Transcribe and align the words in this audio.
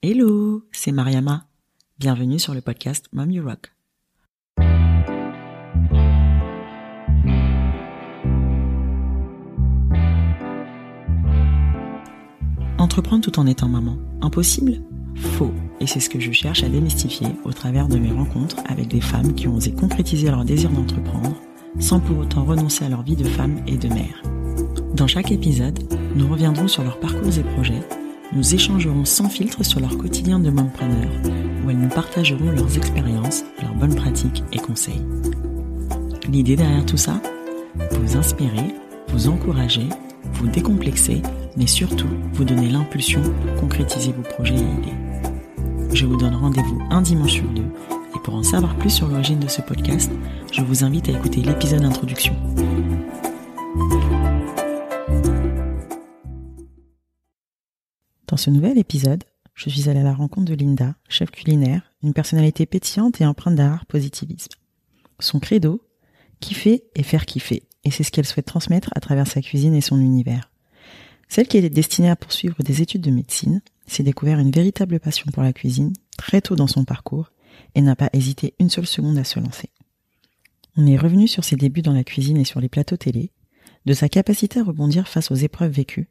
Hello, 0.00 0.62
c'est 0.70 0.92
Mariama. 0.92 1.48
Bienvenue 1.98 2.38
sur 2.38 2.54
le 2.54 2.60
podcast 2.60 3.06
Mom 3.12 3.32
You 3.32 3.44
Rock. 3.44 3.72
Entreprendre 12.78 13.24
tout 13.24 13.40
en 13.40 13.46
étant 13.48 13.66
maman, 13.66 13.98
impossible? 14.22 14.80
Faux. 15.16 15.52
Et 15.80 15.88
c'est 15.88 15.98
ce 15.98 16.08
que 16.08 16.20
je 16.20 16.30
cherche 16.30 16.62
à 16.62 16.68
démystifier 16.68 17.26
au 17.42 17.52
travers 17.52 17.88
de 17.88 17.98
mes 17.98 18.12
rencontres 18.12 18.58
avec 18.66 18.86
des 18.86 19.00
femmes 19.00 19.34
qui 19.34 19.48
ont 19.48 19.56
osé 19.56 19.72
concrétiser 19.72 20.30
leur 20.30 20.44
désir 20.44 20.70
d'entreprendre 20.70 21.34
sans 21.80 21.98
pour 21.98 22.18
autant 22.18 22.44
renoncer 22.44 22.84
à 22.84 22.88
leur 22.88 23.02
vie 23.02 23.16
de 23.16 23.24
femme 23.24 23.60
et 23.66 23.76
de 23.76 23.88
mère. 23.88 24.22
Dans 24.94 25.08
chaque 25.08 25.32
épisode, 25.32 25.80
nous 26.14 26.28
reviendrons 26.28 26.68
sur 26.68 26.84
leurs 26.84 27.00
parcours 27.00 27.36
et 27.36 27.42
projets, 27.42 27.82
nous 28.32 28.54
échangerons 28.54 29.04
sans 29.04 29.28
filtre 29.28 29.64
sur 29.64 29.80
leur 29.80 29.96
quotidien 29.96 30.38
de 30.38 30.50
mompreneur, 30.50 31.08
où 31.64 31.70
elles 31.70 31.78
nous 31.78 31.88
partageront 31.88 32.50
leurs 32.50 32.76
expériences, 32.76 33.44
leurs 33.62 33.74
bonnes 33.74 33.94
pratiques 33.94 34.42
et 34.52 34.58
conseils. 34.58 35.04
L'idée 36.28 36.56
derrière 36.56 36.84
tout 36.84 36.96
ça? 36.96 37.20
Vous 37.92 38.16
inspirer, 38.16 38.74
vous 39.08 39.28
encourager, 39.28 39.88
vous 40.34 40.48
décomplexer, 40.48 41.22
mais 41.56 41.66
surtout 41.66 42.08
vous 42.34 42.44
donner 42.44 42.68
l'impulsion 42.68 43.22
pour 43.22 43.60
concrétiser 43.62 44.12
vos 44.12 44.22
projets 44.22 44.54
et 44.54 44.58
idées. 44.58 45.94
Je 45.94 46.04
vous 46.04 46.16
donne 46.16 46.34
rendez-vous 46.34 46.80
un 46.90 47.00
dimanche 47.00 47.32
sur 47.32 47.48
deux, 47.48 47.66
et 48.14 48.18
pour 48.22 48.34
en 48.34 48.42
savoir 48.42 48.76
plus 48.76 48.90
sur 48.90 49.08
l'origine 49.08 49.40
de 49.40 49.48
ce 49.48 49.62
podcast, 49.62 50.12
je 50.52 50.62
vous 50.62 50.84
invite 50.84 51.08
à 51.08 51.12
écouter 51.12 51.40
l'épisode 51.40 51.80
d'introduction. 51.80 52.34
Dans 58.28 58.36
ce 58.36 58.50
nouvel 58.50 58.76
épisode, 58.76 59.24
je 59.54 59.70
suis 59.70 59.88
allée 59.88 60.00
à 60.00 60.04
la 60.04 60.12
rencontre 60.12 60.44
de 60.44 60.54
Linda, 60.54 60.94
chef 61.08 61.30
culinaire, 61.30 61.94
une 62.02 62.12
personnalité 62.12 62.66
pétillante 62.66 63.22
et 63.22 63.26
empreinte 63.26 63.54
d'un 63.54 63.80
positivisme. 63.88 64.52
Son 65.18 65.40
credo, 65.40 65.80
kiffer 66.38 66.84
et 66.94 67.02
faire 67.02 67.24
kiffer, 67.24 67.62
et 67.84 67.90
c'est 67.90 68.02
ce 68.02 68.10
qu'elle 68.10 68.26
souhaite 68.26 68.44
transmettre 68.44 68.90
à 68.94 69.00
travers 69.00 69.26
sa 69.26 69.40
cuisine 69.40 69.74
et 69.74 69.80
son 69.80 69.98
univers. 69.98 70.50
Celle 71.28 71.48
qui 71.48 71.56
est 71.56 71.70
destinée 71.70 72.10
à 72.10 72.16
poursuivre 72.16 72.62
des 72.62 72.82
études 72.82 73.00
de 73.00 73.10
médecine 73.10 73.62
s'est 73.86 74.02
découvert 74.02 74.38
une 74.38 74.50
véritable 74.50 75.00
passion 75.00 75.30
pour 75.32 75.42
la 75.42 75.54
cuisine 75.54 75.94
très 76.18 76.42
tôt 76.42 76.54
dans 76.54 76.66
son 76.66 76.84
parcours 76.84 77.32
et 77.74 77.80
n'a 77.80 77.96
pas 77.96 78.10
hésité 78.12 78.52
une 78.60 78.68
seule 78.68 78.86
seconde 78.86 79.16
à 79.16 79.24
se 79.24 79.40
lancer. 79.40 79.70
On 80.76 80.86
est 80.86 80.98
revenu 80.98 81.28
sur 81.28 81.44
ses 81.44 81.56
débuts 81.56 81.82
dans 81.82 81.94
la 81.94 82.04
cuisine 82.04 82.36
et 82.36 82.44
sur 82.44 82.60
les 82.60 82.68
plateaux 82.68 82.98
télé, 82.98 83.32
de 83.86 83.94
sa 83.94 84.10
capacité 84.10 84.60
à 84.60 84.64
rebondir 84.64 85.08
face 85.08 85.30
aux 85.30 85.34
épreuves 85.34 85.72
vécues, 85.72 86.10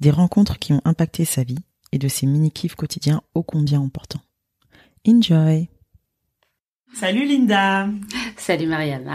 des 0.00 0.10
rencontres 0.10 0.58
qui 0.58 0.72
ont 0.72 0.80
impacté 0.84 1.24
sa 1.24 1.42
vie 1.42 1.58
et 1.92 1.98
de 1.98 2.08
ses 2.08 2.26
mini-kifs 2.26 2.74
quotidiens 2.74 3.22
ô 3.34 3.42
combien 3.42 3.80
importants. 3.80 4.20
Enjoy 5.06 5.68
Salut 6.94 7.26
Linda 7.26 7.88
Salut 8.36 8.66
Mariana 8.66 9.12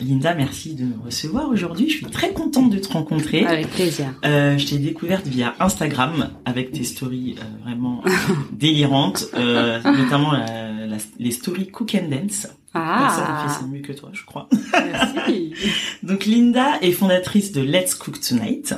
Linda, 0.00 0.34
merci 0.34 0.74
de 0.74 0.84
me 0.84 0.98
recevoir 1.04 1.48
aujourd'hui. 1.50 1.90
Je 1.90 1.96
suis 1.98 2.06
très 2.06 2.32
contente 2.32 2.70
de 2.70 2.78
te 2.78 2.90
rencontrer. 2.90 3.44
Avec 3.44 3.68
plaisir. 3.68 4.14
Euh, 4.24 4.56
je 4.56 4.66
t'ai 4.66 4.78
découverte 4.78 5.26
via 5.26 5.54
Instagram 5.60 6.30
avec 6.46 6.72
tes 6.72 6.84
stories 6.84 7.36
euh, 7.38 7.62
vraiment 7.62 8.02
euh, 8.06 8.10
délirantes, 8.52 9.26
euh, 9.34 9.82
notamment 9.82 10.32
la, 10.32 10.86
la, 10.86 10.96
les 11.18 11.30
stories 11.30 11.68
Cook 11.68 11.94
and 11.94 12.08
Dance. 12.08 12.46
Ah 12.72 12.98
Personne 13.00 13.34
ne 13.34 13.48
fait 13.48 13.60
ça 13.60 13.66
mieux 13.66 13.80
que 13.80 13.92
toi, 13.92 14.10
je 14.12 14.24
crois. 14.24 14.48
Merci 14.72 15.52
Donc 16.02 16.24
Linda 16.24 16.78
est 16.80 16.92
fondatrice 16.92 17.52
de 17.52 17.60
Let's 17.60 17.94
Cook 17.94 18.20
Tonight. 18.20 18.74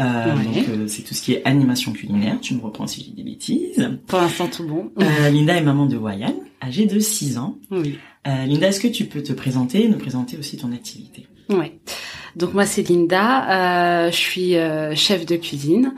Euh. 0.00 0.34
Donc 0.34 0.68
euh, 0.68 0.86
c'est 0.86 1.02
tout 1.02 1.14
ce 1.14 1.22
qui 1.22 1.34
est 1.34 1.44
animation 1.44 1.92
culinaire. 1.92 2.38
Tu 2.40 2.54
me 2.54 2.60
reprends 2.60 2.86
si 2.86 3.04
j'ai 3.04 3.12
des 3.12 3.28
bêtises. 3.28 3.90
Pour 4.06 4.20
l'instant 4.20 4.46
tout 4.46 4.64
bon. 4.64 4.90
Euh, 5.00 5.30
Linda 5.30 5.56
est 5.56 5.62
maman 5.62 5.86
de 5.86 5.96
Wayan, 5.96 6.34
âgée 6.62 6.86
de 6.86 6.98
6 6.98 7.38
ans. 7.38 7.58
Oui. 7.70 7.98
Euh, 8.26 8.46
Linda, 8.46 8.68
est-ce 8.68 8.80
que 8.80 8.88
tu 8.88 9.04
peux 9.04 9.22
te 9.22 9.32
présenter 9.32 9.84
et 9.84 9.88
nous 9.88 9.98
présenter 9.98 10.36
aussi 10.36 10.56
ton 10.56 10.72
activité? 10.72 11.26
Ouais. 11.48 11.78
Donc 12.36 12.54
moi 12.54 12.66
c'est 12.66 12.88
Linda, 12.88 14.06
euh, 14.06 14.10
je 14.10 14.16
suis 14.16 14.56
euh, 14.56 14.94
chef 14.94 15.26
de 15.26 15.36
cuisine. 15.36 15.94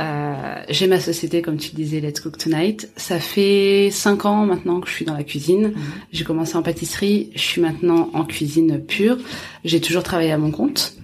Euh, 0.00 0.62
j'ai 0.68 0.88
ma 0.88 0.98
société 0.98 1.40
comme 1.40 1.56
tu 1.56 1.74
disais 1.74 2.00
Let's 2.00 2.20
Cook 2.20 2.38
Tonight. 2.38 2.90
Ça 2.96 3.20
fait 3.20 3.90
cinq 3.92 4.24
ans 4.24 4.44
maintenant 4.46 4.80
que 4.80 4.88
je 4.88 4.94
suis 4.94 5.04
dans 5.04 5.14
la 5.14 5.22
cuisine. 5.22 5.74
J'ai 6.12 6.24
commencé 6.24 6.56
en 6.56 6.62
pâtisserie, 6.62 7.30
je 7.34 7.42
suis 7.42 7.60
maintenant 7.60 8.10
en 8.12 8.24
cuisine 8.24 8.80
pure. 8.84 9.18
J'ai 9.64 9.80
toujours 9.80 10.02
travaillé 10.02 10.32
à 10.32 10.38
mon 10.38 10.50
compte. 10.50 10.96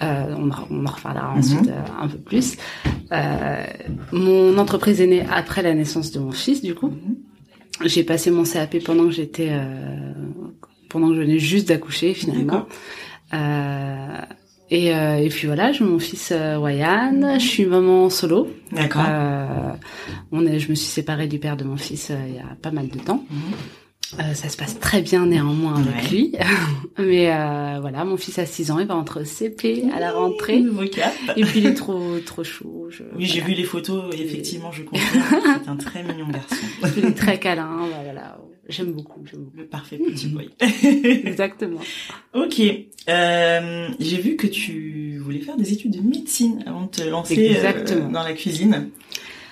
Euh, 0.00 0.34
on, 0.38 0.50
en- 0.50 0.66
on 0.70 0.86
en 0.86 0.90
reparlera 0.90 1.32
ensuite 1.34 1.68
euh, 1.68 1.80
un 2.00 2.06
peu 2.08 2.18
plus. 2.18 2.56
Euh, 3.12 3.64
mon 4.12 4.56
entreprise 4.58 5.00
est 5.00 5.06
née 5.06 5.24
après 5.30 5.62
la 5.62 5.74
naissance 5.74 6.12
de 6.12 6.20
mon 6.20 6.30
fils, 6.32 6.62
du 6.62 6.74
coup. 6.74 6.92
J'ai 7.84 8.04
passé 8.04 8.30
mon 8.30 8.44
CAP 8.44 8.78
pendant 8.84 9.04
que 9.04 9.10
j'étais, 9.12 9.48
euh, 9.50 10.12
pendant 10.88 11.08
que 11.08 11.14
je 11.16 11.20
venais 11.20 11.38
juste 11.38 11.68
d'accoucher 11.68 12.14
finalement. 12.14 12.66
Euh, 13.34 14.20
et, 14.70 14.94
euh, 14.94 15.16
et 15.16 15.28
puis 15.30 15.46
voilà, 15.46 15.72
j'ai 15.72 15.84
mon 15.84 15.98
fils 15.98 16.30
euh, 16.32 16.58
Wayan. 16.58 17.38
Je 17.38 17.44
suis 17.46 17.64
maman 17.64 18.10
solo. 18.10 18.48
D'accord. 18.72 19.04
Euh, 19.08 19.72
on 20.32 20.44
est, 20.46 20.58
je 20.58 20.70
me 20.70 20.74
suis 20.74 20.86
séparée 20.88 21.26
du 21.26 21.38
père 21.38 21.56
de 21.56 21.64
mon 21.64 21.76
fils 21.76 22.10
euh, 22.10 22.16
il 22.28 22.34
y 22.34 22.38
a 22.38 22.54
pas 22.60 22.70
mal 22.70 22.88
de 22.88 22.98
temps. 22.98 23.24
Euh, 24.18 24.32
ça 24.34 24.48
se 24.48 24.56
passe 24.56 24.78
très 24.78 25.02
bien 25.02 25.26
néanmoins 25.26 25.76
avec 25.76 26.04
Ouais. 26.04 26.08
lui. 26.10 26.32
Mais 26.98 27.30
euh, 27.30 27.78
voilà, 27.80 28.04
mon 28.04 28.16
fils 28.16 28.38
a 28.38 28.46
6 28.46 28.70
ans, 28.70 28.78
il 28.78 28.86
va 28.86 28.96
entrer 28.96 29.20
au 29.20 29.24
CP 29.24 29.84
à 29.94 30.00
la 30.00 30.12
rentrée. 30.12 30.62
Et 31.36 31.42
puis 31.44 31.60
il 31.60 31.66
est 31.66 31.74
trop 31.74 32.18
trop 32.24 32.42
chou. 32.44 32.86
Je, 32.88 33.02
Oui, 33.16 33.26
j'ai 33.26 33.40
vu 33.40 33.52
les 33.54 33.64
photos 33.64 34.14
et 34.16 34.22
effectivement, 34.22 34.72
je 34.72 34.82
confirme. 34.82 35.22
C'est 35.62 35.68
un 35.68 35.76
très 35.76 36.02
mignon 36.02 36.28
garçon. 36.28 36.56
Il 36.96 37.04
est 37.04 37.12
très 37.12 37.38
câlin, 37.38 37.80
voilà. 38.04 38.38
J'aime 38.68 38.92
beaucoup, 38.92 39.20
j'aime 39.30 39.44
beaucoup. 39.44 39.56
Le 39.56 39.66
parfait 39.66 39.98
petit 39.98 40.26
boy. 40.28 40.50
Exactement. 41.24 41.80
ok. 42.34 42.60
Euh, 43.08 43.88
j'ai 43.98 44.18
vu 44.18 44.36
que 44.36 44.46
tu 44.46 45.18
voulais 45.22 45.40
faire 45.40 45.56
des 45.56 45.72
études 45.72 45.96
de 45.96 46.06
médecine 46.06 46.62
avant 46.66 46.82
de 46.82 46.88
te 46.90 47.02
lancer 47.02 47.56
euh, 47.64 48.08
dans 48.10 48.22
la 48.22 48.32
cuisine. 48.34 48.90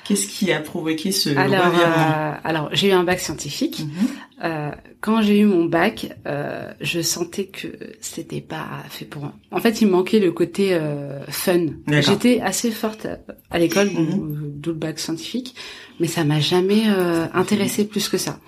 Qu'est-ce 0.06 0.28
qui 0.28 0.52
a 0.52 0.60
provoqué 0.60 1.10
ce 1.12 1.30
Alors, 1.30 1.66
revirement? 1.66 1.94
euh, 1.94 2.32
alors 2.44 2.68
j'ai 2.72 2.88
eu 2.88 2.92
un 2.92 3.02
bac 3.04 3.18
scientifique. 3.20 3.80
Mhm. 3.80 4.06
Euh, 4.44 4.70
quand 5.00 5.22
j'ai 5.22 5.38
eu 5.40 5.46
mon 5.46 5.64
bac, 5.64 6.14
euh, 6.26 6.70
je 6.80 7.00
sentais 7.00 7.46
que 7.46 7.68
c'était 8.00 8.40
pas 8.42 8.68
fait 8.90 9.04
pour 9.06 9.22
moi. 9.22 9.32
En 9.50 9.58
fait, 9.60 9.80
il 9.80 9.86
me 9.86 9.92
manquait 9.92 10.18
le 10.20 10.30
côté 10.32 10.74
euh, 10.74 11.24
fun. 11.28 11.66
J'étais 11.88 12.40
assez 12.40 12.70
forte 12.70 13.06
à, 13.06 13.18
à 13.50 13.58
l'école, 13.58 13.88
Mhm. 13.90 14.52
d'où 14.60 14.70
le 14.70 14.76
bac 14.76 14.98
scientifique, 14.98 15.54
mais 16.00 16.06
ça 16.06 16.22
m'a 16.24 16.38
jamais 16.40 16.84
euh, 16.88 17.26
intéressé 17.34 17.86
plus 17.86 18.08
que 18.08 18.18
ça. 18.18 18.38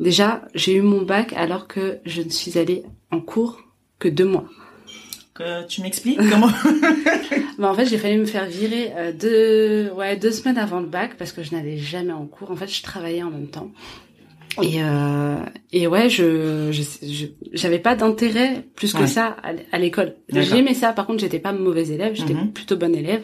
Déjà, 0.00 0.42
j'ai 0.54 0.74
eu 0.74 0.82
mon 0.82 1.02
bac 1.02 1.32
alors 1.34 1.66
que 1.68 1.98
je 2.04 2.20
ne 2.22 2.28
suis 2.28 2.58
allée 2.58 2.82
en 3.10 3.20
cours 3.20 3.60
que 3.98 4.08
deux 4.08 4.26
mois. 4.26 4.44
Que 5.38 5.66
tu 5.66 5.82
m'expliques 5.82 6.18
comment 6.30 6.48
Bah, 7.58 7.70
en 7.70 7.74
fait, 7.74 7.86
j'ai 7.86 7.98
failli 7.98 8.16
me 8.18 8.24
faire 8.26 8.46
virer 8.46 8.92
euh, 8.96 9.12
deux, 9.12 9.90
ouais, 9.94 10.16
deux 10.16 10.30
semaines 10.30 10.58
avant 10.58 10.80
le 10.80 10.86
bac 10.86 11.16
parce 11.18 11.32
que 11.32 11.42
je 11.42 11.54
n'allais 11.54 11.78
jamais 11.78 12.12
en 12.12 12.26
cours. 12.26 12.50
En 12.50 12.56
fait, 12.56 12.68
je 12.68 12.82
travaillais 12.82 13.22
en 13.22 13.30
même 13.30 13.48
temps. 13.48 13.70
Et, 14.62 14.82
euh, 14.82 15.36
et 15.72 15.86
ouais, 15.86 16.08
je, 16.08 16.70
je, 16.72 16.82
je- 17.06 17.26
j'avais 17.52 17.78
pas 17.78 17.94
d'intérêt 17.94 18.64
plus 18.74 18.92
que 18.94 19.00
Ouais. 19.00 19.06
ça 19.06 19.36
à, 19.72 19.78
l'école. 19.78 20.14
J'aimais 20.30 20.72
ça. 20.74 20.92
Par 20.92 21.06
contre, 21.06 21.20
j'étais 21.20 21.38
pas 21.38 21.52
mauvaise 21.52 21.90
élève. 21.90 22.14
J'étais 22.14 22.32
Mhm. 22.34 22.52
plutôt 22.52 22.76
bonne 22.76 22.94
élève. 22.94 23.22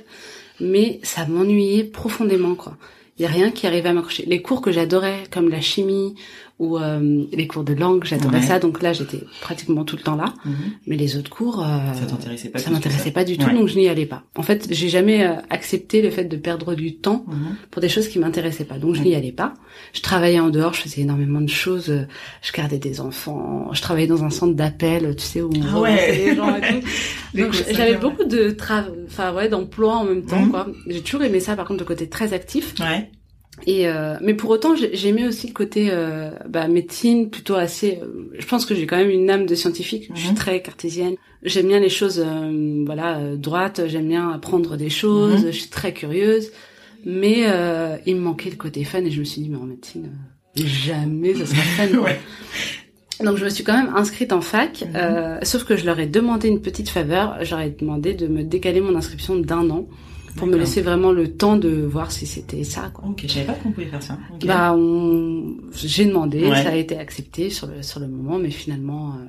Mais 0.60 1.00
ça 1.02 1.26
m'ennuyait 1.26 1.84
profondément, 1.84 2.54
quoi. 2.54 2.76
Il 3.18 3.22
y 3.22 3.24
a 3.26 3.28
rien 3.28 3.50
qui 3.50 3.66
arrivait 3.66 3.88
à 3.88 3.92
m'accrocher. 3.92 4.24
Les 4.26 4.42
cours 4.42 4.60
que 4.60 4.72
j'adorais, 4.72 5.24
comme 5.30 5.48
la 5.48 5.60
chimie 5.60 6.14
ou 6.62 6.78
euh, 6.78 7.24
les 7.32 7.46
cours 7.46 7.64
de 7.64 7.74
langue, 7.74 8.04
j'adorais 8.04 8.36
Ouais. 8.38 8.46
ça. 8.46 8.58
Donc 8.58 8.82
là, 8.82 8.92
j'étais 8.92 9.20
pratiquement 9.40 9.84
tout 9.84 9.96
le 9.96 10.02
temps 10.02 10.16
là. 10.16 10.32
Mhm. 10.44 10.54
Mais 10.86 10.96
les 10.96 11.16
autres 11.16 11.28
cours, 11.30 11.60
euh, 11.60 11.92
Ça 11.94 12.06
t'intéressait 12.06 12.48
pas 12.50 12.58
ça 12.60 12.70
m'intéressait 12.70 13.10
pas 13.10 13.24
du 13.24 13.36
tout, 13.36 13.46
Ouais. 13.46 13.54
donc 13.54 13.66
je 13.68 13.76
n'y 13.76 13.88
allais 13.88 14.06
pas. 14.06 14.22
En 14.36 14.42
fait, 14.42 14.68
j'ai 14.70 14.88
jamais 14.88 15.24
euh, 15.26 15.34
accepté 15.50 16.00
le 16.02 16.10
fait 16.10 16.24
de 16.24 16.36
perdre 16.36 16.74
du 16.74 16.96
temps 16.96 17.24
Mhm. 17.26 17.56
pour 17.70 17.82
des 17.82 17.88
choses 17.88 18.06
qui 18.08 18.18
m'intéressaient 18.18 18.64
pas, 18.64 18.78
donc 18.78 18.94
je 18.94 19.02
n'y 19.02 19.14
allais 19.14 19.32
pas. 19.32 19.54
Je 19.92 20.00
travaillais 20.02 20.40
en 20.40 20.50
dehors, 20.50 20.72
je 20.74 20.82
faisais 20.82 21.02
énormément 21.02 21.40
de 21.40 21.48
choses. 21.48 21.90
euh, 21.90 22.06
Je 22.42 22.52
gardais 22.52 22.78
des 22.78 23.00
enfants, 23.00 23.68
je 23.72 23.82
travaillais 23.82 24.06
dans 24.06 24.22
un 24.24 24.30
centre 24.30 24.54
d'appel, 24.54 25.14
tu 25.16 25.24
sais 25.24 25.42
où 25.42 25.50
on 25.54 25.60
Ah 25.74 25.80
ouais. 25.80 26.16
les 26.16 26.36
gens 26.36 26.54
et 26.56 26.60
tout. 26.60 26.86
Donc 27.38 27.52
j'avais 27.72 27.96
beaucoup 27.96 28.24
de 28.24 28.50
tra... 28.50 28.84
enfin 29.06 29.34
ouais, 29.34 29.48
d'emplois 29.48 29.96
en 29.96 30.04
même 30.04 30.24
temps 30.24 30.42
Mhm. 30.42 30.50
quoi. 30.50 30.66
J'ai 30.86 31.00
toujours 31.02 31.22
aimé 31.24 31.40
ça, 31.40 31.56
par 31.56 31.66
contre, 31.66 31.80
le 31.80 31.86
côté 31.86 32.08
très 32.08 32.32
actif. 32.32 32.74
Ouais. 32.80 33.10
Et 33.66 33.86
euh, 33.88 34.16
mais 34.20 34.34
pour 34.34 34.50
autant, 34.50 34.74
j'ai- 34.74 34.94
j'aimais 34.96 35.26
aussi 35.26 35.46
le 35.46 35.52
côté 35.52 35.88
euh, 35.90 36.30
bah, 36.48 36.66
médecine, 36.68 37.30
plutôt 37.30 37.54
assez. 37.54 37.98
euh, 38.02 38.30
je 38.38 38.46
pense 38.46 38.66
que 38.66 38.74
j'ai 38.74 38.86
quand 38.86 38.96
même 38.96 39.10
une 39.10 39.30
âme 39.30 39.46
de 39.46 39.54
scientifique. 39.54 40.08
Je 40.14 40.20
suis 40.20 40.30
Mhm. 40.30 40.34
très 40.36 40.62
cartésienne. 40.62 41.14
J'aime 41.44 41.68
bien 41.68 41.80
les 41.80 41.88
choses, 41.88 42.22
euh, 42.24 42.82
voilà, 42.86 43.18
euh, 43.18 43.36
droites. 43.36 43.82
J'aime 43.86 44.08
bien 44.08 44.30
apprendre 44.30 44.76
des 44.76 44.90
choses. 44.90 45.44
Mhm. 45.44 45.52
Je 45.52 45.58
suis 45.58 45.70
très 45.70 45.92
curieuse. 45.92 46.50
Mais 47.04 47.42
euh, 47.46 47.96
il 48.06 48.16
me 48.16 48.20
manquait 48.20 48.50
le 48.50 48.56
côté 48.56 48.84
fun 48.84 49.04
et 49.04 49.10
je 49.10 49.18
me 49.20 49.24
suis 49.24 49.42
dit, 49.42 49.48
mais 49.48 49.56
en 49.58 49.64
médecine, 49.64 50.10
jamais 50.56 51.34
ça 51.34 51.46
sera 51.46 51.62
fun. 51.62 51.88
quoi. 51.98 52.08
Ouais. 53.20 53.24
Donc 53.26 53.36
je 53.36 53.44
me 53.44 53.50
suis 53.50 53.62
quand 53.62 53.74
même 53.74 53.92
inscrite 53.94 54.32
en 54.32 54.40
fac, 54.40 54.82
Mhm. 54.82 54.96
euh, 54.96 55.38
sauf 55.42 55.64
que 55.64 55.76
je 55.76 55.84
leur 55.84 56.00
ai 56.00 56.06
demandé 56.06 56.48
une 56.48 56.60
petite 56.60 56.88
faveur. 56.88 57.36
J'aurais 57.42 57.70
demandé 57.70 58.14
de 58.14 58.26
me 58.26 58.42
décaler 58.42 58.80
mon 58.80 58.96
inscription 58.96 59.36
d'un 59.36 59.68
an 59.70 59.86
pour 60.36 60.46
me 60.46 60.56
laisser 60.56 60.82
vraiment 60.82 61.12
le 61.12 61.32
temps 61.32 61.56
de 61.56 61.68
voir 61.68 62.12
si 62.12 62.26
c'était 62.26 62.64
ça. 62.64 62.90
Quoi. 62.92 63.08
Ok, 63.08 63.22
je 63.24 63.28
savais 63.28 63.46
pas 63.46 63.54
qu'on 63.54 63.72
pouvait 63.72 63.86
faire 63.86 64.02
ça. 64.02 64.18
Bah, 64.44 64.74
on... 64.74 65.56
j'ai 65.74 66.06
demandé, 66.06 66.48
ça 66.48 66.70
a 66.70 66.76
été 66.76 66.96
accepté 66.96 67.50
sur 67.50 67.66
le 67.66 67.82
sur 67.82 68.00
le 68.00 68.08
moment, 68.08 68.38
mais 68.38 68.50
finalement, 68.50 69.10
euh, 69.10 69.24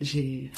j'ai. 0.00 0.50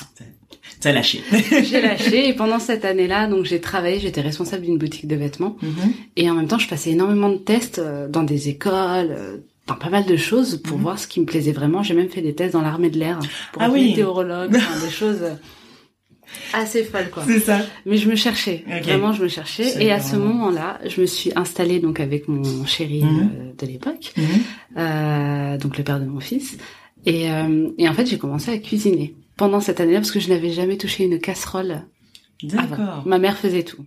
T'as 0.81 0.93
lâché. 0.93 1.23
j'ai 1.65 1.81
lâché 1.81 2.29
et 2.29 2.35
pendant 2.35 2.59
cette 2.59 2.85
année-là, 2.85 3.27
donc 3.27 3.45
j'ai 3.45 3.61
travaillé, 3.61 3.99
j'étais 4.01 4.21
responsable 4.21 4.65
d'une 4.65 4.79
boutique 4.79 5.07
de 5.07 5.17
vêtements 5.17 5.57
mhm. 5.63 5.93
et 6.17 6.31
en 6.31 6.35
même 6.35 6.47
temps, 6.47 6.59
je 6.59 6.69
passais 6.69 6.91
énormément 6.91 7.31
de 7.31 7.37
tests 7.37 7.79
euh, 7.79 8.09
dans 8.09 8.23
des 8.23 8.49
écoles, 8.49 8.73
euh, 9.11 9.37
dans 9.67 9.75
pas 9.75 9.91
mal 9.91 10.07
de 10.07 10.17
choses 10.17 10.61
pour 10.63 10.77
mhm. 10.77 10.83
voir 10.83 10.99
ce 10.99 11.09
qui 11.09 11.21
me 11.21 11.25
plaisait 11.25 11.53
vraiment. 11.53 11.83
J'ai 11.83 11.95
même 11.95 12.09
fait 12.09 12.23
des 12.23 12.35
tests 12.35 12.53
dans 12.53 12.61
l'armée 12.61 12.91
de 12.91 12.99
l'air 12.99 13.19
pour 13.53 13.63
ah 13.63 13.67
être 13.67 13.75
météorologue, 13.75 14.53
des 14.53 14.91
choses 14.91 15.23
assez 16.53 16.85
folles 16.85 17.11
quoi. 17.11 17.25
C'est 17.27 17.41
ça. 17.41 17.61
Mais 17.87 17.97
je 17.97 18.09
me 18.09 18.17
cherchais, 18.17 18.65
vraiment 18.83 19.13
je 19.13 19.23
me 19.23 19.29
cherchais 19.29 19.83
et 19.83 19.93
à 19.93 20.01
ce 20.01 20.17
moment-là, 20.17 20.79
je 20.87 21.01
me 21.01 21.07
suis 21.07 21.33
installée 21.37 21.81
donc 21.81 22.01
avec 22.01 22.29
mon 22.29 22.65
chéri 22.65 23.03
mhm. 23.03 23.31
euh, 23.35 23.53
de 23.59 23.67
l'époque, 23.67 24.13
euh, 24.77 25.59
donc 25.59 25.79
le 25.79 25.85
père 25.85 26.01
de 26.01 26.07
mon 26.07 26.21
fils 26.21 26.59
et, 27.07 27.31
euh, 27.31 27.69
et 27.79 27.89
en 27.89 27.95
fait 27.95 28.07
j'ai 28.07 28.19
commencé 28.19 28.51
à 28.51 28.59
cuisiner 28.59 29.15
pendant 29.37 29.61
cette 29.61 29.81
année-là 29.81 30.01
parce 30.01 30.11
que 30.11 30.21
je 30.21 30.29
n'avais 30.29 30.51
jamais 30.51 30.77
touché 30.77 31.05
une 31.05 31.19
casserole. 31.21 31.83
D'accord. 32.43 33.03
Ma 33.05 33.19
mère 33.19 33.37
faisait 33.37 33.65
tout. 33.65 33.85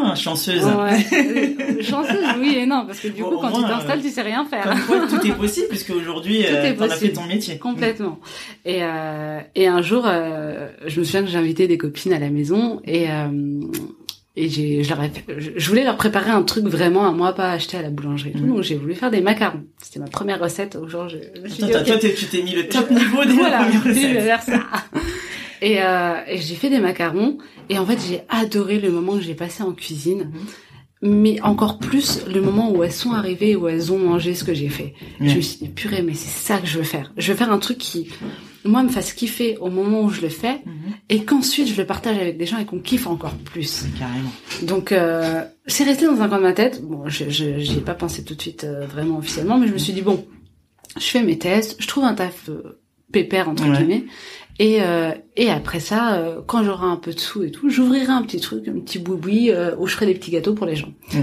Ah, 0.00 0.14
chanceuse. 0.14 0.64
Ouais. 0.64 1.82
chanceuse, 1.82 2.24
oui 2.38 2.56
et 2.58 2.66
non, 2.66 2.84
parce 2.86 3.00
que 3.00 3.08
du 3.08 3.22
coup, 3.22 3.36
quand 3.36 3.52
tu 3.52 3.62
t'installes, 3.62 4.00
tu 4.00 4.10
sais 4.10 4.22
rien 4.22 4.44
faire. 4.44 4.64
Comme 4.64 4.80
quoi, 4.80 5.06
tout 5.08 5.26
est 5.26 5.34
possible, 5.34 5.66
puisque 5.70 5.90
aujourd'hui, 5.90 6.44
euh, 6.46 6.74
t'en 6.76 6.84
as 6.84 6.96
fait 6.96 7.10
ton 7.10 7.24
métier. 7.24 7.58
Complètement. 7.58 8.18
Et, 8.64 8.82
euh, 8.82 9.40
et 9.54 9.66
un 9.66 9.82
jour, 9.82 10.04
euh, 10.06 10.68
je 10.86 11.00
me 11.00 11.04
souviens 11.04 11.22
que 11.22 11.28
j'ai 11.28 11.38
invité 11.38 11.66
des 11.66 11.78
copines 11.78 12.12
à 12.12 12.18
la 12.18 12.30
maison 12.30 12.80
et 12.84 13.10
euh, 13.10 13.28
et 14.40 14.48
j'ai, 14.48 14.84
je, 14.84 14.88
leur 14.90 15.02
ai, 15.02 15.10
je 15.56 15.68
voulais 15.68 15.82
leur 15.82 15.96
préparer 15.96 16.30
un 16.30 16.44
truc 16.44 16.64
vraiment 16.66 17.08
à 17.08 17.10
moi, 17.10 17.32
pas 17.32 17.50
acheter 17.50 17.76
à 17.76 17.82
la 17.82 17.90
boulangerie. 17.90 18.30
Donc 18.30 18.62
j'ai 18.62 18.76
voulu 18.76 18.94
faire 18.94 19.10
des 19.10 19.20
macarons. 19.20 19.64
C'était 19.82 19.98
ma 19.98 20.06
première 20.06 20.38
recette. 20.38 20.76
Au 20.76 20.86
jour, 20.86 21.08
je, 21.08 21.16
je 21.44 21.64
Attends, 21.64 21.84
toi, 21.84 21.98
tu 21.98 22.26
t'es 22.26 22.42
mis 22.42 22.54
le 22.54 22.68
top 22.68 22.88
niveau 22.88 23.24
des 23.24 23.32
voilà, 23.32 23.66
ça. 24.40 24.62
Et, 25.62 25.82
euh, 25.82 26.20
et 26.26 26.38
j'ai 26.38 26.54
fait 26.54 26.70
des 26.70 26.80
macarons. 26.80 27.38
Et 27.68 27.78
en 27.78 27.86
fait, 27.86 27.98
j'ai 28.06 28.22
adoré 28.28 28.78
le 28.78 28.90
moment 28.90 29.14
que 29.14 29.22
j'ai 29.22 29.34
passé 29.34 29.62
en 29.62 29.72
cuisine. 29.72 30.30
Mais 31.00 31.40
encore 31.42 31.78
plus 31.78 32.26
le 32.26 32.40
moment 32.40 32.72
où 32.72 32.82
elles 32.82 32.92
sont 32.92 33.12
arrivées, 33.12 33.54
où 33.54 33.68
elles 33.68 33.92
ont 33.92 33.98
mangé 33.98 34.34
ce 34.34 34.42
que 34.42 34.52
j'ai 34.52 34.68
fait. 34.68 34.94
Je 35.20 35.36
me 35.36 35.40
suis 35.40 35.58
dit, 35.58 35.68
purée, 35.68 36.02
mais 36.02 36.14
c'est 36.14 36.28
ça 36.28 36.58
que 36.58 36.66
je 36.66 36.76
veux 36.76 36.84
faire. 36.84 37.12
Je 37.16 37.30
veux 37.30 37.38
faire 37.38 37.52
un 37.52 37.58
truc 37.58 37.78
qui, 37.78 38.08
moi, 38.64 38.82
me 38.82 38.88
fasse 38.88 39.12
kiffer 39.12 39.56
au 39.58 39.70
moment 39.70 40.02
où 40.02 40.10
je 40.10 40.20
le 40.20 40.28
fais, 40.28 40.60
mhm. 40.66 40.92
et 41.08 41.24
qu'ensuite 41.24 41.68
je 41.68 41.76
le 41.76 41.86
partage 41.86 42.18
avec 42.18 42.36
des 42.36 42.46
gens 42.46 42.58
et 42.58 42.64
qu'on 42.64 42.80
kiffe 42.80 43.06
encore 43.06 43.34
plus. 43.34 43.84
Carrément. 43.98 44.30
Donc, 44.62 44.90
euh, 44.90 45.44
c'est 45.66 45.84
resté 45.84 46.06
dans 46.06 46.20
un 46.20 46.28
coin 46.28 46.38
de 46.38 46.42
ma 46.42 46.52
tête. 46.52 46.82
Bon, 46.82 47.08
je, 47.08 47.30
je 47.30 47.58
j'y 47.58 47.78
ai 47.78 47.80
pas 47.80 47.94
pensé 47.94 48.24
tout 48.24 48.34
de 48.34 48.40
suite 48.40 48.64
euh, 48.64 48.86
vraiment 48.86 49.18
officiellement, 49.18 49.58
mais 49.58 49.68
je 49.68 49.72
me 49.72 49.78
suis 49.78 49.92
dit, 49.92 50.02
bon, 50.02 50.26
je 50.96 51.04
fais 51.04 51.22
mes 51.22 51.38
tests, 51.38 51.76
je 51.78 51.86
trouve 51.86 52.04
un 52.04 52.14
taf 52.14 52.48
euh, 52.48 52.80
pépère, 53.12 53.48
entre 53.48 53.64
guillemets, 53.64 54.04
et, 54.58 54.82
euh, 54.82 55.12
et 55.36 55.50
après 55.50 55.80
ça, 55.80 56.14
euh, 56.14 56.40
quand 56.46 56.64
j'aurai 56.64 56.86
un 56.86 56.96
peu 56.96 57.12
de 57.12 57.18
sous 57.18 57.42
et 57.42 57.50
tout, 57.50 57.70
j'ouvrirai 57.70 58.12
un 58.12 58.22
petit 58.22 58.40
truc, 58.40 58.66
un 58.68 58.80
petit 58.80 58.98
boui 58.98 59.50
euh, 59.50 59.74
où 59.78 59.86
je 59.86 59.94
ferai 59.94 60.06
des 60.06 60.14
petits 60.14 60.30
gâteaux 60.30 60.54
pour 60.54 60.66
les 60.66 60.76
gens. 60.76 60.92
Mmh. 61.12 61.18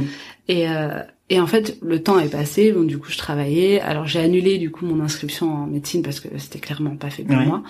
Et, 0.47 0.69
euh, 0.69 1.01
et 1.29 1.39
en 1.39 1.47
fait, 1.47 1.77
le 1.81 2.01
temps 2.01 2.19
est 2.19 2.29
passé, 2.29 2.71
donc 2.71 2.87
du 2.87 2.97
coup, 2.97 3.09
je 3.09 3.17
travaillais. 3.17 3.81
Alors 3.81 4.07
j'ai 4.07 4.19
annulé 4.19 4.57
du 4.57 4.71
coup 4.71 4.85
mon 4.85 5.03
inscription 5.03 5.53
en 5.53 5.67
médecine 5.67 6.01
parce 6.01 6.19
que 6.19 6.29
c'était 6.37 6.59
clairement 6.59 6.95
pas 6.95 7.09
fait 7.09 7.23
pour 7.23 7.37
moi. 7.37 7.63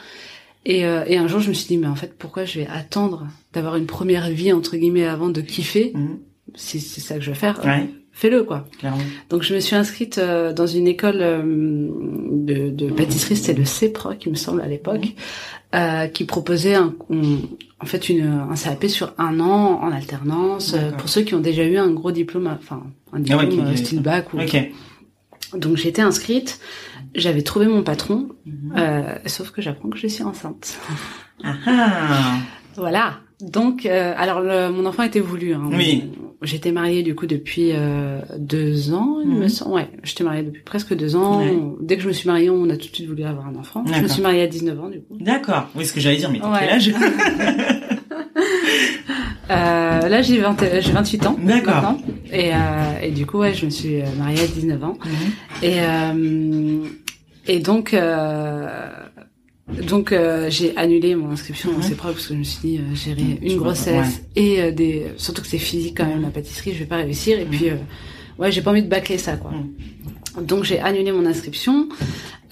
Et, 0.66 0.86
euh, 0.86 1.04
et 1.08 1.18
un 1.18 1.28
jour, 1.28 1.40
je 1.40 1.50
me 1.50 1.54
suis 1.54 1.68
dit, 1.68 1.78
mais 1.78 1.88
en 1.88 1.96
fait, 1.96 2.18
pourquoi 2.18 2.46
je 2.46 2.60
vais 2.60 2.68
attendre 2.68 3.28
d'avoir 3.54 3.76
une 3.76 3.86
première 3.86 4.30
vie 4.30 4.52
entre 4.52 4.78
guillemets 4.78 5.06
avant 5.06 5.30
de 5.30 5.42
kiffer? 5.42 5.92
Mmh. 5.94 6.08
Si 6.56 6.80
c'est 6.80 7.02
ça 7.02 7.16
que 7.16 7.22
je 7.22 7.30
veux 7.30 7.36
faire, 7.36 7.60
ouais 7.66 7.90
fais-le 8.16 8.44
quoi. 8.44 8.66
Clairement. 8.80 9.04
Donc 9.30 9.44
je 9.44 9.54
me 9.54 9.60
suis 9.60 9.76
inscrite 9.76 10.18
euh, 10.18 10.54
dans 10.54 10.66
une 10.66 10.88
école 10.88 11.18
euh, 11.20 11.42
de, 11.44 12.70
de, 12.70 12.90
pâtisserie, 12.90 13.36
c'était 13.36 13.60
le 13.60 13.66
CEPROC, 13.66 14.26
il 14.26 14.32
me 14.32 14.36
semble 14.36 14.62
à 14.62 14.68
l'époque, 14.68 15.04
mhm. 15.04 15.12
euh, 15.76 16.08
qui 16.08 16.24
proposait 16.24 16.76
un, 16.76 16.96
en 17.80 17.86
fait 17.86 18.10
une, 18.10 18.26
un 18.50 18.56
CAP 18.56 18.86
sur 18.86 19.14
un 19.18 19.40
an 19.42 19.82
en 19.84 19.92
alternance 19.92 20.74
euh, 20.74 20.92
pour 20.92 21.10
ceux 21.10 21.22
qui 21.22 21.36
ont 21.36 21.42
déjà 21.42 21.66
eu 21.66 21.78
un 21.78 21.92
gros 21.92 22.12
diplôme, 22.12 22.48
enfin 22.48 22.84
un 23.12 23.22
ah 23.30 23.46
diplôme 23.46 23.76
style 23.76 24.02
bac 24.02 24.34
ou. 24.34 24.38
Donc 25.56 25.78
j'étais 25.78 26.02
inscrite, 26.02 26.60
j'avais 27.14 27.42
trouvé 27.42 27.68
mon 27.68 27.84
patron, 27.84 28.30
mhm. 28.46 29.20
sauf 29.26 29.52
que 29.52 29.62
j'apprends 29.62 29.90
que 29.90 29.98
je 29.98 30.08
suis 30.08 30.24
enceinte. 30.24 30.80
Ah 31.44 31.54
ah. 31.66 32.38
Voilà. 32.78 33.20
Donc, 33.42 33.86
alors 33.86 34.42
mon 34.72 34.86
enfant 34.86 35.04
était 35.04 35.20
voulu. 35.20 35.54
Hein, 35.54 35.70
oui. 35.72 36.12
J'étais 36.42 36.72
mariée 36.72 37.04
du 37.04 37.16
coup 37.16 37.28
depuis 37.28 37.72
euh, 37.74 38.20
deux 38.38 38.94
ans, 38.94 39.20
il 39.22 39.30
me 39.30 39.42
mhm. 39.42 39.50
semble. 39.50 39.76
Ouais, 39.76 39.90
j'étais 40.04 40.24
mariée 40.24 40.44
depuis 40.44 40.62
presque 40.62 40.96
deux 40.96 41.16
ans. 41.16 41.42
Dès 41.82 41.96
que 41.98 42.04
je 42.04 42.08
me 42.08 42.14
suis 42.14 42.28
mariée, 42.28 42.50
on 42.50 42.70
a 42.70 42.78
tout 42.78 42.90
de 42.90 42.96
suite 42.96 43.08
voulu 43.08 43.24
avoir 43.24 43.48
un 43.48 43.56
enfant. 43.56 43.84
Je 43.86 44.02
me 44.02 44.08
suis 44.08 44.22
mariée 44.22 44.44
à 44.44 44.48
19 44.48 44.80
ans 44.80 44.90
du 44.90 45.02
coup. 45.02 45.18
D'accord. 45.20 45.70
Oui, 45.76 45.86
ce 45.86 45.94
que 45.94 46.00
j'allais 46.00 46.18
dire, 46.18 46.32
mais 46.32 46.40
t'as 46.40 46.60
quel 46.60 46.70
âge? 46.70 46.94
Euh, 49.52 50.10
Là, 50.10 50.24
j'ai 50.24 50.40
28 50.40 51.28
ans. 51.28 51.38
D'accord. 51.40 51.94
Et, 52.34 52.52
euh, 52.52 52.58
et 53.04 53.12
du 53.12 53.28
coup, 53.28 53.38
ouais, 53.38 53.54
je 53.54 53.66
me 53.66 53.70
suis 53.70 54.02
mariée 54.18 54.40
à 54.40 54.48
19 54.48 54.84
ans. 54.84 54.98
Mhm. 55.06 55.12
Et 55.62 55.76
euh, 55.82 56.88
et 57.46 57.60
donc. 57.60 57.96
Euh, 59.70 59.82
donc 59.84 60.12
euh, 60.12 60.50
j'ai 60.50 60.76
annulé 60.78 61.16
mon 61.16 61.32
inscription 61.32 61.72
dans 61.72 61.82
ces 61.82 61.96
parce 61.96 62.28
que 62.28 62.34
je 62.34 62.40
me 62.40 62.44
suis 62.44 62.60
dit 62.60 62.78
euh, 62.78 62.96
gérer 62.96 63.40
une 63.42 63.58
grossesse 63.58 64.22
et 64.36 64.62
euh, 64.62 64.72
des 64.72 65.08
surtout 65.18 65.42
que 65.42 65.48
c'est 65.48 65.58
physique 65.58 65.98
quand 65.98 66.06
même 66.06 66.22
la 66.22 66.30
pâtisserie 66.30 66.74
je 66.74 66.80
vais 66.80 66.86
pas 66.86 66.98
réussir 66.98 67.40
et 67.40 67.46
puis 67.46 67.70
euh, 67.70 67.78
ouais 68.38 68.52
j'ai 68.52 68.62
pas 68.62 68.72
envie 68.72 68.84
de 68.84 68.90
bâcler 68.90 69.18
ça 69.18 69.38
quoi. 69.38 69.52
Donc 70.42 70.66
j'ai 70.66 70.80
annulé 70.80 71.12
mon 71.12 71.26
inscription. 71.26 71.90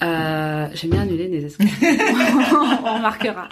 j'ai 0.00 0.88
bien 0.88 1.02
annulé 1.02 1.28
des 1.28 1.44
inscriptions. 1.44 1.86
On 2.84 2.94
remarquera. 2.94 3.48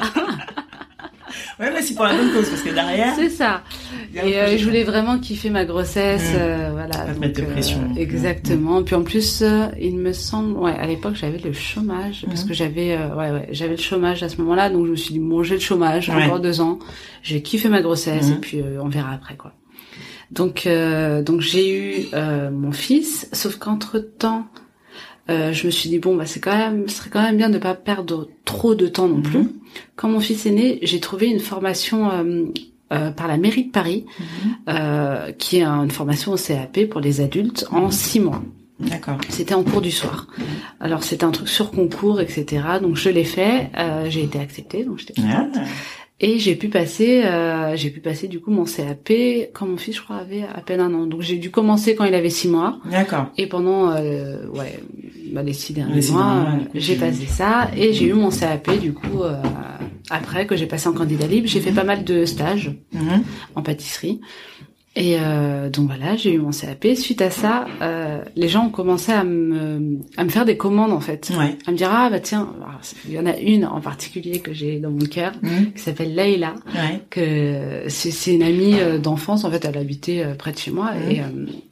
Ouais, 1.61 1.71
mais 1.73 1.83
c'est 1.83 1.95
pour 1.95 2.05
la 2.05 2.15
bonne 2.15 2.33
cause 2.33 2.49
parce 2.49 2.63
que 2.63 2.71
derrière. 2.71 3.15
C'est 3.15 3.31
ça. 3.31 3.63
Et 4.15 4.39
euh, 4.39 4.57
je 4.57 4.65
voulais 4.65 4.85
vraiment 4.85 5.19
kiffer 5.19 5.51
ma 5.51 5.65
grossesse, 5.65 6.33
mmh. 6.33 6.39
euh, 6.39 6.69
voilà. 6.73 6.99
Pas 6.99 7.15
mettre 7.15 7.41
de 7.41 7.47
pression. 7.47 7.79
Euh, 7.97 8.01
exactement. 8.01 8.83
Puis 8.83 8.95
en 8.95 9.03
plus, 9.03 9.43
euh, 9.43 9.67
il 9.81 9.99
me 9.99 10.13
semble, 10.13 10.59
ouais, 10.59 10.77
à 10.77 10.87
l'époque 10.87 11.15
j'avais 11.15 11.39
le 11.39 11.53
chômage 11.53 12.25
parce 12.27 12.45
mmh. 12.45 12.49
que 12.49 12.55
j'avais, 12.55 12.97
ouais, 12.97 13.31
ouais, 13.31 13.49
j'avais 13.51 13.77
le 13.77 13.83
chômage 13.83 14.23
à 14.23 14.29
ce 14.29 14.37
moment-là, 14.39 14.71
donc 14.71 14.87
je 14.87 14.91
me 14.91 14.97
suis 14.97 15.15
dit 15.15 15.21
bon, 15.21 15.43
j'ai 15.43 15.55
le 15.55 15.61
chômage, 15.61 16.11
encore 16.11 16.41
deux 16.41 16.61
ans, 16.61 16.79
j'ai 17.23 17.43
kiffé 17.43 17.69
ma 17.69 17.83
grossesse 17.83 18.29
mmh. 18.29 18.33
et 18.33 18.37
puis 18.37 18.63
on 18.81 18.89
verra 18.89 19.13
après 19.13 19.37
quoi. 19.37 19.53
Donc, 20.31 20.69
donc 21.25 21.41
j'ai 21.41 21.71
eu 21.75 22.07
mon 22.51 22.73
fils, 22.73 23.29
sauf 23.33 23.57
qu'entre 23.57 23.99
temps. 23.99 24.47
Euh, 25.31 25.53
je 25.53 25.67
me 25.67 25.71
suis 25.71 25.89
dit 25.89 25.99
bon 26.01 26.17
bah 26.17 26.27
c'est 26.27 26.41
quand 26.41 26.57
même 26.57 26.89
ce 26.89 26.97
serait 26.97 27.11
quand 27.11 27.23
même 27.23 27.37
bien 27.37 27.49
de 27.49 27.59
pas 27.59 27.75
perdre 27.75 28.29
trop 28.45 28.75
de 28.75 28.89
temps 28.89 29.09
non 29.09 29.23
plus. 29.23 29.49
Quand 29.95 30.09
mon 30.09 30.21
fils 30.21 30.47
est 30.47 30.51
né, 30.51 30.79
j'ai 30.83 31.01
trouvé 31.01 31.29
une 31.29 31.39
formation 31.39 32.11
euh, 32.11 32.47
euh, 32.93 33.11
par 33.11 33.27
la 33.27 33.39
mairie 33.39 33.65
de 33.65 33.71
Paris, 33.71 34.05
mhm. 34.19 34.55
euh, 34.69 35.33
qui 35.33 35.59
est 35.59 35.65
une 35.65 35.91
formation 35.91 36.33
au 36.33 36.37
CAP 36.37 36.87
pour 36.91 37.01
les 37.01 37.23
adultes 37.23 37.67
en 37.71 37.87
mhm. 37.87 37.91
six 37.93 38.21
mois. 38.21 38.43
D'accord. 38.81 39.17
C'était 39.31 39.55
en 39.55 39.63
cours 39.63 39.81
du 39.81 39.91
soir. 39.91 40.27
Alors 40.79 41.03
c'était 41.03 41.25
un 41.25 41.31
truc 41.31 41.49
sur 41.49 41.71
concours, 41.71 42.21
etc. 42.21 42.65
Donc 42.83 42.97
je 42.97 43.09
l'ai 43.09 43.25
fait, 43.25 43.71
euh, 43.79 44.11
j'ai 44.11 44.25
été 44.25 44.39
acceptée, 44.39 44.85
donc 44.85 44.99
j'étais 44.99 45.15
contente. 45.15 45.57
Ah. 45.57 45.65
Et 46.25 46.39
j'ai 46.39 46.55
pu 46.55 46.69
passer, 46.69 47.25
euh, 47.25 47.75
j'ai 47.75 47.91
pu 47.91 47.99
passer 47.99 48.29
du 48.29 48.39
coup 48.41 48.53
mon 48.53 48.65
CAP 48.65 49.11
quand 49.53 49.67
mon 49.67 49.77
fils, 49.77 49.97
je 49.97 50.03
crois, 50.03 50.17
avait 50.17 50.45
à 50.45 50.61
peine 50.61 50.79
un 50.79 50.95
an. 50.95 51.07
Donc 51.07 51.21
j'ai 51.21 51.37
dû 51.37 51.51
commencer 51.51 51.97
quand 51.97 52.05
il 52.05 52.15
avait 52.15 52.31
six 52.31 52.47
mois. 52.47 52.79
D'accord. 52.89 53.27
Et 53.37 53.49
pendant, 53.49 53.91
euh, 53.91 54.47
ouais, 54.51 54.79
bah, 55.33 55.43
les 55.43 55.53
six 55.53 55.73
derniers 55.73 56.01
mois, 56.13 56.47
j'ai 56.75 56.95
passé 56.95 57.27
ça 57.27 57.71
et 57.77 57.93
j'ai 57.93 58.07
eu 58.07 58.13
mon 58.13 58.31
CAP 58.31 58.79
du 58.79 58.93
coup 58.95 59.25
euh, 59.25 59.43
après 60.11 60.47
que 60.47 60.55
j'ai 60.55 60.67
passé 60.67 60.89
en 60.89 60.93
candidat 60.93 61.27
libre. 61.27 61.49
J'ai 61.49 61.61
fait 61.61 61.73
pas 61.73 61.85
mal 61.85 62.05
de 62.05 62.25
stages 62.25 62.71
mhm. 62.93 63.25
en 63.57 63.63
pâtisserie. 63.63 64.21
Et 64.95 65.17
euh, 65.19 65.71
donc 65.71 65.87
voilà, 65.87 66.17
j'ai 66.17 66.35
eu 66.35 66.39
mon 66.39 66.51
CAP. 66.51 66.87
Suite 66.97 67.23
à 67.23 67.31
ça, 67.31 67.67
euh, 67.81 68.23
les 68.37 68.49
gens 68.49 68.67
ont 68.67 68.71
commencé 68.71 69.11
à 69.11 69.25
me, 69.25 69.99
à 70.19 70.25
me 70.25 70.29
faire 70.29 70.45
des 70.45 70.59
commandes 70.59 70.93
en 70.93 71.01
fait, 71.01 71.33
ouais. 71.39 71.57
à 71.67 71.71
me 71.71 71.77
dire 71.77 71.91
ah 71.91 72.11
bah 72.11 72.21
tiens, 72.21 72.53
il 73.07 73.15
y 73.15 73.19
en 73.19 73.25
a 73.25 73.39
une 73.39 73.65
en 73.65 73.81
particulier 73.81 74.41
que 74.41 74.53
j'ai 74.53 74.81
dans 74.81 74.91
mon 74.91 75.07
cœur 75.07 75.33
mmh. 75.41 75.73
qui 75.75 75.83
s'appelle 75.83 76.15
Leïla, 76.15 76.55
ouais. 76.75 77.01
que 77.09 77.85
c'est 77.89 78.35
une 78.35 78.43
amie 78.43 78.75
euh, 78.81 78.99
d'enfance 78.99 79.45
en 79.45 79.51
fait, 79.51 79.65
elle 79.65 79.79
habitait 79.79 80.23
euh, 80.25 80.35
près 80.35 80.53
de 80.53 80.59
chez 80.59 80.71
moi 80.71 80.93
mmh. 80.93 81.11
et, 81.11 81.21
euh, 81.21 81.25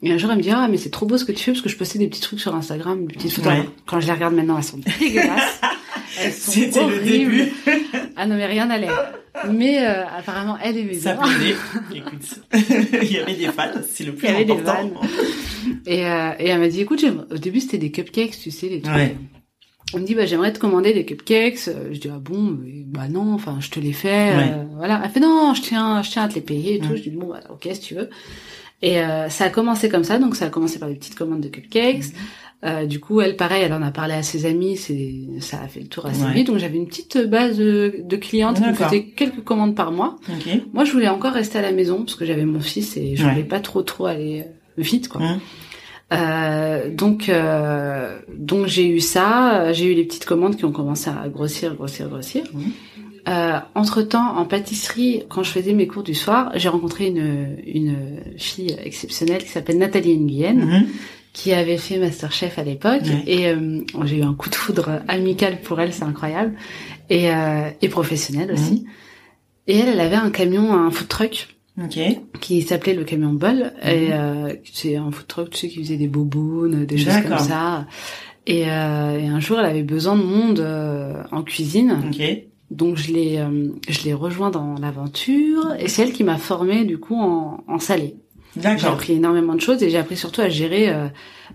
et, 0.03 0.13
un 0.13 0.19
jour 0.19 0.31
elle 0.31 0.39
me 0.39 0.43
dit 0.43 0.51
ah 0.51 0.67
mais 0.71 0.79
c'est 0.79 0.91
trop 0.91 1.05
beau 1.05 1.19
ce 1.19 1.27
que 1.27 1.33
tu 1.33 1.45
fais 1.45 1.53
parce 1.53 1.63
que 1.63 1.69
je 1.69 1.77
postais 1.77 1.99
des 1.99 2.09
petits 2.09 2.23
trucs 2.23 2.41
sur 2.41 2.55
Instagram, 2.55 3.07
des 3.07 3.15
petites 3.15 3.33
photos. 3.33 3.53
Quand 3.85 4.01
je 4.01 4.07
les 4.07 4.13
regarde 4.13 4.35
maintenant, 4.35 4.57
elles 4.57 4.65
sont 4.65 4.81
dégueulasses. 4.99 5.61
C'était 6.31 6.87
le 6.87 7.01
début. 7.01 7.53
ah 8.17 8.27
non 8.27 8.37
mais 8.37 8.47
rien 8.47 8.67
n'allait. 8.67 8.89
Mais 9.49 9.87
euh, 9.87 10.05
apparemment, 10.07 10.59
elle 10.63 10.77
aimait 10.77 10.95
ça 10.95 11.15
bien. 11.15 11.57
Écoute, 11.95 12.41
il 13.03 13.13
y 13.13 13.19
avait 13.19 13.35
des 13.35 13.47
fans, 13.47 13.71
c'est 13.89 14.05
le 14.05 14.15
plus 14.15 14.29
il 14.29 14.33
y 14.33 14.35
avait 14.35 14.51
important. 14.51 14.91
Des 15.85 15.93
Et, 15.93 16.07
euh, 16.07 16.33
et 16.39 16.49
elle 16.49 16.61
m'a 16.61 16.69
dit, 16.69 16.81
écoute, 16.81 17.05
au 17.31 17.39
début 17.39 17.61
c'était 17.61 17.79
des 17.79 17.91
cupcakes, 17.91 18.39
tu 18.39 18.51
sais, 18.51 18.69
les 18.69 18.81
trucs. 18.81 18.95
Ouais. 18.95 19.17
on 19.95 19.99
me 19.99 20.05
dit 20.05 20.15
bah 20.15 20.27
j'aimerais 20.27 20.53
te 20.53 20.59
commander 20.59 20.93
des 20.93 21.05
cupcakes. 21.05 21.71
Je 21.93 21.99
dis 21.99 22.11
ah 22.13 22.19
bon 22.21 22.59
bah 22.87 23.09
non 23.09 23.35
enfin 23.35 23.59
je 23.61 23.71
te 23.71 23.81
les 23.81 23.93
fais 23.93 24.35
voilà. 24.77 25.01
Elle 25.05 25.11
fait 25.11 25.21
non 25.21 25.55
je 25.55 25.63
tiens 25.63 26.03
je 26.03 26.11
tiens 26.11 26.25
à 26.25 26.29
te 26.29 26.35
les 26.35 26.41
payer 26.43 26.75
et 26.75 26.79
tout. 26.81 26.97
Je 26.97 27.03
dis 27.03 27.11
bon 27.11 27.29
bah, 27.29 27.41
ok 27.51 27.69
si 27.73 27.81
tu 27.81 27.95
veux. 27.95 28.11
Et 28.83 29.01
ça 29.29 29.45
a 29.45 29.51
commencé 29.51 29.89
comme 29.89 30.05
ça 30.05 30.19
donc 30.19 30.37
ça 30.37 30.47
a 30.47 30.51
commencé 30.51 30.79
par 30.79 30.89
des 30.89 30.97
petites 30.97 31.17
commandes 31.17 31.41
de 31.41 31.49
cupcakes. 31.49 32.05
Mhm. 32.05 32.13
Euh, 32.63 32.85
du 32.85 33.01
coup, 33.01 33.23
elle, 33.23 33.37
pareil, 33.37 33.63
elle 33.63 33.73
en 33.73 33.81
a 33.81 33.91
parlé 33.91 34.13
à 34.13 34.23
ses 34.23 34.45
amis, 34.45 34.77
c'est, 34.77 35.15
ça 35.41 35.63
a 35.63 35.69
fait 35.69 35.81
le 35.81 35.87
tour 35.87 36.05
assez 36.05 36.27
vite. 36.35 36.47
Donc 36.49 36.59
j'avais 36.59 36.77
une 36.77 36.87
petite 36.87 37.17
base 37.17 37.57
de, 37.57 38.03
de 38.03 38.17
clientes 38.17 38.61
qui 38.61 38.69
me 38.69 38.75
faisaient 38.75 39.05
quelques 39.05 39.43
commandes 39.43 39.75
par 39.75 39.93
mois. 39.93 40.19
Moi, 40.75 40.85
je 40.85 40.93
voulais 40.93 41.09
encore 41.09 41.33
rester 41.33 41.59
à 41.59 41.63
la 41.63 41.73
maison 41.73 41.99
parce 41.99 42.17
que 42.17 42.27
j'avais 42.27 42.45
mon 42.45 42.61
fils 42.61 42.97
et 42.97 43.17
je 43.17 43.27
voulais 43.27 43.45
pas 43.45 43.61
trop 43.61 43.83
trop 43.83 44.07
aller 44.07 44.43
euh, 44.43 44.45
vite, 44.77 45.09
quoi. 45.09 45.23
Euh, 46.13 46.93
donc, 46.93 47.29
euh, 47.29 48.19
donc 48.37 48.67
j'ai 48.67 48.89
eu 48.89 49.01
ça. 49.01 49.73
J'ai 49.73 49.87
eu 49.87 49.95
les 49.95 50.05
petites 50.05 50.27
commandes 50.27 50.57
qui 50.57 50.67
ont 50.67 50.73
commencé 50.73 51.09
à 51.09 51.29
grossir, 51.29 51.75
grossir, 51.75 52.09
grossir. 52.09 52.45
Euh, 53.29 53.59
entre 53.75 54.03
temps, 54.03 54.37
en 54.37 54.45
pâtisserie, 54.45 55.23
quand 55.29 55.43
je 55.43 55.51
faisais 55.51 55.73
mes 55.73 55.87
cours 55.87 56.03
du 56.03 56.15
soir, 56.15 56.53
j'ai 56.57 56.69
rencontré 56.69 57.07
une, 57.07 57.57
une 57.67 57.97
fille 58.37 58.77
exceptionnelle 58.83 59.45
qui 59.45 59.51
s'appelle 59.51 59.79
Nathalie 59.79 60.19
Nguyen, 60.19 60.57
mhm 60.57 60.87
qui 61.33 61.53
avait 61.53 61.77
fait 61.77 61.99
Masterchef 61.99 62.59
à 62.59 62.63
l'époque. 62.63 63.03
Et 63.27 63.49
euh, 63.49 63.81
j'ai 64.05 64.19
eu 64.19 64.23
un 64.23 64.35
coup 64.35 64.51
de 64.51 64.55
foudre 64.55 65.01
amical 65.09 65.61
pour 65.61 65.81
elle, 65.81 65.93
c'est 65.93 66.05
incroyable. 66.05 66.55
Et, 67.09 67.31
euh, 67.31 67.71
et 67.83 67.89
professionnel 67.89 68.53
aussi. 68.53 68.87
Et 69.67 69.79
elle, 69.79 69.89
elle 69.89 70.01
avait 70.01 70.17
un 70.17 70.31
camion, 70.31 70.73
un 70.73 70.91
food 70.91 71.09
truck. 71.09 71.49
qui 72.41 72.63
s'appelait 72.63 72.95
le 72.95 73.05
camion 73.05 73.33
Bol. 73.33 73.73
Et 73.83 74.09
mhm. 74.09 74.13
euh, 74.13 74.55
c'est 74.65 74.97
un 74.97 75.11
food 75.11 75.27
truck 75.27 75.51
tu 75.51 75.59
sais 75.59 75.69
qui 75.69 75.83
faisait 75.83 75.97
des 75.97 76.09
bobounes 76.09 76.85
des 76.85 76.99
choses 76.99 77.23
comme 77.27 77.39
ça. 77.39 77.87
Et, 78.47 78.65
euh, 78.71 79.19
et, 79.19 79.29
un 79.29 79.39
jour 79.39 79.61
elle 79.61 79.67
avait 79.67 79.83
besoin 79.83 80.17
de 80.17 80.23
monde 80.23 80.61
euh, 80.61 81.23
en 81.31 81.43
cuisine. 81.43 82.11
Donc 82.71 82.97
je 82.97 83.13
l'ai 83.13 83.45
je 83.89 84.05
l'ai 84.05 84.13
rejoint 84.13 84.51
dans 84.51 84.75
l'aventure. 84.75 85.75
Et 85.79 85.89
c'est 85.89 86.03
elle 86.03 86.13
qui 86.13 86.25
m'a 86.25 86.39
formée 86.39 86.85
du 86.85 86.99
coup 86.99 87.17
en, 87.17 87.63
en 87.67 87.79
salé 87.79 88.17
j'ai 88.57 88.87
appris 88.87 89.13
énormément 89.15 89.55
de 89.55 89.61
choses 89.61 89.83
et 89.83 89.91
j'ai 89.91 89.99
appris 89.99 90.17
surtout 90.17 90.41
à 90.41 90.49
gérer 90.49 90.91
euh, 90.91 91.07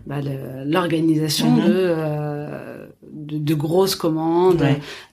bah, 0.05 0.17
l'organisation 0.65 1.51
mhm. 1.51 1.67
de, 1.67 1.73
euh, 1.73 2.85
de, 3.11 3.37
de 3.37 3.53
grosses 3.53 3.95
commandes, 3.95 4.63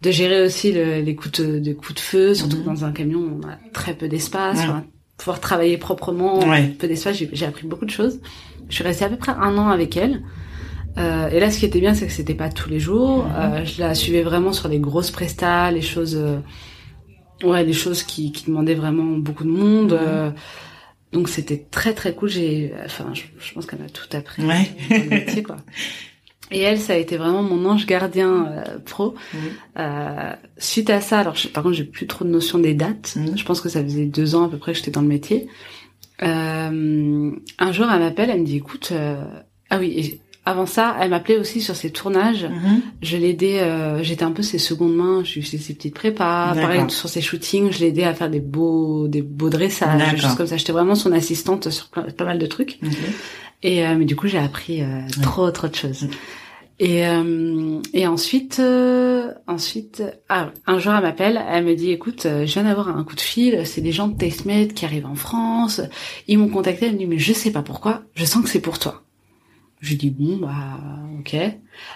de 0.00 0.10
gérer 0.10 0.44
aussi 0.44 0.72
le, 0.72 1.00
les 1.00 1.14
coups 1.14 1.40
de, 1.40 1.58
de, 1.58 1.72
coups 1.72 1.94
de 1.94 2.00
feu, 2.00 2.34
surtout 2.34 2.58
mhm. 2.58 2.64
dans 2.64 2.84
un 2.84 2.92
camion 2.92 3.20
on 3.20 3.46
a 3.46 3.56
très 3.72 3.94
peu 3.94 4.08
d'espace, 4.08 4.60
pouvoir 5.16 5.40
travailler 5.40 5.78
proprement, 5.78 6.40
peu 6.78 6.88
d'espace. 6.88 7.22
J'ai 7.32 7.46
appris 7.46 7.66
beaucoup 7.66 7.84
de 7.84 7.90
choses. 7.90 8.20
Je 8.68 8.74
suis 8.76 8.84
restée 8.84 9.04
à 9.04 9.08
peu 9.08 9.16
près 9.16 9.32
un 9.32 9.58
an 9.58 9.68
avec 9.68 9.96
elle. 9.96 10.22
Euh, 10.98 11.30
et 11.30 11.40
là, 11.40 11.50
ce 11.50 11.58
qui 11.58 11.64
était 11.64 11.80
bien, 11.80 11.94
c'est 11.94 12.06
que 12.06 12.12
c'était 12.12 12.34
pas 12.34 12.48
tous 12.48 12.68
les 12.68 12.80
jours. 12.80 13.24
Mhm. 13.24 13.32
Euh, 13.36 13.64
je 13.64 13.80
la 13.80 13.94
suivais 13.94 14.22
vraiment 14.22 14.52
sur 14.52 14.68
les 14.68 14.78
grosses 14.78 15.10
prestats, 15.10 15.70
les 15.70 15.82
choses, 15.82 16.16
euh, 16.16 16.38
ouais, 17.44 17.64
des 17.64 17.72
choses 17.72 18.02
qui, 18.02 18.32
qui 18.32 18.46
demandaient 18.46 18.74
vraiment 18.74 19.16
beaucoup 19.18 19.44
de 19.44 19.50
monde. 19.50 19.98
Euh, 21.12 21.16
donc 21.16 21.28
c'était 21.28 21.64
très 21.70 21.94
très 21.94 22.14
cool. 22.14 22.28
J'ai, 22.28 22.72
enfin, 22.84 23.12
je, 23.14 23.52
pense 23.52 23.66
qu'elle 23.66 23.80
m'a 23.80 23.88
tout 23.88 24.16
appris. 24.16 24.44
Ouais. 24.44 24.70
métier, 25.10 25.42
quoi. 25.42 25.56
Et 26.50 26.60
elle, 26.60 26.78
ça 26.78 26.92
a 26.92 26.96
été 26.96 27.16
vraiment 27.16 27.42
mon 27.42 27.64
ange 27.68 27.86
gardien 27.86 28.46
euh, 28.46 28.78
pro. 28.78 29.14
Euh, 29.78 30.32
suite 30.58 30.90
à 30.90 31.00
ça, 31.00 31.20
alors 31.20 31.34
par 31.52 31.62
contre, 31.62 31.76
j'ai 31.76 31.84
plus 31.84 32.06
trop 32.06 32.24
de 32.24 32.30
notion 32.30 32.58
des 32.58 32.74
dates. 32.74 33.16
Je 33.34 33.44
pense 33.44 33.60
que 33.60 33.68
ça 33.68 33.82
faisait 33.82 34.04
deux 34.04 34.34
ans 34.34 34.44
à 34.44 34.48
peu 34.48 34.58
près 34.58 34.72
que 34.72 34.78
j'étais 34.78 34.90
dans 34.90 35.00
le 35.00 35.08
métier. 35.08 35.48
Euh, 36.22 37.30
un 37.58 37.72
jour, 37.72 37.86
elle 37.90 38.00
m'appelle, 38.00 38.30
elle 38.30 38.40
me 38.40 38.46
dit, 38.46 38.56
écoute, 38.56 38.90
euh, 38.92 39.24
ah 39.70 39.78
oui, 39.78 40.20
avant 40.44 40.66
ça, 40.66 40.96
elle 41.00 41.10
m'appelait 41.10 41.38
aussi 41.38 41.60
sur 41.60 41.76
ses 41.76 41.90
tournages. 41.90 42.44
Mhm. 42.44 42.82
Je 43.00 43.16
l'aidais, 43.16 43.60
euh, 43.60 44.02
j'étais 44.02 44.24
un 44.24 44.32
peu 44.32 44.42
ses 44.42 44.58
secondes 44.58 44.94
mains. 44.94 45.22
Je 45.24 45.40
faisais 45.40 45.58
ses 45.58 45.74
petites 45.74 45.94
prépas. 45.94 46.52
Pareil 46.54 46.82
sur 46.88 47.08
ses 47.08 47.20
shootings, 47.20 47.70
je 47.70 47.80
l'aidais 47.80 48.04
à 48.04 48.12
faire 48.12 48.28
des 48.28 48.40
beaux, 48.40 49.06
des 49.06 49.22
beaux 49.22 49.50
dressages, 49.50 50.12
des 50.12 50.18
choses 50.18 50.34
comme 50.34 50.48
ça. 50.48 50.56
J'étais 50.56 50.72
vraiment 50.72 50.96
son 50.96 51.12
assistante 51.12 51.70
sur 51.70 51.88
pas 51.88 52.24
mal 52.24 52.38
de 52.38 52.46
trucs. 52.46 52.80
Et 53.62 53.86
euh, 53.86 53.94
mais 53.96 54.04
du 54.04 54.16
coup, 54.16 54.26
j'ai 54.26 54.38
appris 54.38 54.82
euh, 54.82 55.02
trop, 55.22 55.48
trop 55.52 55.68
de 55.68 55.74
choses. 55.76 56.08
Et 56.80 57.04
et 57.92 58.06
ensuite, 58.08 58.60
ensuite, 59.46 60.02
ah, 60.28 60.50
un 60.66 60.78
jour, 60.80 60.92
elle 60.94 61.02
m'appelle. 61.02 61.40
Elle 61.48 61.64
me 61.64 61.76
dit, 61.76 61.92
écoute, 61.92 62.22
je 62.24 62.52
viens 62.52 62.64
d'avoir 62.64 62.88
un 62.88 63.04
coup 63.04 63.14
de 63.14 63.20
fil. 63.20 63.64
C'est 63.64 63.80
des 63.80 63.92
gens 63.92 64.08
de 64.08 64.18
TasteMate 64.18 64.74
qui 64.74 64.84
arrivent 64.84 65.06
en 65.06 65.14
France. 65.14 65.80
Ils 66.26 66.38
m'ont 66.38 66.48
contacté. 66.48 66.86
Elle 66.86 66.94
me 66.94 66.98
dit, 66.98 67.06
mais 67.06 67.18
je 67.18 67.32
sais 67.32 67.52
pas 67.52 67.62
pourquoi. 67.62 68.02
Je 68.16 68.24
sens 68.24 68.42
que 68.42 68.48
c'est 68.48 68.58
pour 68.60 68.80
toi. 68.80 69.01
Je 69.82 69.96
dis 69.96 70.10
bon 70.10 70.36
bah 70.36 70.78
ok. 71.18 71.34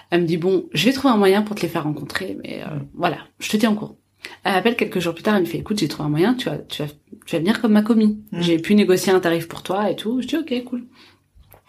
Elle 0.09 0.21
me 0.21 0.27
dit 0.27 0.35
bon, 0.35 0.65
je 0.73 0.85
vais 0.85 0.91
trouver 0.91 1.13
un 1.13 1.17
moyen 1.17 1.41
pour 1.41 1.55
te 1.55 1.61
les 1.61 1.69
faire 1.69 1.85
rencontrer, 1.85 2.37
mais 2.43 2.61
euh, 2.61 2.79
voilà, 2.93 3.17
je 3.39 3.49
te 3.49 3.55
tiens 3.55 3.71
en 3.71 3.75
cours. 3.75 3.95
Elle 4.43 4.53
m'appelle 4.53 4.75
quelques 4.75 4.99
jours 4.99 5.13
plus 5.13 5.23
tard, 5.23 5.35
elle 5.35 5.43
me 5.43 5.47
fait 5.47 5.59
écoute, 5.59 5.79
j'ai 5.79 5.87
trouvé 5.87 6.05
un 6.05 6.09
moyen, 6.09 6.33
tu 6.33 6.49
vas, 6.49 6.57
tu 6.57 6.83
vas, 6.83 6.89
tu 7.25 7.35
vas 7.35 7.39
venir 7.39 7.61
comme 7.61 7.71
ma 7.71 7.83
commis. 7.83 8.19
Mm. 8.33 8.41
J'ai 8.41 8.59
pu 8.59 8.75
négocier 8.75 9.13
un 9.13 9.21
tarif 9.21 9.47
pour 9.47 9.63
toi 9.63 9.89
et 9.89 9.95
tout. 9.95 10.21
Je 10.21 10.27
dis 10.27 10.35
ok, 10.35 10.63
cool. 10.65 10.83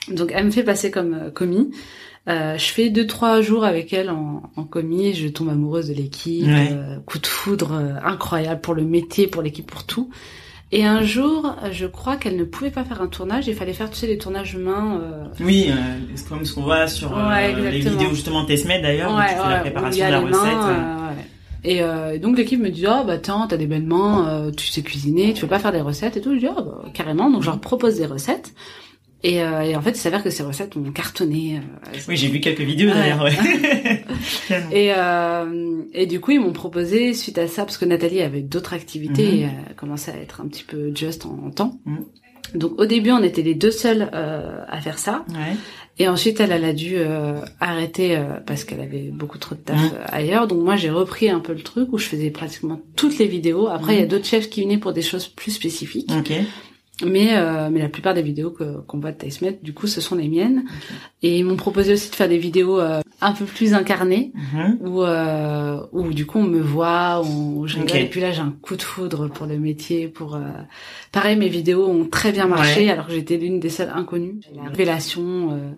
Donc 0.09 0.33
elle 0.35 0.47
me 0.47 0.51
fait 0.51 0.65
passer 0.65 0.91
comme 0.91 1.15
euh, 1.15 1.31
commis. 1.31 1.71
Euh, 2.29 2.59
je 2.59 2.67
fais 2.67 2.91
deux 2.91 3.07
trois 3.07 3.41
jours 3.41 3.65
avec 3.65 3.93
elle 3.93 4.11
en, 4.11 4.43
en 4.57 4.65
commis, 4.65 5.15
je 5.15 5.29
tombe 5.29 5.51
amoureuse 5.51 5.89
de 5.89 5.95
l'équipe, 5.95 6.49
euh, 6.49 6.99
coup 7.07 7.21
de 7.21 7.27
foudre 7.27 7.73
incroyable 8.05 8.61
pour 8.61 8.75
le 8.75 8.83
métier, 8.83 9.29
pour 9.29 9.41
l'équipe, 9.41 9.71
pour 9.71 9.85
tout. 9.85 10.11
Et 10.71 10.85
un 10.85 11.03
jour, 11.03 11.55
je 11.73 11.87
crois 11.87 12.17
qu'elle 12.17 12.37
ne 12.37 12.45
pouvait 12.45 12.71
pas 12.71 12.85
faire 12.85 13.01
un 13.01 13.07
tournage. 13.07 13.47
Il 13.49 13.55
fallait 13.55 13.73
faire, 13.73 13.91
tu 13.91 13.97
sais, 13.97 14.07
les 14.07 14.19
tournages 14.19 14.53
humains. 14.53 15.01
Euh... 15.03 15.25
Oui, 15.41 15.71
euh, 15.71 15.75
comme 16.29 16.45
ce 16.45 16.55
qu'on 16.55 16.63
voit 16.63 16.87
sur 16.89 17.17
euh, 17.17 17.71
les 17.71 17.81
vidéos 17.81 18.11
justement 18.11 18.45
Testmed 18.45 18.83
d'ailleurs, 18.83 19.15
ouais, 19.17 19.35
où 19.35 19.49
la 19.49 19.61
préparation 19.61 20.07
de 20.07 20.11
la 20.11 20.21
recette. 20.21 20.43
Mains, 20.43 20.99
et 21.65 21.83
euh, 21.83 22.19
donc 22.19 22.39
l'équipe 22.39 22.61
me 22.61 22.71
dit 22.71 22.87
oh 22.89 23.05
bah 23.05 23.19
tiens 23.19 23.47
t'as 23.49 23.57
des 23.57 23.67
belles 23.67 23.87
mains, 23.87 24.29
euh, 24.29 24.51
tu 24.53 24.69
sais 24.69 24.83
cuisiner, 24.83 25.35
tu 25.35 25.43
veux 25.43 25.49
pas 25.49 25.59
faire 25.59 25.73
des 25.73 25.81
recettes 25.81 26.17
et 26.17 26.21
tout. 26.21 26.35
Je 26.35 26.39
dis 26.39 26.49
oh 26.49 26.63
bah, 26.63 26.85
carrément. 26.95 27.31
Donc 27.31 27.43
je 27.43 27.47
leur 27.47 27.61
propose 27.61 27.97
des 27.97 28.07
recettes. 28.07 28.55
Et, 29.25 29.43
euh, 29.43 29.63
et, 29.63 29.75
en 29.75 29.83
fait, 29.83 29.91
il 29.91 29.97
s'avère 29.97 30.23
que 30.23 30.31
ces 30.31 30.45
recettes 30.45 30.77
ont 30.77 30.93
cartonné. 30.93 31.57
Euh, 31.57 31.99
oui, 32.07 32.17
j'ai 32.17 32.29
vu 32.29 32.41
quelques 32.41 32.61
vidéos 32.61 32.91
d'ailleurs. 32.91 33.23
Ouais. 33.23 33.33
et, 34.73 34.93
euh, 34.97 35.83
et 35.93 36.07
du 36.07 36.21
coup, 36.21 36.31
ils 36.31 36.41
m'ont 36.41 36.53
proposé 36.53 37.15
suite 37.15 37.39
à 37.39 37.49
ça, 37.49 37.65
parce 37.65 37.79
que 37.79 37.85
Nathalie 37.85 38.23
avait 38.23 38.43
d'autres 38.43 38.75
activités, 38.75 39.27
mhm. 39.27 39.39
et 39.39 39.49
elle 39.69 39.75
commençait 39.75 40.13
à 40.13 40.17
être 40.17 40.41
un 40.41 40.47
petit 40.47 40.63
peu 40.63 40.93
just 40.95 41.27
en, 41.27 41.51
temps. 41.51 41.81
Mhm. 41.85 42.05
Donc 42.55 42.81
au 42.81 42.87
début, 42.87 43.11
on 43.11 43.23
était 43.23 43.43
les 43.43 43.55
deux 43.55 43.71
seuls 43.71 44.09
euh, 44.15 44.63
à 44.69 44.81
faire 44.81 44.99
ça. 44.99 45.25
Ouais. 45.31 45.57
Et 45.99 46.09
ensuite, 46.09 46.39
elle, 46.41 46.53
elle 46.53 46.65
a 46.65 46.73
dû 46.73 46.95
euh, 46.97 47.41
arrêter 47.61 48.17
euh, 48.17 48.39
parce 48.47 48.65
qu'elle 48.65 48.81
avait 48.81 49.11
beaucoup 49.13 49.39
trop 49.39 49.55
de 49.55 49.61
taf 49.61 49.77
mhm. 49.77 49.91
ailleurs. 50.07 50.47
Donc 50.47 50.63
moi, 50.63 50.77
j'ai 50.77 50.91
repris 50.91 51.29
un 51.29 51.41
peu 51.41 51.53
le 51.53 51.63
truc 51.63 51.93
où 51.93 51.99
je 51.99 52.07
faisais 52.07 52.31
pratiquement 52.31 52.81
toutes 52.97 53.19
les 53.19 53.27
vidéos. 53.27 53.69
Après, 53.69 53.95
il 53.95 54.01
y 54.01 54.03
a 54.03 54.07
d'autres 54.07 54.27
chefs 54.27 54.49
qui 54.49 54.63
venaient 54.63 54.79
pour 54.79 54.93
des 54.93 55.03
choses 55.03 55.27
plus 55.27 55.51
spécifiques. 55.51 56.11
Okay. 56.21 56.45
Mais 57.05 57.37
euh, 57.37 57.69
mais 57.71 57.81
la 57.81 57.89
plupart 57.89 58.15
des 58.15 58.23
vidéos 58.23 58.51
que 58.51 58.81
qu'on 58.81 58.99
voit 58.99 59.13
de 59.13 59.19
Taismet, 59.19 59.59
du 59.63 59.73
coup, 59.73 59.87
ce 59.87 60.01
sont 60.01 60.17
les 60.17 60.29
miennes. 60.29 60.65
Et 61.23 61.39
ils 61.39 61.45
m'ont 61.45 61.57
proposé 61.57 61.93
aussi 61.93 62.11
de 62.11 62.15
faire 62.15 62.29
des 62.29 62.39
vidéos 62.39 62.81
euh, 62.81 63.01
un 63.21 63.33
peu 63.33 63.45
plus 63.45 63.75
incarnées, 63.75 64.33
mhm. 64.35 64.79
où 64.81 65.03
euh, 65.03 65.81
où 65.93 66.13
du 66.13 66.27
coup 66.27 66.39
on 66.39 66.45
me 66.45 66.61
voit, 66.61 67.23
où 67.23 67.67
je 67.67 67.79
Et 67.95 68.07
puis 68.07 68.21
là, 68.21 68.33
j'ai 68.33 68.41
un 68.41 68.55
coup 68.63 68.77
de 68.77 68.83
foudre 68.83 69.29
pour 69.29 69.47
le 69.47 69.59
métier. 69.59 70.09
Pour 70.09 70.37
euh, 70.37 70.41
pareil, 71.11 71.37
mes 71.37 71.49
vidéos 71.49 71.87
ont 71.87 72.07
très 72.07 72.33
bien 72.33 72.47
marché, 72.47 72.91
alors 72.91 73.07
que 73.07 73.13
j'étais 73.13 73.37
l'une 73.37 73.61
des 73.61 73.71
seules 73.71 73.93
inconnues. 73.95 74.41
La 74.55 74.65
révélation. 74.65 75.53
Euh, 75.53 75.71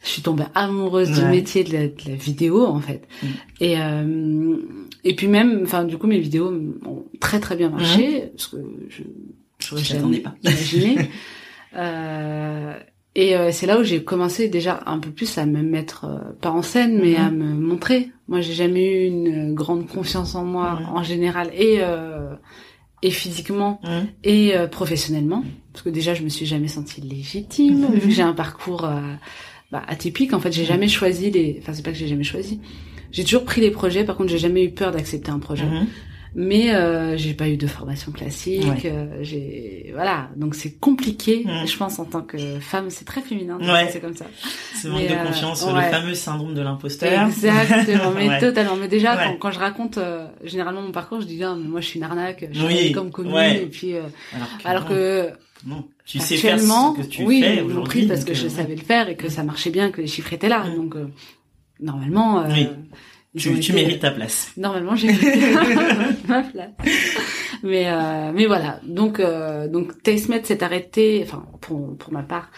je 0.00 0.10
suis 0.10 0.22
tombée 0.22 0.44
amoureuse 0.54 1.10
du 1.10 1.24
métier 1.24 1.64
de 1.64 1.72
la, 1.72 1.88
de 1.88 1.94
la, 2.06 2.14
vidéo 2.14 2.64
en 2.64 2.78
fait. 2.78 3.08
Mm. 3.20 3.26
Et 3.60 3.76
et 5.02 5.16
puis 5.16 5.26
même, 5.26 5.62
enfin 5.64 5.82
du 5.82 5.98
coup, 5.98 6.06
mes 6.06 6.20
vidéos 6.20 6.52
ont 6.86 7.04
très 7.18 7.40
très 7.40 7.56
bien 7.56 7.68
marché 7.68 8.06
mhm. 8.06 8.28
parce 8.30 8.46
que 8.46 8.56
je 8.88 9.02
je 9.60 9.94
n'attendais 9.94 10.20
pas 10.20 10.34
imaginé. 10.42 11.10
euh, 11.76 12.78
et 13.18 13.34
euh, 13.34 13.50
c'est 13.50 13.66
là 13.66 13.80
où 13.80 13.82
j'ai 13.82 14.04
commencé 14.04 14.48
déjà 14.48 14.80
un 14.86 15.00
peu 15.00 15.10
plus 15.10 15.38
à 15.38 15.44
me 15.44 15.60
mettre 15.60 16.04
euh, 16.04 16.18
pas 16.40 16.52
en 16.52 16.62
scène, 16.62 17.00
mais 17.02 17.16
à 17.16 17.30
mhm. 17.30 17.36
me 17.36 17.54
montrer. 17.54 18.10
Moi, 18.28 18.40
j'ai 18.40 18.52
jamais 18.52 18.84
eu 18.84 19.06
une 19.06 19.54
grande 19.54 19.88
confiance 19.88 20.36
en 20.36 20.44
moi 20.44 20.78
en 20.92 21.02
général 21.02 21.50
et 21.52 21.78
euh, 21.80 22.34
et 23.02 23.10
physiquement 23.10 23.80
mhm. 23.82 24.06
et 24.22 24.52
professionnellement, 24.70 25.42
parce 25.72 25.82
que 25.82 25.88
déjà 25.88 26.14
je 26.14 26.22
me 26.22 26.28
suis 26.28 26.46
jamais 26.46 26.68
sentie 26.68 27.00
légitime 27.00 27.88
j'ai 28.08 28.22
un 28.22 28.34
parcours 28.34 28.88
bah, 29.72 29.82
atypique. 29.88 30.32
En 30.32 30.40
fait, 30.40 30.52
j'ai 30.52 30.64
jamais 30.64 30.88
choisi 30.88 31.32
les. 31.32 31.58
Enfin, 31.60 31.72
c'est 31.72 31.82
pas 31.82 31.90
que 31.90 31.98
j'ai 31.98 32.08
jamais 32.08 32.24
choisi. 32.24 32.60
J'ai 33.10 33.24
toujours 33.24 33.44
pris 33.44 33.60
les 33.60 33.72
projets. 33.72 34.04
Par 34.04 34.16
contre, 34.16 34.30
j'ai 34.30 34.38
jamais 34.38 34.64
eu 34.64 34.70
peur 34.70 34.92
d'accepter 34.92 35.32
un 35.32 35.40
projet. 35.40 35.64
Mais 36.40 36.72
euh, 36.72 37.16
j'ai 37.16 37.34
pas 37.34 37.48
eu 37.48 37.56
de 37.56 37.66
formation 37.66 38.12
classique 38.12 38.84
euh, 38.84 39.06
j'ai 39.22 39.90
voilà. 39.92 40.28
Donc 40.36 40.54
c'est 40.54 40.78
compliqué 40.78 41.44
je 41.66 41.76
pense 41.76 41.98
en 41.98 42.04
tant 42.04 42.22
que 42.22 42.38
femme. 42.60 42.90
C'est 42.90 43.04
très 43.04 43.22
féminin 43.22 43.58
ouais. 43.58 43.90
c'est 43.90 43.98
comme 43.98 44.14
ça. 44.14 44.26
C'est 44.72 44.88
manque 44.88 45.02
de 45.02 45.14
euh, 45.14 45.24
confiance 45.24 45.66
le 45.66 45.80
fameux 45.80 46.14
syndrome 46.14 46.54
de 46.54 46.62
l'imposteur. 46.62 47.26
Exactement 47.26 48.12
mais 48.14 48.38
totalement. 48.40 48.76
Mais 48.76 48.86
déjà 48.86 49.16
quand, 49.16 49.36
quand, 49.40 49.50
je 49.50 49.58
raconte 49.58 49.98
euh, 49.98 50.28
généralement 50.44 50.80
mon 50.80 50.92
parcours 50.92 51.20
je 51.20 51.26
dis 51.26 51.42
ah, 51.42 51.56
mais 51.58 51.66
moi 51.66 51.80
je 51.80 51.88
suis 51.88 51.98
une 51.98 52.04
arnaque 52.04 52.46
je 52.52 52.66
suis 52.68 52.92
comme 52.92 53.10
commune 53.10 53.34
et 53.34 53.66
puis 53.66 53.94
euh, 53.96 54.02
alors 54.64 54.86
que, 54.86 55.30
non. 55.66 55.88
tu 56.06 56.20
sais 56.20 56.36
faire 56.36 56.60
ce 56.60 57.02
que 57.02 57.06
tu 57.08 57.24
oui, 57.24 57.42
fais 57.42 57.62
aujourd'hui 57.62 58.06
parce 58.06 58.24
que 58.24 58.34
je 58.34 58.46
savais 58.46 58.76
le 58.76 58.82
faire 58.82 59.08
et 59.08 59.16
que 59.16 59.28
ça 59.28 59.42
marchait 59.42 59.70
bien 59.70 59.90
que 59.90 60.00
les 60.00 60.06
chiffres 60.06 60.32
étaient 60.32 60.48
là. 60.48 60.62
Mm. 60.62 60.76
donc 60.76 60.94
normalement 61.80 62.44
Tu, 63.38 63.60
tu 63.60 63.72
mérites 63.72 64.00
ta 64.00 64.10
place. 64.10 64.50
Normalement, 64.56 64.96
j'ai 64.96 65.08
ma 66.28 66.42
place. 66.42 66.70
Mais 67.62 67.84
euh, 67.88 68.32
mais 68.34 68.46
voilà. 68.46 68.80
Donc 68.86 69.20
euh, 69.20 69.68
donc 69.68 70.02
TasteMed 70.02 70.46
s'est 70.46 70.62
arrêté. 70.62 71.22
Enfin 71.24 71.44
pour 71.60 71.96
pour 71.96 72.12
ma 72.12 72.22
part 72.22 72.50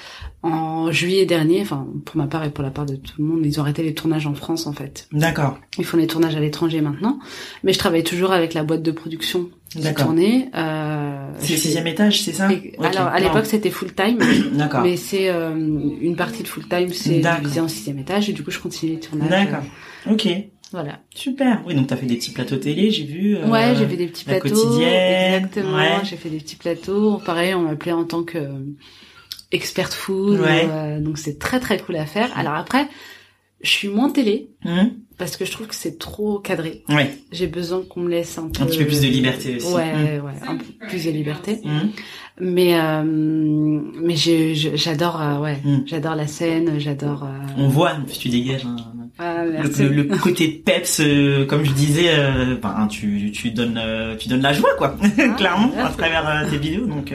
en 0.43 0.91
juillet 0.91 1.27
dernier. 1.27 1.63
Enfin 1.63 1.87
pour 2.05 2.17
ma 2.17 2.27
part 2.27 2.45
et 2.45 2.51
pour 2.51 2.63
la 2.65 2.71
part 2.71 2.87
de 2.87 2.97
tout 2.97 3.15
le 3.19 3.25
monde, 3.25 3.45
ils 3.45 3.59
ont 3.59 3.63
arrêté 3.63 3.83
les 3.83 3.95
tournages 3.95 4.27
en 4.27 4.35
France 4.35 4.67
en 4.67 4.73
fait. 4.73 5.09
D'accord. 5.13 5.59
Ils 5.79 5.85
font 5.85 5.97
les 5.97 6.07
tournages 6.07 6.37
à 6.37 6.41
l'étranger 6.41 6.81
maintenant. 6.81 7.19
Mais 7.65 7.73
je 7.73 7.79
travaille 7.79 8.05
toujours 8.05 8.33
avec 8.33 8.55
la 8.55 8.63
boîte 8.63 8.83
de 8.83 8.91
production 8.91 9.49
D'accord. 9.77 10.13
Euh, 10.13 11.33
c'est 11.39 11.53
le 11.53 11.59
sixième 11.59 11.87
étage, 11.87 12.23
c'est 12.23 12.33
ça 12.33 12.49
Alors 12.83 13.07
à 13.07 13.21
l'époque 13.21 13.47
c'était 13.47 13.71
full 13.71 13.95
time. 13.95 14.19
D'accord. 14.53 14.83
Mais 14.83 14.97
c'est 14.97 15.29
euh, 15.29 15.55
une 15.55 16.17
partie 16.17 16.43
de 16.43 16.49
full 16.49 16.67
time, 16.69 16.89
c'est 16.93 17.21
divisé 17.21 17.61
en 17.61 17.69
sixième 17.69 17.99
étage 17.99 18.29
et 18.29 18.33
du 18.33 18.43
coup 18.43 18.51
je 18.51 18.59
continue 18.59 18.93
les 18.93 19.01
tournages. 19.01 19.31
D'accord. 19.31 19.63
Ok. 20.09 20.29
Voilà. 20.73 21.01
Super. 21.13 21.63
Oui, 21.67 21.75
donc 21.75 21.89
t'as 21.89 21.97
fait 21.97 22.07
des 22.07 22.17
petits 22.17 22.31
plateaux 22.31 22.57
télé, 22.57 22.91
j'ai 22.91 23.05
vu. 23.05 23.37
Euh, 23.37 23.49
ouais, 23.49 23.75
j'ai 23.77 23.87
fait 23.87 23.97
des 23.97 24.07
petits 24.07 24.25
plateaux. 24.25 24.49
Quotidienne. 24.49 25.45
Exactement. 25.45 26.05
J'ai 26.05 26.17
fait 26.17 26.31
des 26.31 26.39
petits 26.39 26.57
plateaux. 26.57 27.19
Pareil, 27.19 27.55
on 27.55 27.63
m'appelait 27.63 27.93
en 27.93 28.05
tant 28.05 28.23
que 28.23 28.39
expert 29.51 29.93
food. 29.93 30.39
Ouais. 30.39 30.69
Euh, 30.71 31.01
donc 31.01 31.19
c'est 31.19 31.39
très 31.39 31.59
très 31.59 31.79
cool 31.79 31.97
à 31.97 32.07
faire. 32.07 32.31
Alors 32.39 32.55
après, 32.55 32.87
je 33.63 33.69
suis 33.69 33.89
moins 33.89 34.11
télé. 34.11 34.51
Hum. 34.65 34.93
Parce 35.19 35.37
que 35.37 35.45
je 35.45 35.53
trouve 35.53 35.67
que 35.67 35.75
c'est 35.75 35.99
trop 35.99 36.39
cadré. 36.39 36.83
Ouais. 36.89 37.19
J'ai 37.31 37.47
besoin 37.47 37.83
qu'on 37.83 38.01
me 38.01 38.09
laisse 38.09 38.39
un 38.39 38.49
peu... 38.49 38.63
Un 38.63 38.67
petit 38.67 38.79
peu 38.79 38.87
plus 38.87 39.03
de 39.03 39.09
liberté 39.09 39.57
aussi. 39.57 39.75
Ouais, 39.75 39.93
hum. 39.93 40.25
ouais, 40.25 40.33
un 40.47 40.57
peu 40.57 40.87
plus 40.89 41.05
de 41.05 41.11
liberté. 41.11 41.61
Hum. 41.65 41.91
Mais 42.41 42.81
euh, 42.81 43.03
mais 43.05 44.15
j'adore 44.17 45.21
euh, 45.21 45.41
ouais, 45.41 45.59
j'adore 45.85 46.15
la 46.15 46.27
scène, 46.27 46.79
j'adore. 46.79 47.25
Euh... 47.25 47.53
On 47.59 47.69
voit, 47.69 47.99
tu 48.19 48.31
dégages 48.31 48.65
ah, 49.23 49.45
le, 49.45 49.89
le, 49.89 50.17
côté 50.17 50.49
peps, 50.49 51.01
euh, 51.01 51.45
comme 51.45 51.63
je 51.63 51.73
disais, 51.73 52.07
euh, 52.09 52.57
ben, 52.57 52.87
tu, 52.87 53.31
tu 53.33 53.51
donnes, 53.51 53.79
euh, 53.79 54.17
tu 54.17 54.31
donnes 54.31 54.41
la 54.41 54.55
joie, 54.55 54.71
quoi, 54.79 54.97
ah, 54.99 55.29
clairement, 55.37 55.71
à 55.77 55.91
travers 55.91 56.47
tes 56.49 56.57
vidéos. 56.57 56.87
Donc 56.87 57.13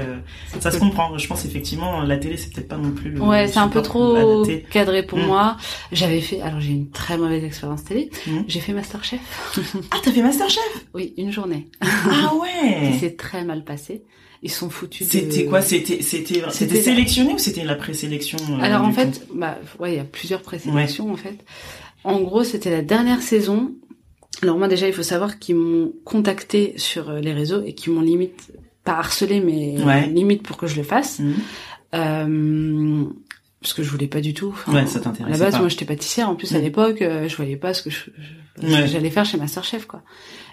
ça 0.60 0.70
se 0.70 0.78
comprend. 0.78 1.18
Je 1.18 1.28
pense 1.28 1.46
effectivement, 1.46 2.04
la 2.04 2.18
télé, 2.18 2.38
c'est 2.38 2.54
peut-être 2.54 2.68
pas 2.68 2.78
non 2.78 2.92
plus. 2.92 3.20
Ouais, 3.20 3.48
c'est 3.48 3.58
un 3.58 3.70
peu 3.70 3.82
trop 3.82 4.46
cadré 4.70 5.02
pour 5.02 5.18
mm. 5.18 5.26
moi. 5.26 5.58
J'avais 5.92 6.22
fait, 6.22 6.42
alors 6.42 6.60
j'ai 6.60 6.74
une 6.74 6.92
très 6.92 7.18
mauvaise 7.18 7.44
expérience 7.44 7.84
télé. 7.84 8.12
Mm. 8.28 8.42
J'ai 8.48 8.60
fait 8.60 8.74
Masterchef. 8.74 9.20
ah, 9.90 9.98
t'as 10.04 10.12
fait 10.12 10.22
Masterchef? 10.22 10.86
Oui, 10.94 11.16
une 11.18 11.32
journée. 11.32 11.70
ah 11.82 12.36
ouais. 12.36 12.94
C'est 13.00 13.18
très 13.18 13.44
mal 13.44 13.64
passé 13.64 14.04
ils 14.46 14.52
sont 14.52 14.70
foutus. 14.70 15.08
C'était 15.10 15.46
quoi? 15.46 15.62
C'était 15.62 16.04
c'était 16.04 16.44
c'était 16.52 16.82
sélectionné 16.82 17.34
ou 17.34 17.40
c'était 17.40 17.64
la 17.64 17.74
présélection 17.74 18.38
Alors 18.62 18.84
en 18.84 18.92
fait, 18.92 19.26
bah 19.34 19.58
ouais, 19.80 19.94
il 19.94 19.98
y 19.98 20.00
a 20.00 20.04
plusieurs 20.04 20.44
présélections 20.44 21.12
en 21.12 21.16
fait. 21.16 21.44
En 22.06 22.22
gros, 22.22 22.44
c'était 22.44 22.70
la 22.70 22.84
dernière 22.84 23.22
saison. 23.22 23.72
Alors 24.44 24.60
moi 24.60 24.68
déjà, 24.68 24.88
il 24.88 24.94
faut 24.94 25.04
savoir 25.04 25.40
qu'ils 25.40 25.56
m'ont 25.56 25.92
contacté 26.04 26.74
sur 26.78 27.10
euh, 27.10 27.20
les 27.20 27.34
réseaux 27.34 27.64
et 27.66 27.74
qu'ils 27.74 27.94
m'ont 27.94 28.02
limite 28.02 28.52
pas 28.84 29.00
harcelé, 29.00 29.40
mais 29.40 29.76
limite 30.08 30.44
pour 30.44 30.58
que 30.58 30.68
je 30.68 30.76
le 30.76 30.84
fasse. 30.84 31.20
Mhm. 31.20 31.34
Euh, 31.96 33.04
parce 33.60 33.74
que 33.74 33.82
je 33.82 33.90
voulais 33.90 34.08
pas 34.08 34.22
du 34.22 34.36
tout. 34.36 34.56
ouais, 34.68 34.86
ça 34.86 35.00
t'intéresse. 35.00 35.34
À 35.34 35.38
la 35.38 35.44
base, 35.44 35.60
moi, 35.60 35.70
j'étais 35.70 35.86
pâtissière. 35.86 36.30
En 36.30 36.36
plus, 36.36 36.54
à 36.54 36.60
mhm. 36.60 36.64
l'époque, 36.64 37.02
euh, 37.02 37.28
je 37.28 37.36
voyais 37.36 37.56
pas 37.56 37.74
ce 37.74 37.82
que 37.82 37.90
je, 37.90 38.12
j'allais 38.62 39.10
faire 39.10 39.26
chez 39.26 39.40
Masterchef, 39.40 39.88
quoi. 39.88 40.04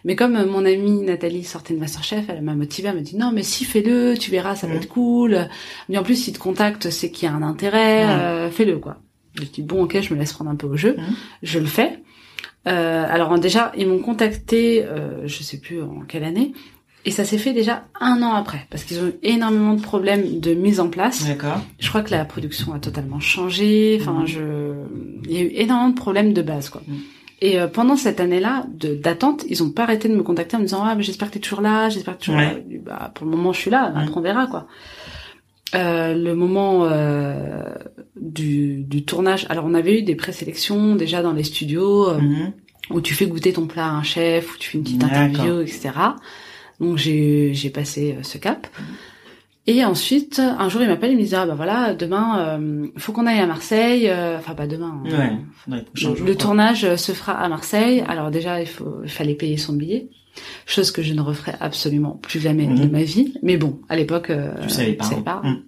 Mais 0.06 0.16
comme 0.16 0.46
mon 0.46 0.64
amie 0.64 1.02
Nathalie 1.02 1.44
sortait 1.44 1.74
de 1.74 1.78
Masterchef, 1.78 2.24
elle 2.30 2.40
m'a 2.40 2.54
motivée, 2.54 2.88
elle 2.88 2.94
m'a 2.94 3.02
dit 3.02 3.16
non, 3.16 3.30
mais 3.30 3.42
si 3.42 3.66
fais-le, 3.66 4.16
tu 4.16 4.30
verras, 4.30 4.56
ça 4.56 4.66
va 4.66 4.72
mhm. 4.72 4.80
être 4.80 4.88
cool. 4.88 5.48
Mais 5.90 5.98
en 5.98 6.02
plus, 6.02 6.16
si 6.16 6.32
te 6.32 6.38
contacte, 6.38 6.88
c'est 6.88 7.10
qu'il 7.10 7.28
y 7.28 7.30
a 7.30 7.34
un 7.34 7.42
intérêt, 7.42 8.50
fais-le, 8.50 8.78
quoi. 8.78 8.96
Je 9.34 9.44
dis 9.44 9.62
bon 9.62 9.84
ok, 9.84 10.00
je 10.00 10.12
me 10.14 10.18
laisse 10.18 10.32
prendre 10.32 10.50
un 10.50 10.56
peu 10.56 10.66
au 10.66 10.76
jeu, 10.76 10.96
mhm. 10.96 11.14
je 11.42 11.58
le 11.58 11.66
fais. 11.66 12.00
Euh, 12.68 13.06
alors 13.08 13.38
déjà, 13.38 13.72
ils 13.76 13.88
m'ont 13.88 13.98
contacté, 13.98 14.84
euh, 14.84 15.26
je 15.26 15.42
sais 15.42 15.58
plus 15.58 15.82
en 15.82 16.02
quelle 16.06 16.24
année, 16.24 16.52
et 17.04 17.10
ça 17.10 17.24
s'est 17.24 17.38
fait 17.38 17.52
déjà 17.52 17.84
un 18.00 18.22
an 18.22 18.34
après, 18.34 18.66
parce 18.70 18.84
qu'ils 18.84 19.00
ont 19.00 19.08
eu 19.08 19.14
énormément 19.22 19.74
de 19.74 19.82
problèmes 19.82 20.38
de 20.38 20.54
mise 20.54 20.78
en 20.78 20.88
place. 20.88 21.26
D'accord. 21.26 21.60
Je 21.80 21.88
crois 21.88 22.02
que 22.02 22.12
la 22.12 22.24
production 22.24 22.72
a 22.72 22.78
totalement 22.78 23.18
changé. 23.18 23.98
Enfin, 24.00 24.20
mhm. 24.20 24.26
je, 24.26 24.40
il 25.24 25.32
y 25.32 25.38
a 25.38 25.42
eu 25.42 25.50
énormément 25.54 25.90
de 25.90 25.96
problèmes 25.96 26.32
de 26.32 26.42
base, 26.42 26.68
quoi. 26.68 26.82
Mhm. 26.86 26.98
Et 27.42 27.58
euh, 27.58 27.66
pendant 27.66 27.96
cette 27.96 28.20
année-là 28.20 28.66
de 28.72 28.94
d'attente, 28.94 29.44
ils 29.48 29.64
ont 29.64 29.70
pas 29.70 29.82
arrêté 29.82 30.08
de 30.08 30.14
me 30.14 30.22
contacter 30.22 30.56
en 30.56 30.60
me 30.60 30.64
disant 30.64 30.84
ah 30.84 30.94
mais 30.94 31.02
j'espère 31.02 31.28
que 31.28 31.34
t'es 31.34 31.40
toujours 31.40 31.60
là, 31.60 31.88
j'espère 31.88 32.16
que 32.16 32.22
tu 32.22 32.30
es 32.30 32.34
toujours 32.34 32.40
là. 32.40 32.54
Bah, 32.86 33.10
pour 33.12 33.26
le 33.26 33.32
moment 33.32 33.52
je 33.52 33.58
suis 33.58 33.70
là, 33.70 33.92
après 33.96 34.16
on 34.16 34.20
verra 34.20 34.46
quoi. 34.46 34.68
Euh, 35.74 36.14
le 36.14 36.34
moment 36.34 36.84
euh, 36.84 37.62
du, 38.16 38.82
du, 38.84 39.04
tournage. 39.04 39.46
Alors 39.48 39.64
on 39.66 39.74
avait 39.74 40.00
eu 40.00 40.02
des 40.02 40.14
présélections 40.14 40.96
déjà 40.96 41.22
dans 41.22 41.32
les 41.32 41.44
studios 41.44 42.10
euh, 42.10 42.18
mhm. 42.18 42.52
où 42.90 43.00
tu 43.00 43.14
fais 43.14 43.26
goûter 43.26 43.52
ton 43.52 43.66
plat 43.66 43.86
à 43.86 43.90
un 43.90 44.02
chef, 44.02 44.54
où 44.54 44.58
tu 44.58 44.70
fais 44.70 44.78
une 44.78 44.84
petite 44.84 45.04
interview, 45.04 45.60
etc. 45.60 45.90
Donc 46.80 46.98
j'ai 46.98 47.54
j'ai 47.54 47.70
passé 47.70 48.16
euh, 48.18 48.22
ce 48.22 48.38
cap. 48.38 48.66
Et 49.68 49.84
ensuite, 49.84 50.40
un 50.40 50.68
jour, 50.68 50.82
il 50.82 50.88
m'appelle, 50.88 51.12
il 51.12 51.18
me 51.18 51.22
dit 51.22 51.34
ah 51.36 51.46
bah 51.46 51.54
voilà, 51.54 51.94
demain, 51.94 52.58
euh, 52.58 52.88
faut 52.96 53.12
qu'on 53.12 53.26
aille 53.26 53.38
à 53.38 53.46
Marseille. 53.46 54.10
Enfin 54.12 54.54
pas 54.54 54.66
demain. 54.66 55.00
Hein. 55.06 55.38
Ouais, 55.68 55.84
le, 55.94 56.34
tournage 56.34 56.96
se 56.96 57.12
fera 57.12 57.32
à 57.34 57.48
Marseille. 57.48 58.04
Alors 58.08 58.30
déjà, 58.30 58.60
il 58.60 58.66
faut, 58.66 59.00
il 59.04 59.10
fallait 59.10 59.36
payer 59.36 59.56
son 59.56 59.74
billet 59.74 60.08
chose 60.66 60.90
que 60.90 61.02
je 61.02 61.14
ne 61.14 61.20
referai 61.20 61.52
absolument 61.60 62.18
plus 62.22 62.40
jamais 62.40 62.66
de 62.66 62.84
mhm. 62.84 62.90
ma 62.90 63.02
vie. 63.02 63.34
Mais 63.42 63.56
bon, 63.56 63.80
à 63.88 63.96
l'époque, 63.96 64.30
euh, 64.30 64.52
je 64.62 64.68
savais 64.68 64.92
pas. 64.94 65.04
Savais 65.04 65.22
pas. 65.22 65.42
Mhm. 65.44 65.62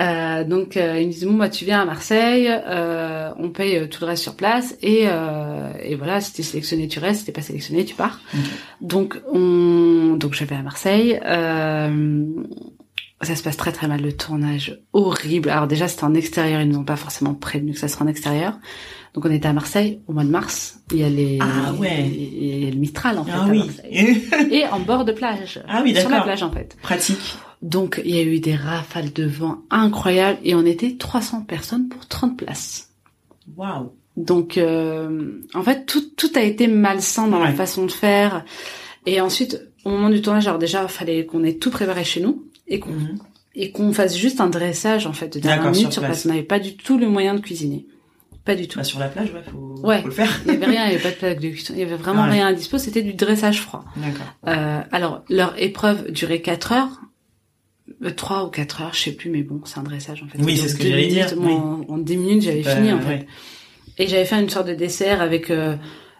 Euh, 0.00 0.42
donc 0.42 0.76
euh, 0.76 0.98
ils 1.00 1.06
me 1.06 1.12
disent 1.12 1.24
bon 1.24 1.34
bah 1.34 1.48
tu 1.48 1.64
viens 1.64 1.80
à 1.80 1.84
Marseille, 1.84 2.48
euh, 2.50 3.30
on 3.38 3.50
paye 3.50 3.76
euh, 3.76 3.86
tout 3.86 4.00
le 4.00 4.08
reste 4.08 4.24
sur 4.24 4.34
place 4.34 4.76
et, 4.82 5.04
euh, 5.04 5.72
et 5.80 5.94
voilà 5.94 6.20
si 6.20 6.32
t'es 6.32 6.42
sélectionné 6.42 6.88
tu 6.88 6.98
restes, 6.98 7.20
si 7.20 7.26
t'es 7.26 7.32
pas 7.32 7.42
sélectionné 7.42 7.84
tu 7.84 7.94
pars. 7.94 8.20
Donc 8.80 9.20
on 9.32 10.16
donc 10.18 10.34
je 10.34 10.44
vais 10.44 10.56
à 10.56 10.62
Marseille. 10.62 11.20
ça 13.22 13.36
se 13.36 13.42
passe 13.44 13.56
très 13.56 13.70
très 13.70 13.86
mal 13.86 14.02
le 14.02 14.12
tournage, 14.12 14.80
horrible. 14.92 15.48
Alors 15.48 15.68
déjà 15.68 15.86
c'était 15.86 16.04
en 16.04 16.14
extérieur, 16.14 16.60
ils 16.60 16.68
nous 16.68 16.78
ont 16.78 16.84
pas 16.84 16.96
forcément 16.96 17.34
prévenu 17.34 17.72
que 17.72 17.78
ça 17.78 17.86
serait 17.86 18.04
en 18.04 18.08
extérieur. 18.08 18.58
Donc 19.14 19.24
on 19.26 19.30
était 19.30 19.46
à 19.46 19.52
Marseille 19.52 20.00
au 20.08 20.12
mois 20.12 20.24
de 20.24 20.28
mars. 20.28 20.80
Il 20.90 20.98
y 20.98 21.04
a 21.04 21.08
les 21.08 21.38
ah 21.40 21.72
ouais. 21.74 22.04
il 22.04 22.64
y 22.64 22.66
a 22.66 22.70
le 22.70 22.76
Mistral 22.76 23.16
en 23.16 23.24
fait 23.24 23.32
ah, 23.32 23.46
oui. 23.48 23.62
et 24.50 24.66
en 24.66 24.80
bord 24.80 25.04
de 25.04 25.12
plage. 25.12 25.62
Ah 25.68 25.82
oui 25.84 25.92
d'accord. 25.92 26.10
Sur 26.10 26.18
la 26.18 26.24
plage 26.24 26.42
en 26.42 26.50
fait. 26.50 26.76
Pratique. 26.82 27.36
Donc 27.62 28.02
il 28.04 28.14
y 28.14 28.18
a 28.18 28.22
eu 28.22 28.40
des 28.40 28.56
rafales 28.56 29.12
de 29.12 29.24
vent 29.24 29.58
incroyables 29.70 30.40
et 30.42 30.56
on 30.56 30.66
était 30.66 30.96
300 30.96 31.42
personnes 31.42 31.88
pour 31.88 32.08
30 32.08 32.36
places. 32.36 32.90
Waouh. 33.56 33.92
Donc 34.16 34.58
euh, 34.58 35.40
en 35.54 35.62
fait 35.62 35.86
tout 35.86 36.02
tout 36.16 36.30
a 36.34 36.42
été 36.42 36.66
malsain 36.66 37.28
dans 37.28 37.38
la 37.38 37.52
façon 37.52 37.86
de 37.86 37.92
faire. 37.92 38.44
Et 39.06 39.20
ensuite 39.20 39.60
au 39.84 39.90
moment 39.90 40.10
du 40.10 40.22
tournage 40.22 40.48
alors 40.48 40.58
déjà 40.58 40.88
fallait 40.88 41.24
qu'on 41.24 41.44
ait 41.44 41.54
tout 41.54 41.70
préparé 41.70 42.02
chez 42.02 42.20
nous 42.20 42.46
et 42.66 42.80
qu'on 42.80 42.90
mhm. 42.90 43.18
et 43.54 43.70
qu'on 43.70 43.92
fasse 43.92 44.16
juste 44.16 44.40
un 44.40 44.48
dressage 44.48 45.06
en 45.06 45.12
fait 45.12 45.34
de 45.34 45.38
dernière 45.38 45.70
minute 45.70 45.92
sur 45.92 46.02
place. 46.02 46.26
On 46.26 46.30
n'avait 46.30 46.42
pas 46.42 46.58
du 46.58 46.76
tout 46.76 46.98
le 46.98 47.08
moyen 47.08 47.34
de 47.34 47.40
cuisiner. 47.40 47.86
Pas 48.44 48.56
du 48.56 48.68
tout. 48.68 48.78
Bah, 48.78 48.84
sur 48.84 48.98
la 48.98 49.08
plage, 49.08 49.32
ouais, 49.32 49.42
faut, 49.50 49.80
ouais. 49.86 50.00
faut 50.02 50.08
le 50.08 50.12
faire. 50.12 50.40
il 50.44 50.52
y 50.52 50.56
avait 50.56 50.66
rien, 50.66 50.86
il 50.86 50.92
y 50.92 50.94
avait 50.94 51.02
pas 51.02 51.10
de 51.10 51.16
plaque 51.16 51.40
de 51.40 51.48
cuisson, 51.48 51.72
il 51.74 51.80
y 51.80 51.82
avait 51.82 51.96
vraiment 51.96 52.24
rien 52.24 52.46
à 52.46 52.52
dispo, 52.52 52.76
c'était 52.76 53.02
du 53.02 53.14
dressage 53.14 53.60
froid. 53.60 53.84
D'accord. 53.96 54.26
Euh, 54.48 54.80
alors, 54.92 55.24
leur 55.30 55.54
épreuve 55.60 56.10
durait 56.10 56.42
4 56.42 56.72
heures, 56.72 57.00
3 58.16 58.42
euh, 58.42 58.46
ou 58.46 58.50
4 58.50 58.82
heures, 58.82 58.94
je 58.94 59.00
sais 59.00 59.12
plus, 59.12 59.30
mais 59.30 59.42
bon, 59.42 59.62
c'est 59.64 59.78
un 59.78 59.82
dressage 59.82 60.22
en 60.22 60.28
fait. 60.28 60.38
Oui, 60.42 60.58
c'est 60.58 60.68
ce 60.68 60.76
que 60.76 60.82
j'allais 60.82 61.08
dire. 61.08 61.32
En, 61.40 61.84
en 61.88 61.98
10 61.98 62.16
minutes, 62.18 62.42
j'avais 62.42 62.62
fini 62.62 62.92
en 62.92 63.00
fait. 63.00 63.26
Et 63.98 64.08
j'avais 64.08 64.24
fait 64.24 64.40
une 64.40 64.50
sorte 64.50 64.66
de 64.66 64.74
dessert 64.74 65.20
avec, 65.20 65.50
euh, 65.50 65.76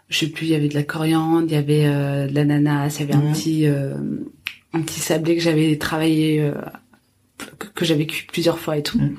je 0.09 0.19
sais 0.19 0.29
plus, 0.29 0.47
il 0.47 0.53
y 0.53 0.55
avait 0.55 0.69
de 0.69 0.75
la 0.75 0.85
coriandre, 0.85 1.47
il 1.49 1.53
y 1.53 1.57
avait 1.57 1.87
euh, 1.87 2.27
de 2.27 2.35
l'ananas, 2.35 2.97
il 2.99 3.01
y 3.01 3.03
avait 3.03 3.15
un 3.15 3.27
mhm. 3.27 3.33
petit, 3.33 3.67
euh, 3.67 3.95
un 4.73 4.83
petit 4.83 5.01
sablé 5.01 5.37
que 5.37 5.43
j'avais 5.43 5.77
travaillé, 5.77 6.41
euh, 6.41 6.55
que, 7.59 7.67
que 7.67 7.85
j'avais 7.85 8.07
cuit 8.07 8.27
plusieurs 8.31 8.59
fois 8.59 8.77
et 8.77 8.83
tout. 8.83 8.99
Mhm. 8.99 9.17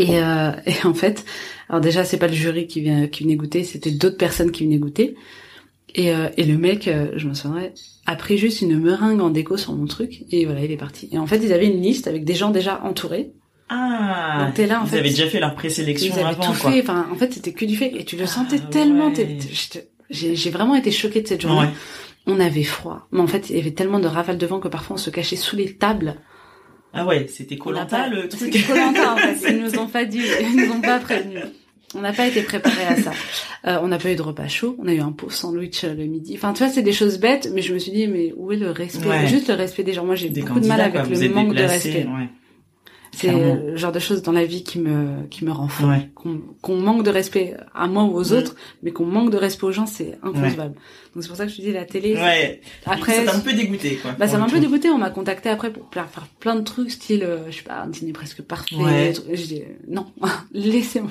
Et, 0.00 0.14
et 0.14 0.86
en 0.86 0.94
fait, 0.94 1.24
alors 1.68 1.80
déjà, 1.80 2.04
c'est 2.04 2.16
pas 2.16 2.28
le 2.28 2.34
jury 2.34 2.66
qui 2.66 2.80
vient 2.80 3.06
qui 3.08 3.24
venait 3.24 3.36
goûter, 3.36 3.64
c'était 3.64 3.90
d'autres 3.90 4.16
personnes 4.16 4.50
qui 4.50 4.64
venaient 4.64 4.78
goûter. 4.78 5.16
Et, 5.94 6.12
euh, 6.12 6.28
et 6.36 6.44
le 6.44 6.58
mec, 6.58 6.86
euh, 6.86 7.12
je 7.16 7.26
me 7.26 7.34
souviendrai, 7.34 7.72
a 8.06 8.16
pris 8.16 8.38
juste 8.38 8.60
une 8.60 8.78
meringue 8.78 9.20
en 9.20 9.30
déco 9.30 9.56
sur 9.56 9.72
mon 9.72 9.86
truc 9.86 10.24
et 10.30 10.44
voilà, 10.44 10.62
il 10.64 10.70
est 10.70 10.76
parti. 10.76 11.08
Et 11.12 11.18
en 11.18 11.26
fait, 11.26 11.38
ils 11.38 11.52
avaient 11.52 11.66
une 11.66 11.80
liste 11.80 12.06
avec 12.06 12.24
des 12.24 12.34
gens 12.34 12.50
déjà 12.50 12.82
entourés. 12.84 13.32
Ah. 13.70 14.44
Donc 14.44 14.54
t'es 14.54 14.66
là 14.66 14.80
en 14.80 14.86
ils 14.86 14.96
avaient 14.96 15.10
déjà 15.10 15.26
fait 15.26 15.40
leur 15.40 15.54
présélection 15.54 16.14
ils 16.14 16.18
avaient 16.20 16.30
avant, 16.30 16.44
tout 16.44 16.54
fait. 16.54 16.80
Enfin, 16.80 17.06
en 17.12 17.16
fait, 17.16 17.32
c'était 17.34 17.52
que 17.52 17.64
du 17.64 17.76
fait 17.76 17.92
et 17.94 18.04
tu 18.04 18.16
le 18.16 18.26
sentais 18.26 18.60
ah, 18.62 18.70
tellement. 18.70 19.12
J'ai 20.10 20.50
vraiment 20.50 20.74
été 20.74 20.90
choquée 20.90 21.20
de 21.20 21.28
cette 21.28 21.42
journée. 21.42 21.68
On 22.26 22.40
avait 22.40 22.64
froid, 22.64 23.08
mais 23.10 23.20
en 23.20 23.26
fait, 23.26 23.48
il 23.48 23.56
y 23.56 23.60
avait 23.60 23.70
tellement 23.70 24.00
de 24.00 24.06
rafales 24.06 24.36
de 24.36 24.46
vent 24.46 24.60
que 24.60 24.68
parfois 24.68 24.94
on 24.94 24.98
se 24.98 25.08
cachait 25.08 25.36
sous 25.36 25.56
les 25.56 25.74
tables. 25.76 26.16
Ah 26.92 27.06
ouais, 27.06 27.26
c'était 27.28 27.56
Colanta 27.56 28.08
le 28.08 28.28
truc. 28.28 28.52
C'était 28.52 28.60
Colanta 28.60 29.14
en 29.14 29.16
fait. 29.16 29.52
Ils 29.52 29.62
nous 29.62 29.78
ont 29.78 29.86
pas 29.86 30.04
dit, 30.04 30.22
ils 30.40 30.56
nous 30.56 30.72
ont 30.72 30.80
pas 30.80 30.98
prévenu. 30.98 31.38
On 31.94 32.00
n'a 32.00 32.12
pas 32.12 32.26
été 32.26 32.42
préparé 32.42 32.84
à 32.84 32.96
ça. 32.96 33.12
Euh, 33.66 33.78
on 33.82 33.88
n'a 33.88 33.98
pas 33.98 34.12
eu 34.12 34.16
de 34.16 34.22
repas 34.22 34.46
chaud. 34.46 34.76
On 34.78 34.86
a 34.88 34.92
eu 34.92 35.00
un 35.00 35.12
pauvre 35.12 35.32
sandwich 35.32 35.84
euh, 35.84 35.94
le 35.94 36.04
midi. 36.04 36.34
Enfin, 36.36 36.52
tu 36.52 36.62
vois, 36.62 36.70
c'est 36.72 36.82
des 36.82 36.92
choses 36.92 37.18
bêtes, 37.18 37.50
mais 37.54 37.62
je 37.62 37.72
me 37.72 37.78
suis 37.78 37.92
dit, 37.92 38.06
mais 38.06 38.34
où 38.36 38.52
est 38.52 38.56
le 38.56 38.70
respect? 38.70 39.26
Juste 39.26 39.48
le 39.48 39.54
respect 39.54 39.84
des 39.84 39.94
gens. 39.94 40.04
Moi, 40.04 40.14
j'ai 40.14 40.28
beaucoup 40.28 40.60
de 40.60 40.66
mal 40.66 40.80
avec 40.80 41.08
le 41.08 41.28
manque 41.30 41.54
de 41.54 41.62
respect. 41.62 42.06
C'est 43.12 43.32
le 43.32 43.76
genre 43.76 43.90
de 43.90 43.98
choses 43.98 44.22
dans 44.22 44.32
la 44.32 44.44
vie 44.44 44.62
qui 44.62 44.78
me 44.78 45.26
qui 45.30 45.44
me 45.44 45.50
rend 45.50 45.68
fou. 45.68 45.86
Qu'on 46.60 46.76
manque 46.76 47.04
de 47.04 47.10
respect 47.10 47.56
à 47.74 47.88
moi 47.88 48.04
ou 48.04 48.14
aux 48.14 48.32
autres, 48.32 48.54
mais 48.82 48.90
qu'on 48.90 49.06
manque 49.06 49.30
de 49.30 49.38
respect 49.38 49.64
aux 49.64 49.72
gens, 49.72 49.86
c'est 49.86 50.18
inconcevable. 50.22 50.74
Donc 51.18 51.24
c'est 51.24 51.30
pour 51.30 51.36
ça 51.36 51.46
que 51.46 51.50
je 51.50 51.56
te 51.56 51.62
dis 51.62 51.72
la 51.72 51.84
télé. 51.84 52.14
Ouais. 52.14 52.60
Après, 52.86 53.12
ça 53.12 53.32
t'a 53.32 53.36
un 53.36 53.40
peu 53.40 53.52
dégoûté 53.52 53.96
quoi. 53.96 54.12
Bah 54.16 54.28
ça 54.28 54.38
m'a 54.38 54.44
un 54.44 54.48
peu 54.48 54.60
dégoûté. 54.60 54.88
On 54.88 54.98
m'a 54.98 55.10
contacté 55.10 55.48
après 55.48 55.72
pour 55.72 55.90
faire 55.92 56.06
plein 56.38 56.54
de 56.54 56.60
trucs, 56.60 56.92
style, 56.92 57.24
euh, 57.24 57.38
je 57.50 57.56
sais 57.56 57.64
pas, 57.64 57.80
un 57.80 57.88
dîner 57.88 58.12
presque 58.12 58.42
parfait. 58.42 58.76
Ouais. 58.76 59.12
Je 59.34 59.42
dis 59.42 59.62
non, 59.88 60.06
laissez-moi. 60.52 61.10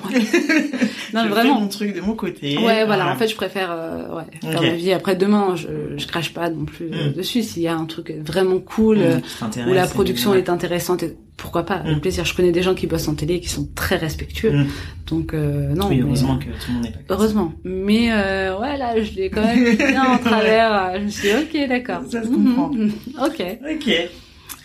non 1.12 1.24
je 1.24 1.28
vraiment. 1.28 1.56
Fais 1.56 1.60
mon 1.60 1.68
truc 1.68 1.94
de 1.94 2.00
mon 2.00 2.14
côté. 2.14 2.56
Ouais, 2.56 2.86
voilà. 2.86 3.12
En 3.12 3.16
fait, 3.16 3.28
je 3.28 3.36
préfère 3.36 3.70
euh, 3.70 4.16
ouais 4.16 4.50
faire 4.50 4.62
ma 4.62 4.70
vie. 4.70 4.92
Après 4.92 5.14
demain, 5.14 5.56
je 5.56 5.98
je 5.98 6.06
crache 6.06 6.32
pas 6.32 6.48
non 6.48 6.64
plus 6.64 6.90
euh, 6.90 7.10
mm. 7.10 7.12
dessus. 7.12 7.42
S'il 7.42 7.62
y 7.62 7.68
a 7.68 7.76
un 7.76 7.84
truc 7.84 8.14
vraiment 8.24 8.60
cool 8.60 9.00
mm. 9.00 9.68
où 9.68 9.74
la 9.74 9.86
production 9.86 10.32
est 10.32 10.48
intéressante, 10.48 11.04
pourquoi 11.36 11.64
pas 11.66 11.82
Le 11.84 11.96
mm. 11.96 12.00
plaisir. 12.00 12.24
Je 12.24 12.34
connais 12.34 12.52
des 12.52 12.62
gens 12.62 12.74
qui 12.74 12.86
bossent 12.86 13.08
en 13.08 13.14
télé 13.14 13.40
qui 13.40 13.50
sont 13.50 13.68
très 13.74 13.96
respectueux. 13.96 14.64
Donc 15.06 15.34
non. 15.34 15.88
Oui, 15.88 16.00
heureusement 16.00 16.38
que 16.38 16.44
tout 16.44 16.68
le 16.68 16.74
monde 16.74 16.84
n'est 16.84 16.92
pas. 16.92 16.98
Heureusement. 17.10 17.52
Mais 17.64 18.10
euh, 18.12 18.58
ouais 18.58 18.76
là, 18.76 19.02
je 19.02 19.12
l'ai 19.12 19.30
quand 19.30 19.42
même 19.42 19.76
bien 20.02 20.12
en 20.12 20.18
travers. 20.18 20.98
Je 20.98 21.04
me 21.04 21.08
suis 21.08 21.28
dit, 21.28 21.34
ok, 21.34 21.68
d'accord. 21.68 22.02
Ça 22.08 22.22
se 22.22 22.28
comprend. 22.28 22.70
ok. 23.26 23.58
Ok. 23.74 23.88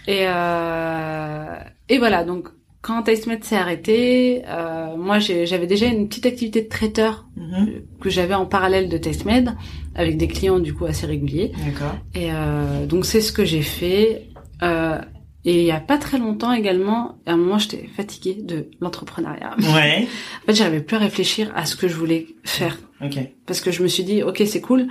Et 0.05 0.27
euh, 0.27 1.55
et 1.87 1.97
voilà 1.97 2.25
donc 2.25 2.49
quand 2.83 3.01
TasteMed 3.01 3.45
s'est 3.45 3.55
arrêté, 3.55 4.43
euh, 4.45 4.97
moi 4.97 5.17
j'avais 5.19 5.67
déjà 5.67 5.85
une 5.85 6.09
petite 6.09 6.25
activité 6.25 6.61
de 6.61 6.67
traiteur 6.67 7.25
mhm. 7.37 7.81
que 8.01 8.09
j'avais 8.09 8.33
en 8.33 8.45
parallèle 8.45 8.89
de 8.89 8.97
TasteMed 8.97 9.55
avec 9.95 10.17
des 10.17 10.27
clients 10.27 10.59
du 10.59 10.73
coup 10.73 10.85
assez 10.85 11.05
réguliers. 11.05 11.53
D'accord. 11.65 11.95
Et 12.13 12.27
euh, 12.31 12.85
donc 12.85 13.05
c'est 13.05 13.21
ce 13.21 13.31
que 13.31 13.45
j'ai 13.45 13.61
fait. 13.61 14.27
Euh, 14.63 14.99
et 15.45 15.59
il 15.59 15.65
y 15.65 15.71
a 15.71 15.79
pas 15.79 15.97
très 15.97 16.17
longtemps 16.17 16.51
également, 16.51 17.19
à 17.25 17.33
un 17.33 17.37
moment 17.37 17.57
j'étais 17.57 17.87
fatiguée 17.95 18.37
de 18.41 18.69
l'entrepreneuriat. 18.81 19.55
Ouais. 19.59 20.07
en 20.43 20.45
fait 20.47 20.53
j'arrivais 20.53 20.81
plus 20.81 20.97
à 20.97 20.99
réfléchir 20.99 21.53
à 21.55 21.65
ce 21.65 21.77
que 21.77 21.87
je 21.87 21.95
voulais 21.95 22.27
faire. 22.43 22.77
Ok. 23.01 23.17
Parce 23.45 23.61
que 23.61 23.71
je 23.71 23.81
me 23.81 23.87
suis 23.87 24.03
dit 24.03 24.23
ok 24.23 24.43
c'est 24.45 24.61
cool, 24.61 24.87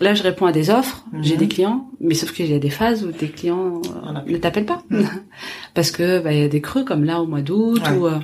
Là, 0.00 0.14
je 0.14 0.22
réponds 0.22 0.46
à 0.46 0.52
des 0.52 0.70
offres, 0.70 1.04
j'ai 1.20 1.36
des 1.36 1.44
mhm. 1.44 1.50
clients, 1.50 1.90
mais 2.00 2.14
sauf 2.14 2.32
qu'il 2.32 2.50
y 2.50 2.54
a 2.54 2.58
des 2.58 2.70
phases 2.70 3.04
où 3.04 3.12
tes 3.12 3.28
clients 3.28 3.82
euh, 3.84 4.32
ne 4.32 4.38
t'appellent 4.38 4.64
pas 4.64 4.82
mhm. 4.88 5.06
parce 5.74 5.90
que 5.90 6.20
bah, 6.20 6.32
il 6.32 6.40
y 6.40 6.42
a 6.42 6.48
des 6.48 6.62
creux 6.62 6.84
comme 6.84 7.04
là 7.04 7.20
au 7.20 7.26
mois 7.26 7.42
d'août 7.42 7.82
ou 7.98 8.06
euh, 8.06 8.18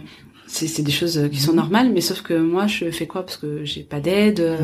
c'est 0.47 0.83
des 0.83 0.93
choses 0.93 1.29
qui 1.31 1.39
sont 1.39 1.51
mhm. 1.53 1.59
normales, 1.59 1.91
mais 1.93 2.01
sauf 2.01 2.23
que 2.23 2.33
moi, 2.33 2.67
je 2.67 2.91
fais 2.91 3.07
quoi? 3.07 3.27
Parce 3.27 3.37
que 3.37 3.65
j'ai 3.65 3.83
pas 3.83 4.01
d'aide. 4.01 4.41
Euh, 4.41 4.57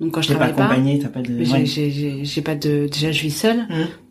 donc 0.00 0.12
quand 0.12 0.20
je 0.20 0.28
travaille 0.28 0.54
pas, 0.54 0.76
t'as 1.00 1.08
pas 1.08 1.22
de. 1.22 1.44
J'ai 1.44 2.42
pas 2.42 2.56
de. 2.56 2.88
Déjà, 2.88 3.10
je 3.10 3.22
vis 3.22 3.30
seule, 3.30 3.64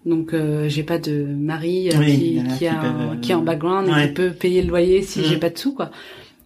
donc 0.05 0.33
j'ai 0.67 0.83
pas 0.83 0.97
de 0.97 1.23
mari 1.23 1.89
qui, 1.91 2.41
qui, 2.57 2.67
a, 2.67 3.15
qui 3.21 3.31
est 3.31 3.35
en 3.35 3.41
background 3.43 3.89
et 3.89 4.07
qui 4.07 4.13
peut 4.13 4.31
payer 4.31 4.63
le 4.63 4.69
loyer 4.69 5.03
si 5.03 5.23
j'ai 5.23 5.37
pas 5.37 5.49
de 5.51 5.57
sous 5.57 5.73
quoi. 5.75 5.91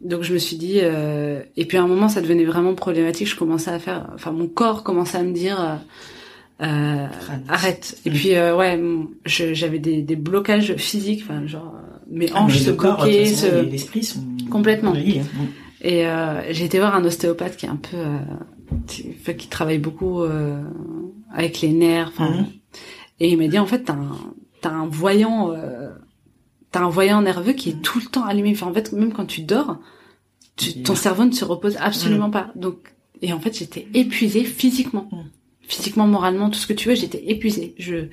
Donc 0.01 0.23
je 0.23 0.33
me 0.33 0.37
suis 0.37 0.57
dit, 0.57 0.79
euh, 0.81 1.41
et 1.55 1.65
puis 1.65 1.77
à 1.77 1.83
un 1.83 1.87
moment 1.87 2.07
ça 2.07 2.21
devenait 2.21 2.45
vraiment 2.45 2.75
problématique. 2.75 3.27
Je 3.27 3.35
commençais 3.35 3.71
à 3.71 3.79
faire, 3.79 4.09
enfin 4.13 4.31
mon 4.31 4.47
corps 4.47 4.83
commençait 4.83 5.17
à 5.17 5.23
me 5.23 5.33
dire, 5.33 5.59
euh, 5.59 6.65
euh 6.65 7.07
arrête. 7.47 7.97
Et 8.05 8.11
puis 8.11 8.35
euh, 8.35 8.55
ouais, 8.55 8.79
j'avais 9.25 9.79
des, 9.79 10.01
des 10.01 10.15
blocages 10.15 10.75
physiques, 10.75 11.23
enfin 11.23 11.47
genre 11.47 11.73
mes 12.09 12.27
ah, 12.33 12.43
hanches 12.43 12.59
se 12.59 12.71
bloquaient, 12.71 13.25
se... 13.25 13.61
l'esprit 13.61 14.03
sont 14.03 14.23
complètement. 14.51 14.93
Hein. 14.93 15.47
Et 15.81 16.05
j'ai 16.51 16.65
été 16.65 16.77
voir 16.77 16.95
un 16.95 17.03
ostéopathe 17.03 17.57
qui 17.57 17.65
est 17.65 17.69
un 17.69 17.77
peu, 17.77 19.33
qui 19.33 19.47
travaille 19.47 19.79
beaucoup 19.79 20.23
avec 21.33 21.61
les 21.61 21.73
nerfs. 21.73 22.13
Mhm. 22.19 22.45
et 23.19 23.29
il 23.29 23.37
m'a 23.37 23.47
dit 23.47 23.57
en 23.57 23.65
fait 23.65 23.83
t'as 23.85 23.93
un, 23.93 24.15
t'as 24.61 24.71
un 24.71 24.87
voyant 24.87 25.53
t'as 26.77 26.85
un 26.85 26.89
voyant 26.89 27.21
nerveux 27.21 27.53
qui 27.53 27.69
est 27.69 27.81
tout 27.81 27.99
le 27.99 28.05
temps 28.05 28.23
allumé. 28.23 28.51
Enfin, 28.51 28.67
en 28.67 28.73
fait, 28.73 28.91
même 28.91 29.13
quand 29.13 29.25
tu 29.25 29.41
dors, 29.41 29.77
ton 30.83 30.95
cerveau 30.95 31.25
ne 31.25 31.31
se 31.31 31.45
repose 31.45 31.77
absolument 31.79 32.27
mm. 32.27 32.31
pas. 32.31 32.51
Donc, 32.55 32.93
et 33.21 33.33
en 33.33 33.39
fait, 33.39 33.57
j'étais 33.57 33.87
épuisée 33.93 34.43
physiquement, 34.43 35.09
mm. 35.11 35.17
physiquement, 35.61 36.07
moralement, 36.07 36.49
tout 36.49 36.59
ce 36.59 36.67
que 36.67 36.73
tu 36.73 36.89
veux, 36.89 36.95
j'étais 36.95 37.23
épuisée. 37.31 37.73
Je, 37.77 38.07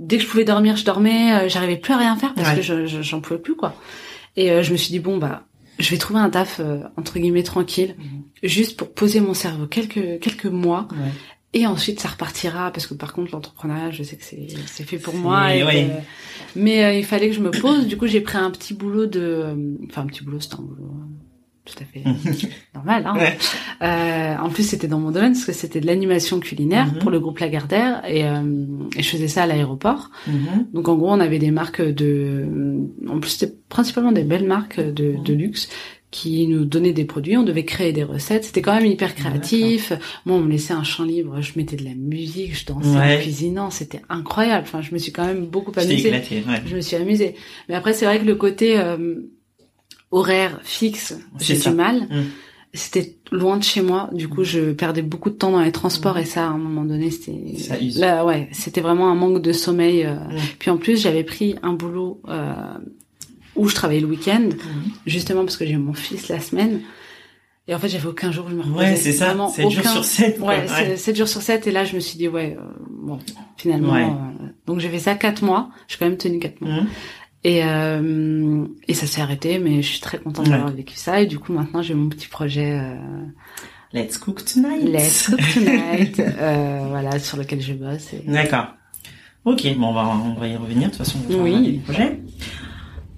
dès 0.00 0.16
que 0.16 0.24
je 0.24 0.28
pouvais 0.28 0.44
dormir, 0.44 0.76
je 0.76 0.84
dormais. 0.84 1.32
Euh, 1.32 1.48
j'arrivais 1.48 1.76
plus 1.76 1.92
à 1.94 1.98
rien 1.98 2.16
faire 2.16 2.34
parce 2.34 2.54
que 2.54 2.62
je, 2.62 2.86
j'en 3.02 3.20
pouvais 3.20 3.40
plus 3.40 3.54
quoi. 3.54 3.74
Et 4.36 4.50
euh, 4.50 4.62
je 4.62 4.72
me 4.72 4.76
suis 4.76 4.90
dit 4.90 4.98
bon 4.98 5.18
bah, 5.18 5.46
je 5.78 5.90
vais 5.90 5.98
trouver 5.98 6.20
un 6.20 6.30
taf 6.30 6.58
euh, 6.60 6.80
entre 6.96 7.18
guillemets 7.18 7.42
tranquille, 7.42 7.94
mm. 7.98 8.46
juste 8.46 8.76
pour 8.76 8.92
poser 8.92 9.20
mon 9.20 9.34
cerveau 9.34 9.66
quelques 9.66 10.20
quelques 10.20 10.46
mois. 10.46 10.88
Et 11.54 11.66
ensuite, 11.66 12.00
ça 12.00 12.08
repartira 12.08 12.70
parce 12.70 12.86
que 12.86 12.94
par 12.94 13.12
contre, 13.12 13.32
l'entrepreneuriat, 13.32 13.90
je 13.90 14.02
sais 14.02 14.16
que 14.16 14.24
c'est 14.24 14.48
c'est 14.66 14.84
fait 14.84 14.98
pour 14.98 15.14
moi. 15.14 15.54
Et 15.54 15.88
mais 16.56 16.84
euh, 16.84 16.94
il 16.94 17.04
fallait 17.04 17.28
que 17.28 17.34
je 17.34 17.40
me 17.40 17.50
pose. 17.50 17.86
Du 17.86 17.96
coup, 17.96 18.06
j'ai 18.06 18.20
pris 18.20 18.38
un 18.38 18.50
petit 18.50 18.74
boulot 18.74 19.06
de, 19.06 19.54
enfin 19.88 20.02
un 20.02 20.06
petit 20.06 20.24
boulot, 20.24 20.40
c'est 20.40 20.54
un 20.54 20.62
boulot 20.62 20.90
euh, 20.90 21.22
tout 21.64 21.74
à 21.80 21.84
fait 21.84 22.02
normal. 22.74 23.04
Hein. 23.06 23.16
Euh, 23.82 24.36
en 24.42 24.48
plus, 24.50 24.64
c'était 24.64 24.88
dans 24.88 24.98
mon 24.98 25.10
domaine 25.10 25.32
parce 25.32 25.44
que 25.44 25.52
c'était 25.52 25.80
de 25.80 25.86
l'animation 25.86 26.40
culinaire 26.40 26.86
mhm. 26.86 26.98
pour 26.98 27.10
le 27.10 27.20
groupe 27.20 27.38
Lagardère 27.38 28.02
et, 28.08 28.24
euh, 28.26 28.42
et 28.96 29.02
je 29.02 29.08
faisais 29.08 29.28
ça 29.28 29.44
à 29.44 29.46
l'aéroport. 29.46 30.10
Mhm. 30.26 30.68
Donc 30.72 30.88
en 30.88 30.96
gros, 30.96 31.10
on 31.10 31.20
avait 31.20 31.38
des 31.38 31.50
marques 31.50 31.82
de, 31.82 32.46
en 33.08 33.20
plus 33.20 33.30
c'était 33.30 33.54
principalement 33.68 34.12
des 34.12 34.24
belles 34.24 34.46
marques 34.46 34.80
de, 34.80 35.16
de 35.22 35.34
luxe 35.34 35.68
qui 36.12 36.46
nous 36.46 36.66
donnait 36.66 36.92
des 36.92 37.06
produits, 37.06 37.38
on 37.38 37.42
devait 37.42 37.64
créer 37.64 37.92
des 37.92 38.04
recettes, 38.04 38.44
c'était 38.44 38.60
quand 38.60 38.74
même 38.74 38.84
hyper 38.84 39.14
créatif. 39.14 39.94
Moi, 40.26 40.36
on 40.36 40.40
me 40.42 40.50
laissait 40.50 40.74
un 40.74 40.84
champ 40.84 41.04
libre, 41.04 41.40
je 41.40 41.52
mettais 41.56 41.74
de 41.74 41.84
la 41.84 41.94
musique, 41.94 42.54
je 42.54 42.66
dansais 42.66 42.88
en 42.88 43.18
cuisinant, 43.18 43.70
c'était 43.70 44.02
incroyable. 44.10 44.64
Enfin, 44.64 44.82
je 44.82 44.92
me 44.92 44.98
suis 44.98 45.10
quand 45.10 45.24
même 45.24 45.46
beaucoup 45.46 45.72
amusée. 45.74 46.08
Éclaté, 46.08 46.44
ouais. 46.46 46.62
Je 46.66 46.76
me 46.76 46.82
suis 46.82 46.96
amusée. 46.96 47.34
Mais 47.68 47.74
après, 47.74 47.94
c'est 47.94 48.04
vrai 48.04 48.20
que 48.20 48.26
le 48.26 48.34
côté 48.34 48.78
euh, 48.78 49.22
horaire 50.10 50.60
fixe, 50.64 51.18
j'ai 51.40 51.56
du 51.56 51.70
mal. 51.70 52.02
Mm. 52.02 52.24
C'était 52.74 53.16
loin 53.30 53.56
de 53.56 53.64
chez 53.64 53.80
moi, 53.80 54.10
du 54.12 54.28
coup, 54.28 54.44
je 54.44 54.72
perdais 54.72 55.02
beaucoup 55.02 55.30
de 55.30 55.34
temps 55.34 55.52
dans 55.52 55.62
les 55.62 55.72
transports 55.72 56.18
et 56.18 56.26
ça, 56.26 56.44
à 56.44 56.50
un 56.50 56.58
moment 56.58 56.84
donné, 56.84 57.10
c'était 57.10 57.56
là, 57.96 58.24
ouais, 58.26 58.48
c'était 58.52 58.82
vraiment 58.82 59.10
un 59.10 59.14
manque 59.14 59.40
de 59.40 59.52
sommeil. 59.52 60.04
Euh. 60.04 60.14
Mm. 60.14 60.38
Puis 60.58 60.70
en 60.70 60.76
plus, 60.76 61.00
j'avais 61.00 61.24
pris 61.24 61.56
un 61.62 61.72
boulot 61.72 62.20
euh, 62.28 62.52
où 63.56 63.68
je 63.68 63.74
travaillais 63.74 64.00
le 64.00 64.06
week-end, 64.06 64.42
mhm. 64.42 64.92
justement 65.06 65.44
parce 65.44 65.56
que 65.56 65.66
j'ai 65.66 65.76
mon 65.76 65.94
fils 65.94 66.28
la 66.28 66.40
semaine. 66.40 66.80
Et 67.68 67.74
en 67.74 67.78
fait, 67.78 67.88
j'avais 67.88 68.08
aucun 68.08 68.32
jour 68.32 68.46
où 68.46 68.50
je 68.50 68.54
me 68.56 68.62
reposais. 68.62 68.90
Ouais, 68.90 68.96
c'est 68.96 69.12
ça. 69.12 69.36
7 69.54 69.70
jours 69.70 69.86
sur 69.86 70.04
7. 70.04 70.40
Ouais, 70.40 70.66
ouais. 70.68 70.96
7 70.96 71.16
jours 71.16 71.28
sur 71.28 71.42
7. 71.42 71.66
Et 71.68 71.70
là, 71.70 71.84
je 71.84 71.94
me 71.94 72.00
suis 72.00 72.18
dit, 72.18 72.26
ouais, 72.26 72.56
euh, 72.58 72.62
bon, 72.90 73.20
finalement. 73.56 73.94
Euh, 73.94 74.46
donc, 74.66 74.80
j'ai 74.80 74.88
fait 74.88 74.98
ça 74.98 75.14
4 75.14 75.44
mois. 75.44 75.70
J'ai 75.86 75.96
quand 75.96 76.06
même 76.06 76.16
tenu 76.16 76.40
4 76.40 76.60
mois. 76.60 76.80
Mhm. 76.82 76.86
Et, 77.44 77.64
euh, 77.64 78.66
et 78.88 78.94
ça 78.94 79.06
s'est 79.06 79.20
arrêté, 79.20 79.58
mais 79.58 79.82
je 79.82 79.88
suis 79.88 80.00
très 80.00 80.18
contente 80.18 80.48
d'avoir 80.48 80.72
vécu 80.72 80.94
ça. 80.96 81.20
Et 81.20 81.26
du 81.26 81.38
coup, 81.38 81.52
maintenant, 81.52 81.82
j'ai 81.82 81.94
mon 81.94 82.08
petit 82.08 82.28
projet. 82.28 82.80
Let's 83.92 84.18
Cook 84.18 84.44
Tonight. 84.44 84.82
Let's 84.82 85.28
Cook 85.28 85.40
Tonight. 85.54 86.16
voilà, 86.88 87.18
sur 87.20 87.36
lequel 87.36 87.60
je 87.60 87.74
bosse. 87.74 88.12
Et... 88.12 88.24
D'accord. 88.26 88.74
Ok, 89.44 89.66
bon, 89.76 89.88
on 89.88 89.92
va, 89.92 90.08
on 90.08 90.34
va 90.34 90.48
y 90.48 90.56
revenir. 90.56 90.88
De 90.88 90.94
toute 90.94 90.98
façon, 90.98 91.18
on 91.28 91.36
va 91.36 91.42
oui. 91.42 91.72
des 91.72 91.78
projets. 91.78 92.20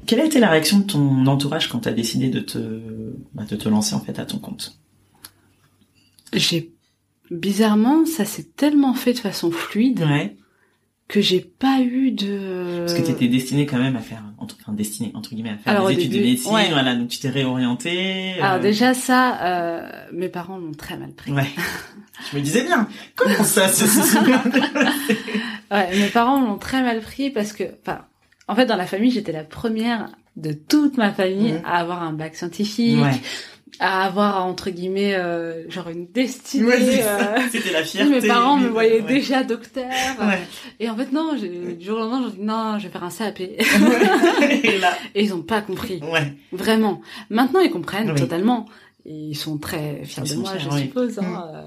Quelle 0.06 0.20
a 0.20 0.24
été 0.24 0.40
la 0.40 0.50
réaction 0.50 0.78
de 0.78 0.84
ton 0.84 1.26
entourage 1.26 1.68
quand 1.68 1.80
tu 1.80 1.88
as 1.88 1.92
décidé 1.92 2.28
de 2.28 2.40
te, 2.40 2.58
bah, 3.34 3.44
de 3.48 3.56
te 3.56 3.68
lancer 3.68 3.94
en 3.94 4.00
fait 4.00 4.18
à 4.18 4.26
ton 4.26 4.38
compte 4.38 4.78
J'ai 6.32 6.72
bizarrement, 7.30 8.04
ça 8.06 8.24
s'est 8.24 8.50
tellement 8.56 8.94
fait 8.94 9.14
de 9.14 9.18
façon 9.18 9.50
fluide 9.50 10.00
ouais. 10.00 10.36
que 11.08 11.20
j'ai 11.20 11.40
pas 11.40 11.80
eu 11.80 12.10
de. 12.10 12.80
Parce 12.80 12.94
que 12.94 13.04
tu 13.04 13.10
étais 13.10 13.28
destiné 13.28 13.66
quand 13.66 13.78
même 13.78 13.96
à 13.96 14.00
faire, 14.00 14.22
enfin 14.38 14.72
destiné 14.72 15.10
entre 15.14 15.34
guillemets 15.34 15.50
à 15.50 15.56
faire 15.58 15.86
des 15.86 15.94
études 15.94 16.12
de 16.12 16.20
médecine, 16.20 16.50
voilà, 16.70 16.94
donc 16.94 17.08
tu 17.08 17.18
t'es 17.18 17.30
réorienté. 17.30 18.34
Alors 18.40 18.56
euh. 18.56 18.58
déjà 18.58 18.94
ça, 18.94 19.40
euh, 19.42 20.06
mes 20.12 20.28
parents 20.28 20.58
l'ont 20.58 20.74
très 20.74 20.96
mal 20.96 21.12
pris. 21.12 21.32
Ouais. 21.32 21.48
Je 22.30 22.36
me 22.36 22.42
disais 22.42 22.64
bien, 22.64 22.88
comment 23.16 23.44
ça, 23.44 23.68
ça, 23.68 24.20
Ouais, 25.70 25.96
mes 25.96 26.08
parents 26.08 26.40
l'ont 26.40 26.58
très 26.58 26.82
mal 26.82 27.00
pris 27.00 27.30
parce 27.30 27.52
que, 27.52 27.64
enfin 27.80 28.04
en 28.48 28.54
fait, 28.54 28.66
dans 28.66 28.76
la 28.76 28.86
famille, 28.86 29.10
j'étais 29.10 29.32
la 29.32 29.44
première 29.44 30.08
de 30.36 30.52
toute 30.52 30.96
ma 30.96 31.12
famille 31.12 31.52
mmh. 31.52 31.62
à 31.64 31.78
avoir 31.78 32.02
un 32.02 32.12
bac 32.12 32.34
scientifique, 32.34 32.98
à 33.80 34.04
avoir 34.04 34.44
entre 34.44 34.70
guillemets 34.70 35.14
euh, 35.14 35.68
genre 35.70 35.88
une 35.88 36.06
destinée. 36.06 37.02
Euh... 37.02 37.38
C'était 37.50 37.72
la 37.72 37.82
fierté. 37.84 38.20
Mes 38.20 38.26
parents 38.26 38.56
me 38.56 38.68
voyaient 38.68 39.02
déjà 39.02 39.44
docteur. 39.44 39.90
Et 40.80 40.88
en 40.88 40.96
fait 40.96 41.12
non, 41.12 41.34
du 41.34 41.84
jour 41.84 41.98
au 41.98 42.00
lendemain, 42.00 42.28
j'ai 42.30 42.36
dit 42.36 42.44
non, 42.44 42.78
je 42.78 42.86
vais 42.86 42.92
faire 42.92 43.04
un 43.04 43.10
CAP. 43.10 43.40
et, 43.40 44.78
là... 44.78 44.92
et 45.14 45.24
ils 45.24 45.34
ont 45.34 45.42
pas 45.42 45.60
compris. 45.60 46.00
Vraiment. 46.52 47.00
Maintenant, 47.30 47.60
ils 47.60 47.70
comprennent 47.70 48.14
totalement. 48.14 48.66
ils 49.04 49.36
sont 49.36 49.58
très 49.58 50.04
fiers 50.04 50.22
de 50.22 50.34
moi, 50.36 50.52
je 50.58 50.70
suppose. 50.78 51.18
Hein. 51.18 51.22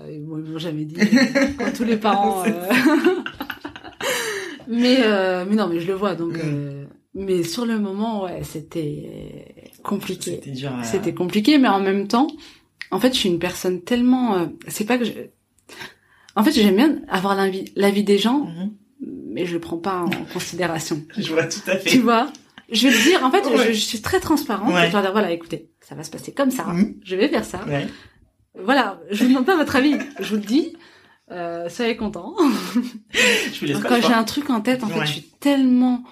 Mmh. 0.07 0.11
Ils 0.11 0.21
m'ont 0.21 0.57
jamais 0.57 0.85
dit. 0.85 0.97
quand 1.57 1.73
tous 1.75 1.85
les 1.85 1.97
parents. 1.97 2.43
Mais 4.67 4.97
euh, 5.01 5.45
mais 5.47 5.55
non, 5.55 5.67
mais 5.67 5.79
je 5.79 5.87
le 5.87 5.93
vois 5.93 6.15
donc. 6.15 6.33
Mm. 6.33 6.41
Euh, 6.43 6.85
mais 7.15 7.43
sur 7.43 7.65
le 7.65 7.79
moment, 7.79 8.23
ouais, 8.23 8.41
c'était 8.43 9.73
compliqué. 9.83 10.31
C'était 10.35 10.51
dur. 10.51 10.71
C'était 10.83 11.13
compliqué, 11.13 11.57
mais 11.57 11.67
en 11.67 11.79
même 11.79 12.07
temps, 12.07 12.27
en 12.91 12.99
fait, 12.99 13.13
je 13.13 13.19
suis 13.19 13.29
une 13.29 13.39
personne 13.39 13.81
tellement. 13.81 14.35
Euh, 14.35 14.45
c'est 14.67 14.85
pas 14.85 14.97
que 14.97 15.05
je. 15.05 15.13
En 16.35 16.43
fait, 16.43 16.51
j'aime 16.51 16.75
bien 16.75 17.01
avoir 17.07 17.35
l'avis 17.35 17.71
l'avis 17.75 18.03
des 18.03 18.17
gens, 18.17 18.45
mm-hmm. 18.45 18.69
mais 19.31 19.45
je 19.45 19.53
le 19.53 19.59
prends 19.59 19.77
pas 19.77 20.01
en 20.01 20.09
considération. 20.33 21.03
Je 21.17 21.33
vois 21.33 21.47
tout 21.47 21.61
à 21.67 21.77
fait. 21.77 21.89
Tu 21.89 21.99
vois? 21.99 22.31
je 22.71 22.87
vais 22.87 22.93
le 22.93 23.03
dire. 23.03 23.23
En 23.23 23.31
fait, 23.31 23.43
je, 23.71 23.73
suis 23.73 24.01
très 24.01 24.19
transparente. 24.19 24.69
Je 24.69 24.81
vais 24.81 24.89
dire 24.89 25.11
voilà, 25.11 25.31
écoutez, 25.31 25.69
ça 25.81 25.95
va 25.95 26.03
se 26.03 26.11
passer 26.11 26.33
comme 26.33 26.51
ça. 26.51 26.65
Mhm. 26.65 26.95
Je 27.03 27.15
vais 27.15 27.29
faire 27.29 27.45
ça. 27.45 27.61
Voilà, 28.59 28.99
je 29.11 29.23
vous 29.23 29.29
demande 29.29 29.45
pas 29.45 29.55
votre 29.55 29.75
avis. 29.75 29.95
Je 30.19 30.29
vous 30.29 30.35
le 30.35 30.41
dis. 30.41 30.73
Euh, 31.31 31.67
soyez 31.69 31.97
content. 31.97 32.35
Quand 33.83 34.01
j'ai 34.01 34.13
un 34.13 34.23
truc 34.23 34.49
en 34.49 34.61
tête, 34.61 34.83
en 34.83 34.87
fait, 34.87 35.05
je 35.05 35.11
suis 35.11 35.29
tellement 35.39 36.03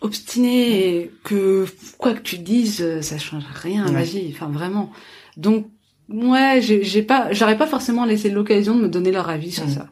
obstinée 0.00 1.10
que 1.24 1.66
quoi 1.96 2.12
que 2.12 2.20
tu 2.20 2.38
dises, 2.38 3.00
ça 3.00 3.18
change 3.18 3.44
rien 3.54 3.86
à 3.86 3.90
ma 3.90 4.02
vie. 4.02 4.30
Enfin, 4.32 4.48
vraiment. 4.48 4.92
Donc, 5.36 5.68
ouais, 6.08 6.60
j'ai 6.60 7.02
pas, 7.02 7.32
j'aurais 7.32 7.56
pas 7.56 7.66
forcément 7.66 8.04
laissé 8.04 8.30
l'occasion 8.30 8.74
de 8.74 8.82
me 8.82 8.88
donner 8.88 9.12
leur 9.12 9.28
avis 9.28 9.52
sur 9.52 9.66
mm. 9.66 9.70
ça. 9.70 9.88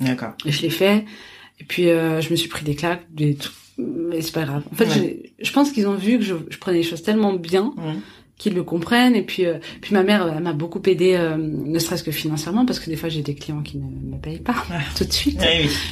D'accord. 0.00 0.32
Et 0.44 0.52
je 0.52 0.62
l'ai 0.62 0.70
fait. 0.70 1.04
Et 1.60 1.64
puis, 1.64 1.88
euh, 1.88 2.20
je 2.20 2.30
me 2.30 2.36
suis 2.36 2.48
pris 2.48 2.64
des 2.64 2.74
claques, 2.74 3.06
des 3.10 3.36
mais 3.80 4.22
c'est 4.22 4.34
pas 4.34 4.44
grave. 4.44 4.64
En 4.72 4.74
fait, 4.74 5.32
je 5.38 5.52
pense 5.52 5.70
qu'ils 5.70 5.86
ont 5.86 5.94
vu 5.94 6.18
que 6.18 6.24
je, 6.24 6.34
je, 6.48 6.58
prenais 6.58 6.78
les 6.78 6.82
choses 6.82 7.02
tellement 7.02 7.32
bien. 7.32 7.74
Mm 7.76 8.00
qu'ils 8.38 8.54
le 8.54 8.62
comprennent. 8.62 9.14
Et 9.14 9.22
puis 9.22 9.44
euh, 9.44 9.58
puis 9.80 9.92
ma 9.92 10.02
mère 10.02 10.32
elle 10.34 10.42
m'a 10.42 10.52
beaucoup 10.52 10.80
aidé 10.86 11.14
euh, 11.14 11.36
ne 11.36 11.78
serait-ce 11.78 12.04
que 12.04 12.12
financièrement 12.12 12.64
parce 12.64 12.78
que 12.78 12.88
des 12.88 12.96
fois 12.96 13.08
j'ai 13.08 13.22
des 13.22 13.34
clients 13.34 13.62
qui 13.62 13.78
ne 13.78 14.14
me 14.14 14.18
payent 14.18 14.38
pas 14.38 14.54
tout 14.96 15.04
de 15.04 15.12
suite. 15.12 15.44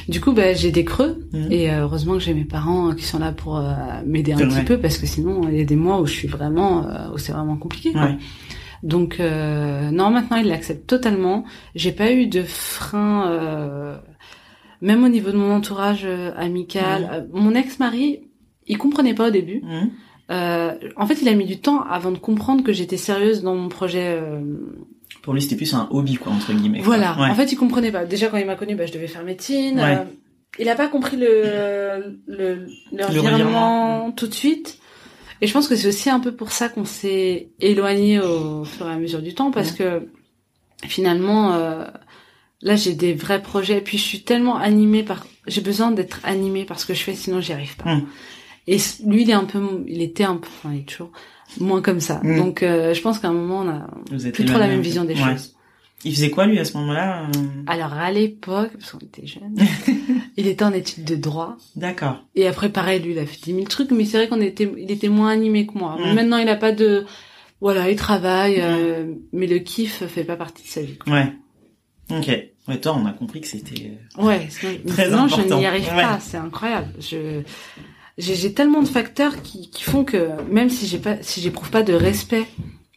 Du 0.07 0.21
coup 0.21 0.31
bah, 0.31 0.53
j'ai 0.53 0.71
des 0.71 0.85
creux. 0.85 1.27
Mhm. 1.33 1.51
et 1.51 1.69
euh, 1.69 1.81
heureusement 1.81 2.13
que 2.13 2.19
j'ai 2.19 2.33
mes 2.33 2.45
parents 2.45 2.93
qui 2.93 3.03
sont 3.03 3.19
là 3.19 3.31
pour 3.33 3.61
m'aider 4.05 4.33
un 4.33 4.37
petit 4.37 4.63
peu 4.63 4.79
parce 4.79 4.97
que 4.97 5.05
sinon 5.05 5.47
il 5.49 5.57
y 5.57 5.61
a 5.61 5.65
des 5.65 5.75
mois 5.75 5.99
où 6.01 6.05
je 6.05 6.13
suis 6.13 6.27
vraiment 6.27 6.87
où 7.13 7.17
c'est 7.17 7.33
vraiment 7.33 7.57
compliqué 7.57 7.91
quoi. 7.91 8.11
donc 8.81 9.19
non 9.19 10.09
maintenant 10.09 10.37
ils 10.37 10.47
l'acceptent 10.47 10.87
totalement. 10.87 11.43
J'ai 11.75 11.91
pas 11.91 12.11
eu 12.11 12.27
de 12.27 12.43
frein 12.43 13.99
même 14.81 15.03
au 15.03 15.09
niveau 15.09 15.31
de 15.31 15.37
mon 15.37 15.53
entourage 15.53 16.07
amical. 16.37 17.27
Mon 17.33 17.53
ex-mari 17.55 18.21
il 18.67 18.77
comprenait 18.77 19.13
pas 19.13 19.27
au 19.27 19.31
début. 19.31 19.61
Mhm. 19.63 19.89
Euh, 20.29 20.73
en 20.97 21.05
fait, 21.07 21.21
il 21.21 21.29
a 21.29 21.33
mis 21.33 21.45
du 21.45 21.59
temps 21.59 21.81
avant 21.83 22.11
de 22.11 22.17
comprendre 22.17 22.63
que 22.63 22.73
j'étais 22.73 22.97
sérieuse 22.97 23.43
dans 23.43 23.55
mon 23.55 23.69
projet. 23.69 24.17
Euh... 24.21 24.41
Pour 25.21 25.33
lui, 25.33 25.41
c'était 25.41 25.55
plus 25.55 25.73
un 25.73 25.87
hobby, 25.91 26.15
quoi, 26.15 26.31
entre 26.31 26.53
guillemets. 26.53 26.81
Voilà. 26.81 27.17
En 27.17 27.35
fait, 27.35 27.51
il 27.51 27.55
comprenait 27.55 27.91
pas. 27.91 28.05
Déjà, 28.05 28.27
quand 28.27 28.37
il 28.37 28.45
m'a 28.45 28.55
connu, 28.55 28.75
bah, 28.75 28.85
je 28.85 28.93
devais 28.93 29.07
faire 29.07 29.23
médecine. 29.23 29.79
Euh, 29.79 30.03
il 30.59 30.69
a 30.69 30.75
pas 30.75 30.87
compris 30.87 31.17
le 31.17 32.19
le, 32.27 32.67
le, 32.91 34.11
tout 34.15 34.27
de 34.27 34.33
suite. 34.33 34.79
Et 35.39 35.47
je 35.47 35.53
pense 35.53 35.67
que 35.67 35.75
c'est 35.75 35.87
aussi 35.87 36.09
un 36.09 36.19
peu 36.19 36.33
pour 36.33 36.51
ça 36.51 36.67
qu'on 36.67 36.85
s'est 36.85 37.49
éloigné 37.59 38.19
au 38.19 38.63
fur 38.63 38.87
et 38.87 38.91
à 38.91 38.97
mesure 38.97 39.21
du 39.21 39.35
temps, 39.35 39.51
parce 39.51 39.71
que 39.71 40.07
finalement, 40.85 41.53
euh, 41.53 41.85
là, 42.61 42.75
j'ai 42.75 42.93
des 42.93 43.13
vrais 43.13 43.41
projets. 43.41 43.77
Et 43.77 43.81
puis, 43.81 43.97
je 43.97 44.03
suis 44.03 44.23
tellement 44.23 44.57
animée 44.57 45.03
par. 45.03 45.25
J'ai 45.45 45.61
besoin 45.61 45.91
d'être 45.91 46.19
animée 46.23 46.65
par 46.65 46.79
ce 46.79 46.85
que 46.85 46.93
je 46.93 47.03
fais, 47.03 47.13
sinon 47.13 47.39
j'y 47.39 47.53
arrive 47.53 47.77
pas. 47.77 47.91
Hum. 47.91 48.07
Et 48.67 48.77
lui, 49.05 49.21
il 49.23 49.29
est 49.29 49.33
un 49.33 49.45
peu, 49.45 49.61
il 49.87 50.01
était 50.01 50.25
un 50.25 50.35
peu, 50.35 50.47
enfin, 50.47 50.73
il 50.73 50.81
est 50.81 50.83
toujours 50.83 51.11
moins 51.59 51.81
comme 51.81 51.99
ça. 51.99 52.19
Mm. 52.23 52.37
Donc, 52.37 52.63
euh, 52.63 52.93
je 52.93 53.01
pense 53.01 53.19
qu'à 53.19 53.29
un 53.29 53.33
moment, 53.33 53.61
on 53.61 53.69
a 53.69 54.31
plus 54.31 54.45
trop 54.45 54.59
la 54.59 54.67
même 54.67 54.81
vision 54.81 55.05
des 55.05 55.15
choses. 55.15 55.53
Il 56.03 56.13
faisait 56.13 56.29
quoi 56.29 56.45
lui 56.45 56.59
à 56.59 56.65
ce 56.65 56.77
moment-là 56.77 57.23
euh? 57.23 57.63
Alors 57.65 57.93
à 57.93 58.11
l'époque, 58.11 58.71
parce 58.73 58.91
qu'on 58.91 58.99
était 58.99 59.25
jeunes, 59.25 59.57
il 60.37 60.45
était 60.45 60.63
en 60.63 60.71
études 60.71 61.05
de 61.05 61.15
droit. 61.15 61.57
D'accord. 61.75 62.23
Et 62.35 62.47
après 62.47 62.69
pareil, 62.69 63.01
lui 63.01 63.13
il 63.13 63.19
a 63.19 63.25
fait 63.25 63.41
10 63.41 63.53
000 63.53 63.63
trucs, 63.65 63.89
mais 63.89 64.05
c'est 64.05 64.17
vrai 64.17 64.27
qu'on 64.27 64.39
était, 64.39 64.71
il 64.77 64.91
était 64.91 65.09
moins 65.09 65.31
animé 65.31 65.65
que 65.65 65.75
moi. 65.75 65.97
Mm. 65.97 66.13
Maintenant 66.13 66.37
il 66.37 66.47
a 66.49 66.55
pas 66.55 66.71
de, 66.71 67.05
voilà, 67.61 67.89
il 67.89 67.95
travaille, 67.95 68.61
euh, 68.61 69.05
mm. 69.05 69.17
mais 69.33 69.47
le 69.47 69.57
kiff 69.57 70.05
fait 70.05 70.23
pas 70.23 70.35
partie 70.35 70.61
de 70.61 70.67
sa 70.67 70.81
vie. 70.81 70.97
Quoi. 70.97 71.13
Ouais. 71.13 71.33
Ok. 72.11 72.27
Ouais, 72.67 72.79
toi 72.79 72.95
on 72.95 73.05
a 73.07 73.11
compris 73.11 73.41
que 73.41 73.47
c'était. 73.47 73.97
Ouais. 74.19 74.47
très 74.87 75.09
non, 75.09 75.27
je 75.27 75.41
n'y 75.51 75.65
arrive 75.65 75.87
pas. 75.87 76.19
C'est 76.19 76.37
incroyable. 76.37 76.93
Je 76.99 77.41
j'ai 78.17 78.53
tellement 78.53 78.81
de 78.81 78.87
facteurs 78.87 79.41
qui, 79.41 79.69
qui 79.69 79.83
font 79.83 80.03
que 80.03 80.29
même 80.51 80.69
si 80.69 80.87
j'ai 80.87 80.97
pas 80.97 81.21
si 81.21 81.41
j'éprouve 81.41 81.69
pas 81.69 81.83
de 81.83 81.93
respect 81.93 82.45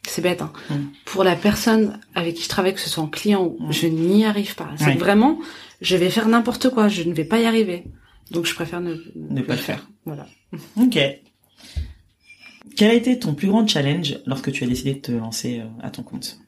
c'est 0.07 0.23
bête 0.23 0.43
hein, 0.43 0.53
mm. 0.71 0.75
pour 1.05 1.25
la 1.25 1.37
personne 1.37 2.01
avec 2.15 2.37
qui 2.37 2.45
je 2.45 2.49
travaille 2.49 2.75
que 2.75 2.81
ce 2.81 2.89
soit 2.89 3.05
en 3.05 3.09
client 3.09 3.55
mm. 3.59 3.73
je 3.73 3.87
n'y 3.87 4.25
arrive 4.25 4.55
pas 4.55 4.71
c'est 4.77 4.95
vraiment 4.95 5.39
je 5.81 5.97
vais 5.97 6.11
faire 6.11 6.29
n'importe 6.29 6.71
quoi 6.71 6.89
je 6.89 7.03
ne 7.03 7.13
vais 7.13 7.25
pas 7.25 7.39
y 7.39 7.45
arriver 7.45 7.85
donc 8.31 8.47
je 8.47 8.55
préfère 8.55 8.81
ne, 8.81 8.97
ne 9.15 9.43
pas 9.43 9.55
le 9.55 9.61
faire. 9.61 9.89
voilà 10.05 10.27
ok 10.77 10.99
quel 12.77 12.91
a 12.91 12.95
été 12.95 13.19
ton 13.19 13.35
plus 13.35 13.49
grand 13.49 13.67
challenge 13.67 14.19
lorsque 14.27 14.53
tu 14.53 14.65
as 14.65 14.67
décidé 14.67 14.95
de 14.95 15.01
te 15.01 15.13
lancer 15.13 15.61
euh, 15.61 15.65
à 15.83 15.91
ton 15.91 16.03
compte? 16.03 16.39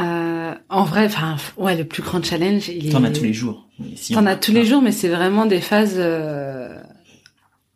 Euh, 0.00 0.54
en 0.68 0.84
vrai, 0.84 1.06
enfin, 1.06 1.36
ouais, 1.56 1.76
le 1.76 1.84
plus 1.84 2.02
grand 2.02 2.24
challenge, 2.24 2.68
il 2.68 2.92
T'en 2.92 3.04
as 3.04 3.10
tous 3.10 3.24
les 3.24 3.32
jours. 3.32 3.68
T'en 4.12 4.26
as 4.26 4.36
tous 4.36 4.52
les 4.52 4.64
jours, 4.64 4.80
mais 4.80 4.92
c'est 4.92 5.08
vraiment 5.08 5.46
des 5.46 5.60
phases 5.60 5.96
euh, 5.96 6.79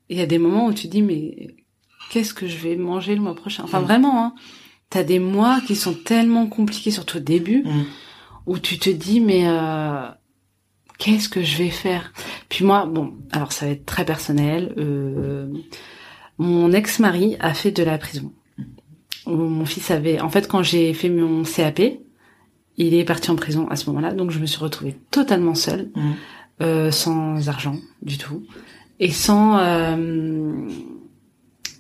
il 0.09 0.19
y 0.19 0.21
a 0.21 0.27
des 0.27 0.39
moments 0.39 0.67
où 0.67 0.73
tu 0.73 0.89
dis 0.89 1.03
mais 1.03 1.55
qu'est-ce 2.11 2.35
que 2.35 2.47
je 2.47 2.57
vais 2.57 2.77
manger 2.77 3.15
le 3.15 3.21
mois 3.21 3.35
prochain? 3.35 3.63
Enfin 3.65 3.81
mm. 3.81 3.85
vraiment, 3.85 4.25
hein, 4.25 4.35
t'as 4.91 5.03
des 5.03 5.19
mois 5.19 5.61
qui 5.67 5.77
sont 5.77 5.95
tellement 5.95 6.47
compliqués, 6.47 6.91
surtout 6.91 7.19
au 7.19 7.21
début, 7.21 7.63
mm. 7.65 7.85
où 8.47 8.59
tu 8.59 8.79
te 8.79 8.91
dis 8.91 9.21
mais 9.21 9.47
euh, 9.47 10.07
qu'est-ce 10.99 11.29
que 11.29 11.43
je 11.43 11.57
vais 11.57 11.71
faire? 11.71 12.13
Puis 12.49 12.65
moi, 12.65 12.87
bon, 12.87 13.15
alors 13.33 13.53
ça 13.53 13.67
va 13.67 13.73
être 13.73 13.87
très 13.87 14.05
personnel. 14.05 14.75
Euh, 14.79 15.49
mon 16.39 16.73
ex-mari 16.73 17.37
a 17.41 17.55
fait 17.55 17.71
de 17.71 17.83
la 17.83 17.99
prison. 17.99 18.33
Mm. 19.27 19.33
Mon 19.33 19.65
fils 19.65 19.91
avait, 19.91 20.21
en 20.21 20.29
fait, 20.29 20.49
quand 20.49 20.63
j'ai 20.63 20.93
fait 20.93 21.09
mon 21.09 21.45
CAP, 21.45 21.81
il 22.77 22.95
est 22.95 23.05
parti 23.05 23.31
en 23.31 23.37
prison 23.37 23.69
à 23.69 23.77
ce 23.77 23.87
moment-là, 23.87 24.13
donc 24.13 24.33
je 24.33 24.41
me 24.41 24.47
suis 24.47 24.59
retrouvée 24.59 24.97
totalement 25.13 25.55
seule, 25.55 25.91
euh, 26.61 26.91
sans 26.91 27.49
argent 27.49 27.77
du 28.03 28.19
tout 28.19 28.45
et 29.01 29.11
sans 29.11 29.59
euh, 29.59 30.69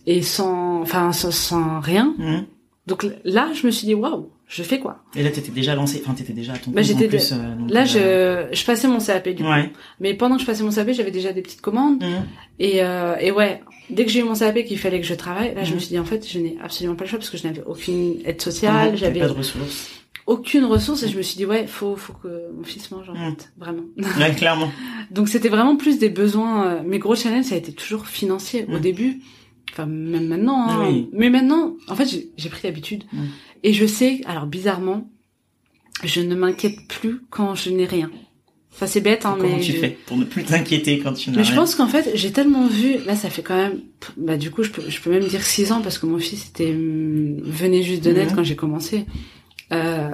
et 0.07 0.22
sans 0.22 0.81
enfin 0.83 1.12
sans, 1.12 1.81
rien. 1.81 2.14
Mmh. 2.18 2.46
Donc 2.87 3.07
là, 3.24 3.50
je 3.55 3.66
me 3.66 3.72
suis 3.72 3.87
dit 3.87 3.94
waouh, 3.94 4.31
je 4.46 4.62
fais 4.62 4.79
quoi? 4.79 4.98
Et 5.16 5.22
là, 5.22 5.31
t'étais 5.31 5.53
déjà 5.53 5.74
lancé, 5.74 6.03
enfin 6.05 6.14
t'étais 6.14 6.35
déjà 6.35 6.53
à 6.53 6.59
ton 6.59 6.70
bah, 6.70 6.83
j'étais 6.83 7.09
plus. 7.09 7.33
Euh, 7.33 7.37
là, 7.68 7.85
euh, 7.96 8.48
je 8.50 8.57
je 8.57 8.64
passais 8.66 8.88
mon 8.88 8.98
CAP 8.98 9.29
du 9.31 9.42
coup. 9.42 9.50
Mais 10.00 10.14
pendant 10.14 10.37
que 10.37 10.42
je 10.42 10.46
passais 10.46 10.62
mon 10.62 10.70
CAP, 10.70 10.90
j'avais 10.92 11.11
déjà 11.11 11.33
des 11.33 11.42
petites 11.42 11.62
commandes. 11.62 12.03
Mmh. 12.03 12.27
Et 12.59 12.83
euh, 12.83 13.16
et 13.20 13.31
ouais, 13.31 13.62
dès 13.88 14.05
que 14.05 14.11
j'ai 14.11 14.20
eu 14.20 14.24
mon 14.24 14.35
CAP 14.35 14.64
qu'il 14.64 14.79
fallait 14.79 15.00
que 15.00 15.07
je 15.07 15.14
travaille, 15.14 15.55
là, 15.55 15.64
je 15.64 15.70
me 15.70 15.77
mmh. 15.77 15.81
suis 15.81 15.88
dit 15.88 15.98
en 15.98 16.05
fait, 16.05 16.29
je 16.29 16.38
n'ai 16.38 16.59
absolument 16.62 16.96
pas 16.96 17.05
le 17.05 17.11
choix 17.11 17.18
parce 17.18 17.31
que 17.31 17.38
je 17.38 17.46
n'avais 17.46 17.62
aucune 17.64 18.16
aide 18.24 18.40
sociale, 18.42 18.96
j'avais 18.96 19.20
pas 19.20 19.29
de 19.29 19.33
ressources 19.33 20.03
aucune 20.26 20.64
ressource 20.64 21.02
et 21.02 21.08
je 21.08 21.16
me 21.16 21.22
suis 21.22 21.37
dit 21.37 21.46
ouais 21.46 21.66
faut 21.66 21.96
faut 21.96 22.14
que 22.14 22.50
mon 22.56 22.64
fils 22.64 22.90
mange 22.90 23.08
en 23.10 23.14
fait 23.14 23.52
vraiment 23.58 23.82
ouais, 23.98 24.34
clairement 24.34 24.70
donc 25.10 25.28
c'était 25.28 25.48
vraiment 25.48 25.76
plus 25.76 25.98
des 25.98 26.08
besoins 26.08 26.66
euh, 26.66 26.82
mes 26.82 26.98
gros 26.98 27.14
challenges 27.14 27.44
ça 27.44 27.54
a 27.54 27.58
été 27.58 27.72
toujours 27.72 28.06
financier 28.06 28.66
au 28.68 28.78
mm. 28.78 28.80
début 28.80 29.20
enfin 29.72 29.87
même 29.87 30.28
maintenant 30.28 30.68
hein. 30.68 31.04
mais 31.12 31.30
maintenant 31.30 31.76
en 31.88 31.94
fait 31.94 32.08
j'ai 32.37 32.48
pris 32.48 32.60
l'habitude 32.64 33.04
mm. 33.12 33.24
et 33.64 33.72
je 33.72 33.87
sais 33.87 34.22
alors 34.24 34.46
bizarrement 34.46 35.10
je 36.02 36.20
ne 36.20 36.34
m'inquiète 36.34 36.88
plus 36.88 37.20
quand 37.30 37.54
je 37.54 37.70
n'ai 37.70 37.87
rien 37.87 38.10
Enfin, 38.74 38.87
c'est 38.88 39.00
bête, 39.00 39.24
hein, 39.24 39.37
Comment 39.38 39.56
mais. 39.56 39.62
tu 39.62 39.72
fais 39.72 39.96
pour 40.04 40.16
ne 40.16 40.24
plus 40.24 40.42
t'inquiéter 40.42 40.98
quand 40.98 41.12
tu 41.12 41.30
n'as 41.30 41.37
Mais 41.37 41.44
je 41.44 41.54
pense 41.54 41.76
qu'en 41.76 41.87
fait, 41.87 42.10
j'ai 42.14 42.32
tellement 42.32 42.66
vu, 42.66 42.96
là, 43.06 43.14
ça 43.14 43.30
fait 43.30 43.42
quand 43.42 43.56
même, 43.56 43.80
bah, 44.16 44.37
du 44.37 44.50
coup, 44.50 44.64
je 44.64 44.70
peux, 44.70 44.82
je 44.88 45.00
peux 45.00 45.10
même 45.10 45.22
dire 45.22 45.44
six 45.44 45.70
ans 45.70 45.80
parce 45.80 45.96
que 45.96 46.06
mon 46.06 46.18
fils 46.18 46.48
était, 46.48 46.72
hum, 46.72 47.40
venait 47.44 47.84
juste 47.84 48.02
de 48.02 48.10
naître 48.10 48.32
mm. 48.32 48.37
quand 48.37 48.42
j'ai 48.42 48.56
commencé. 48.56 49.06
Euh, 49.74 50.10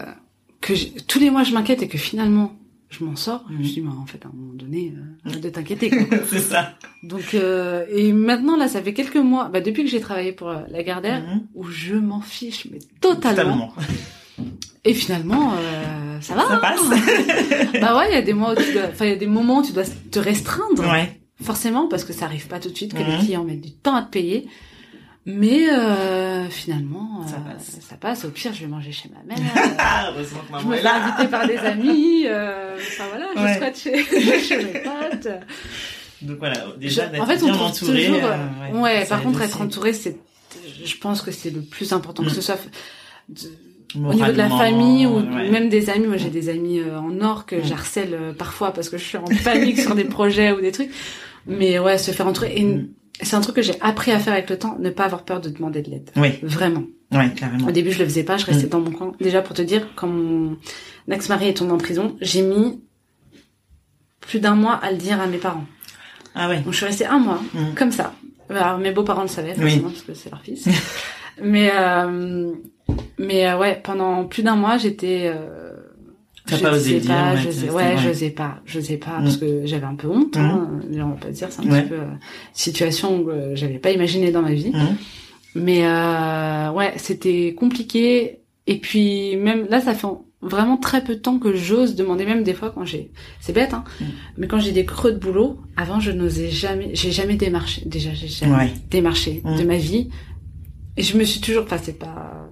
que 0.61 0.73
tous 1.03 1.18
les 1.18 1.31
mois 1.31 1.42
je 1.42 1.53
m'inquiète 1.53 1.83
et 1.83 1.88
que 1.88 1.99
finalement 1.99 2.61
je 2.90 3.05
m'en 3.05 3.14
sors, 3.14 3.44
je 3.49 3.57
me 3.57 3.62
dis, 3.62 3.81
mais 3.81 3.90
en 3.90 4.05
fait, 4.05 4.25
à 4.25 4.29
un 4.29 4.33
moment 4.35 4.55
donné, 4.55 4.92
euh, 5.27 5.31
de 5.40 5.49
t'inquiéter. 5.49 5.90
c'est 6.29 6.40
ça. 6.40 6.75
Donc, 7.05 7.35
euh, 7.35 7.87
et 7.88 8.12
maintenant, 8.12 8.57
là, 8.57 8.66
ça 8.66 8.83
fait 8.83 8.92
quelques 8.92 9.16
mois, 9.16 9.49
bah, 9.49 9.61
depuis 9.61 9.85
que 9.85 9.90
j'ai 9.90 10.01
travaillé 10.01 10.33
pour 10.33 10.49
euh, 10.49 10.62
la 10.68 10.83
Gardère, 10.83 11.23
mhm. 11.23 11.46
où 11.55 11.64
je 11.68 11.94
m'en 11.94 12.20
fiche, 12.20 12.66
mais 12.70 12.81
totalement. 13.01 13.73
Et 14.85 14.94
finalement, 14.94 15.53
ça 16.20 16.35
va. 16.35 16.49
Ça 16.49 16.57
passe. 16.57 16.81
bah 17.81 17.96
ouais, 17.99 18.11
il 18.11 18.14
y 18.14 18.16
a 18.16 18.23
des 18.23 18.33
mois 18.33 18.53
où 18.53 18.57
tu 18.57 18.73
dois, 18.73 18.85
enfin, 18.90 19.05
il 19.05 19.11
y 19.11 19.14
a 19.14 19.16
des 19.16 19.27
moments 19.27 19.59
où 19.59 19.62
tu 19.62 19.73
dois 19.73 19.85
te 20.11 20.18
restreindre. 20.18 20.90
Ouais. 20.90 21.20
Forcément, 21.42 21.87
parce 21.87 22.05
que 22.05 22.12
ça 22.12 22.25
arrive 22.25 22.49
pas 22.49 22.59
tout 22.59 22.70
de 22.70 22.77
suite, 22.77 22.92
que 22.92 22.99
les 22.99 23.16
mhm. 23.16 23.18
clients 23.18 23.44
mettent 23.44 23.61
du 23.61 23.73
temps 23.73 23.94
à 23.94 24.03
te 24.03 24.11
payer. 24.11 24.49
Mais 25.35 25.71
euh, 25.71 26.49
finalement, 26.49 27.27
ça, 27.27 27.37
euh, 27.37 27.53
passe. 27.53 27.79
ça 27.81 27.97
passe. 27.97 28.25
Au 28.25 28.31
pire, 28.31 28.53
je 28.53 28.61
vais 28.61 28.66
manger 28.66 28.93
chez 28.93 29.09
ma 29.09 29.23
mère. 29.23 29.38
je 30.61 30.66
me 30.66 30.77
fais 30.77 30.87
inviter 30.87 31.29
par 31.29 31.47
des 31.47 31.57
amis. 31.59 32.25
Euh, 32.27 32.77
enfin 32.77 33.05
voilà, 33.09 33.29
je 33.37 33.55
squatte 33.55 33.79
chez, 33.79 34.05
chez 34.40 34.57
mes 34.57 34.81
potes. 34.81 35.29
Donc 36.23 36.38
voilà, 36.38 36.66
déjà 36.79 37.07
d'être 37.07 37.23
en 37.23 37.27
fait, 37.27 37.38
bien 37.38 37.55
entouré. 37.55 38.07
Toujours, 38.07 38.25
euh, 38.25 38.73
ouais, 38.75 38.81
ouais 38.81 39.07
par 39.07 39.23
contre, 39.23 39.40
être 39.43 39.61
entouré, 39.61 39.93
c'est, 39.93 40.19
je 40.85 40.97
pense 40.97 41.23
que 41.23 41.31
c'est 41.31 41.51
le 41.51 41.62
plus 41.62 41.93
important 41.93 42.23
que 42.23 42.31
ce 42.31 42.38
mm. 42.38 42.43
soit. 42.43 42.59
au 43.97 44.14
niveau 44.14 44.33
de 44.33 44.37
la 44.37 44.49
famille 44.49 45.07
ou 45.07 45.21
même 45.21 45.69
des 45.69 45.90
amis. 45.90 46.07
Moi, 46.07 46.16
j'ai 46.16 46.31
des 46.31 46.49
amis 46.49 46.81
en 46.83 47.21
or 47.21 47.47
que 47.47 47.57
mm. 47.57 47.64
j'harcèle 47.64 48.35
parfois 48.38 48.73
parce 48.73 48.88
que 48.88 48.99
je 48.99 49.05
suis 49.05 49.19
en 49.19 49.25
panique 49.45 49.81
sur 49.81 49.95
des 49.95 50.05
projets 50.05 50.53
ou 50.53 50.61
des 50.61 50.73
trucs. 50.73 50.90
Mais 51.47 51.79
ouais, 51.79 51.97
se 51.97 52.11
faire 52.11 52.27
entourer. 52.27 52.53
Et 52.57 52.64
mm 52.64 52.88
c'est 53.22 53.37
un 53.37 53.40
truc 53.40 53.56
que 53.56 53.62
j'ai 53.62 53.80
appris 53.80 54.12
à 54.12 54.18
faire 54.18 54.33
avec 54.33 54.50
le 54.50 54.59
temps, 54.59 54.76
ne 54.78 54.90
pas 54.90 55.04
avoir 55.04 55.24
peur 55.24 55.40
de 55.40 55.48
demander 55.48 55.83
de 55.83 55.90
l'aide. 55.90 56.11
Oui. 56.16 56.38
Vraiment. 56.42 56.85
Oui, 57.12 57.35
carrément. 57.35 57.66
Au 57.66 57.70
début, 57.70 57.90
je 57.92 57.98
le 57.98 58.04
faisais 58.04 58.22
pas, 58.22 58.37
je 58.37 58.46
restais 58.46 58.66
mm. 58.66 58.70
dans 58.70 58.80
mon 58.80 58.90
coin. 58.92 59.12
Déjà, 59.20 59.42
pour 59.42 59.54
te 59.54 59.62
dire, 59.62 59.88
quand 59.96 60.06
mon 60.06 60.56
ex-mari 61.11 61.48
est 61.48 61.54
tombé 61.54 61.72
en 61.72 61.78
prison, 61.78 62.16
j'ai 62.20 62.42
mis 62.42 62.80
plus 64.20 64.40
d'un 64.40 64.54
mois 64.54 64.74
à 64.74 64.90
le 64.90 64.96
dire 64.96 65.20
à 65.20 65.26
mes 65.26 65.38
parents. 65.38 65.66
Ah 66.35 66.48
ouais. 66.48 66.61
Donc, 66.61 66.72
je 66.72 66.76
suis 66.76 66.87
restée 66.87 67.06
un 67.06 67.18
mois, 67.18 67.40
mm. 67.54 67.74
comme 67.76 67.92
ça, 67.92 68.14
Alors, 68.48 68.78
mes 68.78 68.92
beaux-parents 68.92 69.22
le 69.22 69.28
savaient, 69.28 69.54
forcément, 69.54 69.90
parce 69.90 70.02
que 70.02 70.14
c'est 70.14 70.30
leur 70.30 70.42
fils. 70.42 70.68
mais 71.42 71.70
euh, 71.74 72.52
mais 73.18 73.52
ouais, 73.54 73.80
pendant 73.83 74.24
plus 74.24 74.42
d'un 74.42 74.56
mois, 74.56 74.78
j'étais 74.78 75.33
T'as 76.46 76.59
pas 76.59 76.72
osé 76.72 77.00
dire 77.00 77.11
pas, 77.11 77.37
je 77.37 77.70
ouais, 77.70 77.96
je 77.98 78.12
sais 78.12 78.31
pas, 78.31 78.61
je 78.64 78.81
sais 78.81 78.96
pas, 78.96 79.18
parce 79.20 79.37
que 79.37 79.66
j'avais 79.66 79.85
un 79.85 79.94
peu 79.94 80.09
honte, 80.09 80.37
hein, 80.37 80.81
on 80.92 81.09
va 81.09 81.16
pas 81.16 81.31
dire, 81.31 81.48
c'est 81.50 81.61
un 81.61 81.64
petit 81.64 81.88
peu 81.88 81.94
euh, 81.96 82.07
situation 82.53 83.24
que 83.24 83.31
euh, 83.31 83.57
j'avais 83.57 83.79
pas 83.79 83.90
imaginé 83.90 84.31
dans 84.31 84.42
ma 84.42 84.53
vie. 84.53 84.72
Mais 85.55 85.85
euh, 85.85 86.70
ouais, 86.72 86.94
c'était 86.96 87.55
compliqué. 87.55 88.38
Et 88.66 88.79
puis 88.79 89.37
même 89.37 89.66
là, 89.68 89.81
ça 89.81 89.94
fait 89.94 90.07
vraiment 90.42 90.76
très 90.76 91.05
peu 91.05 91.16
de 91.16 91.20
temps 91.20 91.38
que 91.38 91.55
j'ose 91.55 91.94
demander, 91.94 92.24
même 92.24 92.42
des 92.42 92.55
fois 92.55 92.70
quand 92.70 92.85
j'ai, 92.85 93.11
c'est 93.40 93.53
bête, 93.53 93.74
hein, 93.74 93.85
mais 94.38 94.46
quand 94.46 94.59
j'ai 94.59 94.72
des 94.72 94.85
creux 94.85 95.12
de 95.12 95.18
boulot, 95.18 95.61
avant 95.76 96.00
je 96.00 96.11
n'osais 96.11 96.50
jamais, 96.50 96.90
j'ai 96.94 97.11
jamais 97.11 97.37
démarché, 97.37 97.83
déjà 97.85 98.14
j'ai 98.14 98.29
jamais 98.29 98.72
démarché 98.90 99.42
de 99.44 99.64
ma 99.64 99.76
vie. 99.76 100.09
Et 100.96 101.03
je 101.03 101.16
me 101.16 101.24
suis 101.24 101.40
toujours, 101.40 101.64
enfin 101.64 101.79
c'est 101.81 101.98
pas 101.98 102.50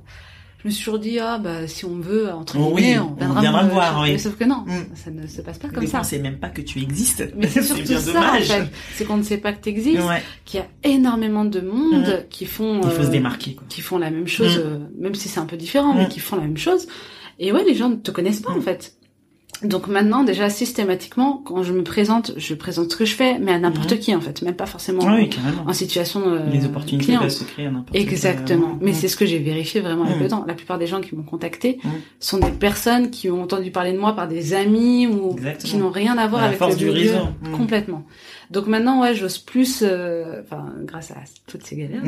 je 0.63 0.67
me 0.67 0.73
suis 0.73 0.85
toujours 0.85 0.99
dit 0.99 1.19
ah 1.19 1.39
bah 1.39 1.69
si 1.69 1.85
on 1.85 1.97
veut 2.01 2.31
entre 2.31 2.59
guillemets 2.59 2.99
on 2.99 3.15
viendra, 3.15 3.63
me 3.63 3.71
voir 3.71 4.01
oui. 4.03 4.19
sauf 4.19 4.37
que 4.37 4.45
non 4.45 4.65
mm. 4.67 4.97
ça 4.97 5.11
ne 5.11 5.27
se 5.27 5.41
passe 5.41 5.59
pas 5.59 5.69
comme 5.69 5.87
ça 5.87 6.03
c'est 6.03 6.19
même 6.19 6.39
pas 6.39 6.49
que 6.49 6.63
tu 6.63 6.81
existes 6.81 7.33
mais 7.37 7.47
c'est 7.49 7.63
surtout 7.63 7.83
bien 7.83 8.01
ça 8.01 8.13
dommage. 8.13 8.51
en 8.51 8.55
fait 8.55 8.69
c'est 8.95 9.05
qu'on 9.05 9.17
ne 9.17 9.23
sait 9.23 9.39
pas 9.39 9.53
que 9.53 9.63
tu 9.63 9.69
existes 9.69 10.01
qu'il 10.45 10.61
y 10.61 10.63
a 10.63 10.67
énormément 10.83 11.45
de 11.45 11.61
monde 11.61 12.25
mm. 12.25 12.29
qui 12.29 12.47
font 12.47 12.81
il 12.83 12.91
faut 12.91 13.03
se 13.03 13.09
euh, 13.09 13.11
démarquer 13.11 13.55
quoi. 13.55 13.67
qui 13.69 13.81
font 13.81 13.99
la 13.99 14.11
même 14.11 14.29
chose 14.29 14.59
mm. 14.59 14.63
euh, 14.63 14.79
même 14.99 15.15
si 15.15 15.29
c'est 15.29 15.41
un 15.41 15.47
peu 15.47 15.57
différent 15.57 15.95
mais 15.95 16.09
qui 16.09 16.21
font 16.21 16.37
la 16.37 16.43
même 16.43 16.59
chose 16.59 16.89
et 17.39 17.53
ouais 17.53 17.65
les 17.65 17.75
gens 17.75 17.89
ne 17.91 17.97
te 17.97 18.11
connaissent 18.11 18.41
pas 18.41 18.53
en 18.53 18.61
fait 18.61 18.98
donc 19.63 19.89
maintenant, 19.89 20.23
déjà 20.23 20.51
systématiquement, 20.51 21.43
quand 21.45 21.65
je 21.65 21.73
me 21.73 21.83
présente, 21.83 22.33
je 22.37 22.55
présente 22.55 22.93
ce 22.93 22.97
que 22.97 23.05
je 23.05 23.15
fais, 23.15 23.39
mais 23.41 23.53
à 23.53 23.59
n'importe 23.59 23.99
qui 23.99 24.15
en 24.15 24.21
fait, 24.21 24.43
même 24.43 24.55
pas 24.55 24.67
forcément 24.67 25.03
en, 25.67 25.73
situation 25.73 26.23
euh, 26.27 26.49
les 26.51 26.65
opportunités 26.65 27.17
peuvent 27.17 27.29
se 27.29 27.45
créer 27.45 27.67
à 27.67 27.71
n'importe 27.71 27.97
Exactement. 27.97 28.79
mais 28.81 28.93
c'est 28.93 29.09
ce 29.09 29.17
que 29.17 29.27
j'ai 29.27 29.39
vérifié 29.39 29.81
vraiment 29.81 30.05
avec 30.05 30.21
le 30.21 30.29
temps. 30.29 30.45
La 30.47 30.55
plupart 30.55 30.79
des 30.79 30.87
gens 30.87 31.01
qui 31.01 31.17
m'ont 31.17 31.25
contacté 31.25 31.79
sont 32.21 32.39
des 32.39 32.51
personnes 32.51 33.11
qui 33.11 33.31
ont 33.31 33.43
entendu 33.43 33.71
parler 33.71 33.93
de 33.93 33.99
moi 33.99 34.15
par 34.15 34.29
des 34.29 34.55
amis 34.55 35.07
ou 35.07 35.37
qui 35.59 35.77
n'ont 35.77 35.91
rien 35.91 36.17
à 36.19 36.27
voir 36.29 36.45
avec 36.45 36.61
le 36.61 36.77
du 36.77 36.91
réseau. 36.91 37.19
complètement. 37.57 38.05
Donc 38.51 38.67
maintenant, 38.67 39.03
ouais, 39.03 39.15
j'ose 39.15 39.39
plus, 39.39 39.83
euh, 39.83 40.41
enfin, 40.43 40.73
grâce 40.85 41.11
à 41.11 41.17
toutes 41.47 41.65
ces 41.65 41.77
galères, 41.77 42.03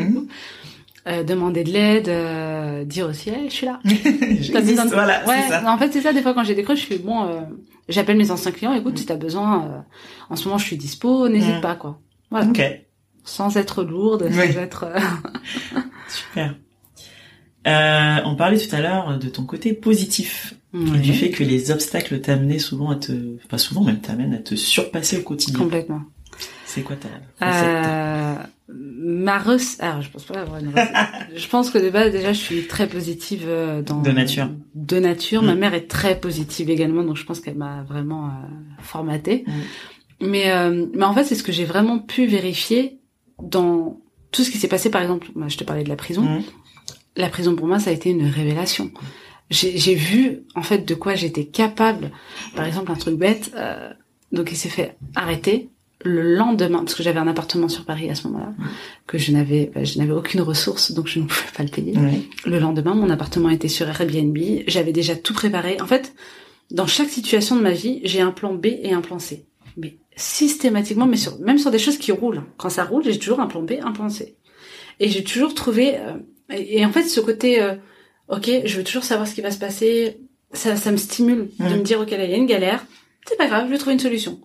euh, 1.06 1.22
demander 1.24 1.64
de 1.64 1.70
l'aide, 1.70 2.08
euh, 2.08 2.84
dire 2.84 3.06
aussi, 3.06 3.30
hey, 3.30 3.48
je 3.48 3.54
suis 3.54 3.66
là. 3.66 3.80
besoin 3.84 4.84
de... 4.84 4.90
voilà, 4.90 5.26
ouais, 5.26 5.48
ça. 5.48 5.62
En 5.72 5.78
fait, 5.78 5.90
c'est 5.92 6.02
ça. 6.02 6.12
Des 6.12 6.20
fois, 6.20 6.34
quand 6.34 6.44
j'ai 6.44 6.54
des 6.54 6.62
creux, 6.62 6.76
je 6.76 6.84
fais 6.84 6.98
bon, 6.98 7.24
euh, 7.24 7.40
j'appelle 7.88 8.18
mes 8.18 8.30
anciens 8.30 8.52
clients. 8.52 8.74
Écoute, 8.74 8.98
si 8.98 9.06
t'as 9.06 9.16
besoin, 9.16 9.86
en 10.28 10.36
ce 10.36 10.44
moment, 10.44 10.58
je 10.58 10.66
suis 10.66 10.76
dispo, 10.76 11.28
n'hésite 11.28 11.56
mm. 11.56 11.60
pas, 11.62 11.74
quoi. 11.74 11.98
Voilà. 12.30 12.48
Ok. 12.48 12.62
Sans 13.24 13.56
être 13.56 13.82
lourde, 13.82 14.30
sans 14.30 14.58
être. 14.58 14.88
Super. 16.08 16.54
on 17.64 18.36
parlait 18.36 18.58
tout 18.58 18.74
à 18.74 18.80
l'heure 18.80 19.18
de 19.18 19.28
ton 19.28 19.44
côté 19.44 19.72
positif, 19.72 20.54
du 20.74 21.14
fait 21.14 21.30
que 21.30 21.44
les 21.44 21.70
obstacles 21.70 22.20
t'amenaient 22.20 22.58
souvent 22.58 22.90
à 22.90 22.96
te, 22.96 23.12
pas 23.48 23.58
souvent 23.58 23.82
même 23.82 24.00
t'amènent 24.00 24.34
à 24.34 24.38
te 24.38 24.54
surpasser 24.54 25.18
au 25.18 25.22
quotidien. 25.22 25.58
Complètement. 25.58 26.02
C'est 26.66 26.82
quoi 26.82 26.96
ta 26.96 27.08
Ma 28.72 29.38
recette. 29.38 29.82
Alors, 29.82 30.02
je 30.02 30.10
pense 30.10 30.24
pas 30.24 30.40
avoir 30.40 30.58
une 30.58 30.68
recette. 30.68 30.90
je 31.34 31.48
pense 31.48 31.70
que 31.70 31.78
de 31.78 31.90
base, 31.90 32.12
déjà, 32.12 32.32
je 32.32 32.38
suis 32.38 32.66
très 32.66 32.88
positive 32.88 33.44
euh, 33.46 33.82
dans. 33.82 34.00
De 34.00 34.10
nature. 34.10 34.50
De 34.74 34.98
nature. 34.98 35.42
Ma 35.42 35.54
mm. 35.54 35.58
mère 35.58 35.74
est 35.74 35.88
très 35.88 36.20
positive 36.20 36.70
également, 36.70 37.02
donc 37.02 37.16
je 37.16 37.24
pense 37.24 37.40
qu'elle 37.40 37.56
m'a 37.56 37.82
vraiment 37.82 38.26
euh, 38.26 38.30
formatée. 38.80 39.44
Mm. 39.46 39.52
Mais, 40.26 40.52
euh, 40.52 40.86
mais 40.94 41.04
en 41.04 41.14
fait, 41.14 41.24
c'est 41.24 41.34
ce 41.34 41.42
que 41.42 41.52
j'ai 41.52 41.64
vraiment 41.64 41.98
pu 41.98 42.26
vérifier 42.26 42.98
dans 43.42 44.00
tout 44.32 44.44
ce 44.44 44.50
qui 44.50 44.58
s'est 44.58 44.68
passé. 44.68 44.90
Par 44.90 45.02
exemple, 45.02 45.28
moi, 45.34 45.48
je 45.48 45.56
te 45.56 45.64
parlais 45.64 45.84
de 45.84 45.88
la 45.88 45.96
prison. 45.96 46.22
Mm. 46.22 46.42
La 47.16 47.28
prison 47.28 47.56
pour 47.56 47.66
moi, 47.66 47.78
ça 47.78 47.90
a 47.90 47.92
été 47.92 48.10
une 48.10 48.26
révélation. 48.26 48.90
J'ai 49.50 49.96
vu 49.96 50.42
en 50.54 50.62
fait 50.62 50.86
de 50.86 50.94
quoi 50.94 51.16
j'étais 51.16 51.46
capable. 51.46 52.12
Par 52.54 52.66
exemple, 52.66 52.92
un 52.92 52.94
truc 52.94 53.16
bête. 53.16 53.52
donc, 54.30 54.52
il 54.52 54.56
s'est 54.56 54.68
fait 54.68 54.96
arrêter 55.16 55.70
le 56.02 56.34
lendemain, 56.34 56.78
parce 56.78 56.94
que 56.94 57.02
j'avais 57.02 57.18
un 57.18 57.28
appartement 57.28 57.68
sur 57.68 57.84
Paris 57.84 58.08
à 58.10 58.14
ce 58.14 58.26
moment-là, 58.28 58.52
que 59.06 59.18
je 59.18 59.32
n'avais, 59.32 59.70
bah, 59.74 59.84
je 59.84 59.98
n'avais 59.98 60.12
aucune 60.12 60.40
ressource, 60.40 60.92
donc 60.92 61.06
je 61.06 61.20
ne 61.20 61.24
pouvais 61.26 61.52
pas 61.56 61.62
le 61.62 61.68
payer. 61.68 61.94
Le 62.46 62.58
lendemain, 62.58 62.94
mon 62.94 63.10
appartement 63.10 63.50
était 63.50 63.68
sur 63.68 63.88
Airbnb, 63.88 64.36
j'avais 64.66 64.92
déjà 64.92 65.14
tout 65.14 65.34
préparé. 65.34 65.80
En 65.80 65.86
fait, 65.86 66.14
dans 66.70 66.86
chaque 66.86 67.10
situation 67.10 67.56
de 67.56 67.60
ma 67.60 67.72
vie, 67.72 68.00
j'ai 68.04 68.20
un 68.20 68.30
plan 68.30 68.54
B 68.54 68.66
et 68.66 68.92
un 68.92 69.00
plan 69.00 69.18
C. 69.18 69.44
Mais 69.76 69.98
systématiquement, 70.16 71.06
mais 71.06 71.16
sur, 71.16 71.38
même 71.40 71.58
sur 71.58 71.70
des 71.70 71.78
choses 71.78 71.98
qui 71.98 72.12
roulent. 72.12 72.42
Quand 72.56 72.70
ça 72.70 72.84
roule, 72.84 73.04
j'ai 73.04 73.18
toujours 73.18 73.40
un 73.40 73.46
plan 73.46 73.62
B, 73.62 73.72
un 73.82 73.92
plan 73.92 74.08
C. 74.08 74.36
Et 75.00 75.08
j'ai 75.08 75.24
toujours 75.24 75.54
trouvé, 75.54 75.96
euh, 75.96 76.16
et, 76.54 76.84
en 76.84 76.92
fait, 76.92 77.04
ce 77.04 77.20
côté, 77.20 77.62
euh, 77.62 77.74
ok, 78.28 78.50
je 78.64 78.76
veux 78.76 78.84
toujours 78.84 79.04
savoir 79.04 79.26
ce 79.28 79.34
qui 79.34 79.40
va 79.40 79.50
se 79.50 79.58
passer, 79.58 80.18
ça, 80.52 80.76
ça 80.76 80.92
me 80.92 80.96
stimule 80.96 81.48
de 81.58 81.74
me 81.74 81.82
dire, 81.82 82.00
ok, 82.00 82.10
là, 82.10 82.24
il 82.24 82.30
y 82.30 82.34
a 82.34 82.36
une 82.36 82.46
galère, 82.46 82.84
c'est 83.26 83.36
pas 83.36 83.46
grave, 83.46 83.66
je 83.66 83.72
vais 83.72 83.78
trouver 83.78 83.94
une 83.94 84.00
solution 84.00 84.40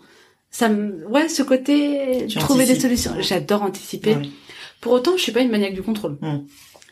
ça 0.56 0.70
me 0.70 1.06
ouais 1.10 1.28
ce 1.28 1.44
côté 1.44 2.28
trouver 2.40 2.66
des 2.66 2.80
solutions. 2.80 3.12
J'adore 3.20 3.62
anticiper. 3.62 4.16
Pour 4.80 4.94
autant 4.94 5.18
je 5.18 5.22
suis 5.22 5.34
pas 5.34 5.42
une 5.42 5.52
maniaque 5.52 5.74
du 5.74 5.82
contrôle. 5.82 6.18
Hmm. 6.22 6.46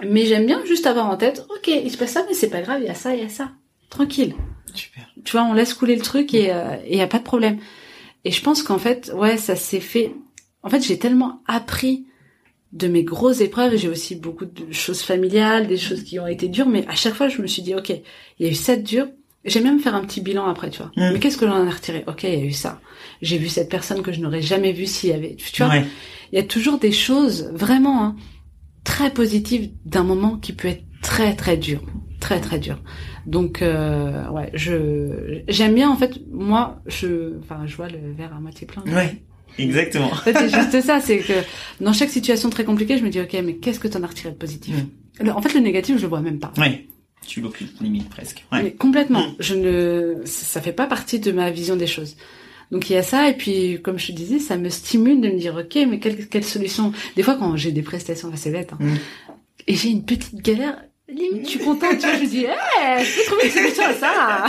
mais 0.05 0.25
j'aime 0.25 0.45
bien 0.45 0.61
juste 0.65 0.85
avoir 0.85 1.07
en 1.07 1.15
tête 1.15 1.45
ok 1.49 1.67
il 1.67 1.89
se 1.89 1.97
passe 1.97 2.11
ça 2.11 2.25
mais 2.27 2.33
c'est 2.33 2.49
pas 2.49 2.61
grave 2.61 2.81
il 2.81 2.87
y 2.87 2.89
a 2.89 2.93
ça 2.93 3.15
il 3.15 3.21
y 3.21 3.25
a 3.25 3.29
ça. 3.29 3.51
Tranquille. 3.89 4.35
Super. 4.73 5.07
Tu 5.23 5.31
vois 5.31 5.45
on 5.45 5.53
laisse 5.53 5.73
couler 5.73 5.95
le 5.95 6.01
truc 6.01 6.33
et 6.33 6.47
il 6.47 6.51
euh, 6.51 6.97
y 6.97 6.99
a 6.99 7.07
pas 7.07 7.19
de 7.19 7.23
problème. 7.23 7.57
Et 8.25 8.31
je 8.31 8.41
pense 8.41 8.63
qu'en 8.63 8.79
fait 8.79 9.13
ouais 9.15 9.37
ça 9.37 9.55
s'est 9.55 9.79
fait. 9.79 10.13
En 10.61 10.69
fait 10.69 10.81
j'ai 10.81 10.99
tellement 10.99 11.41
appris 11.47 12.05
de 12.73 12.89
mes 12.89 13.03
grosses 13.03 13.39
épreuves 13.39 13.77
j'ai 13.77 13.87
aussi 13.87 14.15
beaucoup 14.15 14.45
de 14.45 14.73
choses 14.73 15.03
familiales 15.03 15.67
des 15.67 15.77
choses 15.77 16.03
qui 16.03 16.19
ont 16.19 16.27
été 16.27 16.49
dures 16.49 16.67
mais 16.67 16.85
à 16.89 16.95
chaque 16.95 17.13
fois 17.13 17.29
je 17.29 17.41
me 17.41 17.47
suis 17.47 17.61
dit 17.61 17.75
ok 17.75 17.91
il 17.91 18.45
y 18.45 18.49
a 18.49 18.51
eu 18.51 18.55
cette 18.55 18.83
dure 18.83 19.07
J'aime 19.45 19.63
même 19.63 19.79
faire 19.79 19.93
un 19.93 20.05
petit 20.05 20.21
bilan 20.21 20.47
après, 20.47 20.69
tu 20.69 20.77
vois. 20.77 20.91
Hmm. 20.95 21.11
Mais 21.11 21.19
qu'est-ce 21.19 21.37
que 21.37 21.45
j'en 21.45 21.67
ai 21.67 21.69
retiré? 21.69 22.05
Ok, 22.07 22.23
il 22.23 22.29
y 22.29 22.41
a 22.41 22.45
eu 22.45 22.53
ça 22.53 22.79
j'ai 23.23 23.37
vu 23.37 23.47
cette 23.47 23.69
personne 23.69 24.03
que 24.03 24.11
je 24.11 24.19
n'aurais 24.19 24.41
jamais 24.41 24.73
vue 24.73 24.85
s'il 24.85 25.09
y 25.09 25.13
avait, 25.13 25.35
tu 25.35 25.63
vois, 25.63 25.77
il 25.77 26.35
y 26.35 26.37
a 26.37 26.43
toujours 26.43 26.77
des 26.77 26.91
choses 26.91 27.49
vraiment 27.53 28.03
hein, 28.03 28.15
très 28.83 29.11
positives 29.11 29.71
d'un 29.85 30.03
moment 30.03 30.37
qui 30.37 30.53
peut 30.53 30.67
être 30.67 30.83
très 31.01 31.35
très 31.35 31.57
dur, 31.57 31.81
très 32.19 32.39
très 32.39 32.59
dur. 32.59 32.81
Donc 33.25 33.61
euh, 33.61 34.27
ouais, 34.29 34.51
je 34.53 35.41
j'aime 35.47 35.73
bien 35.73 35.89
en 35.89 35.95
fait 35.95 36.19
moi 36.29 36.81
je 36.85 37.39
enfin 37.39 37.65
je 37.65 37.75
vois 37.75 37.87
le 37.87 38.11
verre 38.11 38.33
à 38.35 38.39
moitié 38.39 38.67
plein. 38.67 38.83
Ouais. 38.93 39.23
Exactement. 39.59 40.07
En 40.11 40.15
fait, 40.15 40.33
c'est 40.33 40.49
juste 40.49 40.81
ça, 40.81 40.99
c'est 40.99 41.19
que 41.19 41.33
dans 41.83 41.93
chaque 41.93 42.09
situation 42.09 42.49
très 42.49 42.63
compliquée, 42.63 42.97
je 42.97 43.03
me 43.03 43.09
dis 43.09 43.21
ok, 43.21 43.37
mais 43.43 43.57
qu'est-ce 43.57 43.79
que 43.79 43.87
t'en 43.87 44.01
as 44.01 44.07
retiré 44.07 44.31
de 44.31 44.35
positif? 44.35 44.75
Mm. 45.21 45.29
En 45.29 45.43
fait, 45.43 45.53
le 45.53 45.59
négatif, 45.59 45.97
je 45.97 46.01
le 46.01 46.07
vois 46.07 46.21
même 46.21 46.39
pas. 46.39 46.51
Ouais. 46.57 46.87
Tu 47.27 47.39
l'occultes 47.39 47.79
limite 47.79 48.09
presque. 48.09 48.45
Ouais. 48.51 48.63
Mais 48.63 48.71
complètement. 48.71 49.21
Mm. 49.21 49.35
Je 49.39 49.53
ne, 49.53 50.15
ça 50.25 50.59
fait 50.59 50.73
pas 50.73 50.87
partie 50.87 51.19
de 51.19 51.31
ma 51.31 51.51
vision 51.51 51.75
des 51.75 51.85
choses. 51.85 52.15
Donc 52.71 52.89
il 52.89 52.93
y 52.93 52.95
a 52.97 53.03
ça 53.03 53.29
et 53.29 53.33
puis 53.35 53.79
comme 53.81 53.99
je 53.99 54.07
te 54.07 54.11
disais, 54.11 54.39
ça 54.39 54.57
me 54.57 54.69
stimule 54.69 55.21
de 55.21 55.29
me 55.29 55.37
dire 55.37 55.55
ok 55.55 55.85
mais 55.89 55.99
quelle, 55.99 56.27
quelle 56.27 56.43
solution? 56.43 56.91
Des 57.15 57.23
fois 57.23 57.35
quand 57.35 57.55
j'ai 57.55 57.71
des 57.71 57.81
prestations 57.81 58.31
assez 58.33 58.51
bêtes 58.51 58.73
hein, 58.73 58.77
mm. 58.79 58.95
et 59.67 59.75
j'ai 59.75 59.89
une 59.89 60.03
petite 60.03 60.41
galère, 60.41 60.81
limite 61.07 61.45
je 61.45 61.49
suis 61.49 61.59
contente, 61.59 61.99
tu 61.99 62.07
vois, 62.07 62.17
je 62.17 62.25
dis 62.25 62.45
hey, 62.45 63.05
je 63.05 63.15
peux 63.15 63.25
trouver 63.25 63.45
une 63.45 63.51
solution 63.51 63.83
à 63.83 63.93
ça. 63.93 64.45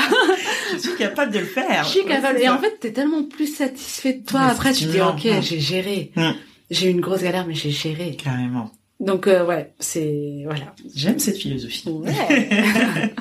je 0.72 0.78
suis 0.78 0.96
capable 0.96 1.32
de 1.32 1.40
le 1.40 1.46
faire. 1.46 1.84
Je 1.84 1.88
suis 1.88 2.04
capable 2.04 2.40
et 2.40 2.48
en 2.48 2.58
fait 2.58 2.78
t'es 2.80 2.92
tellement 2.92 3.24
plus 3.24 3.54
satisfait 3.54 4.14
de 4.14 4.24
toi 4.24 4.42
après 4.42 4.72
tu 4.72 4.84
dis 4.84 5.00
ok 5.00 5.24
mm. 5.24 5.42
j'ai 5.42 5.60
géré. 5.60 6.12
Mm. 6.16 6.30
J'ai 6.70 6.88
eu 6.88 6.90
une 6.90 7.00
grosse 7.00 7.22
galère 7.22 7.46
mais 7.46 7.54
j'ai 7.54 7.70
géré. 7.70 8.16
Carrément. 8.16 8.70
Donc 9.00 9.26
euh, 9.26 9.44
ouais 9.44 9.74
c'est 9.78 10.42
voilà. 10.44 10.74
J'aime 10.94 11.18
cette 11.18 11.36
philosophie. 11.36 11.90
Ouais. 11.90 13.12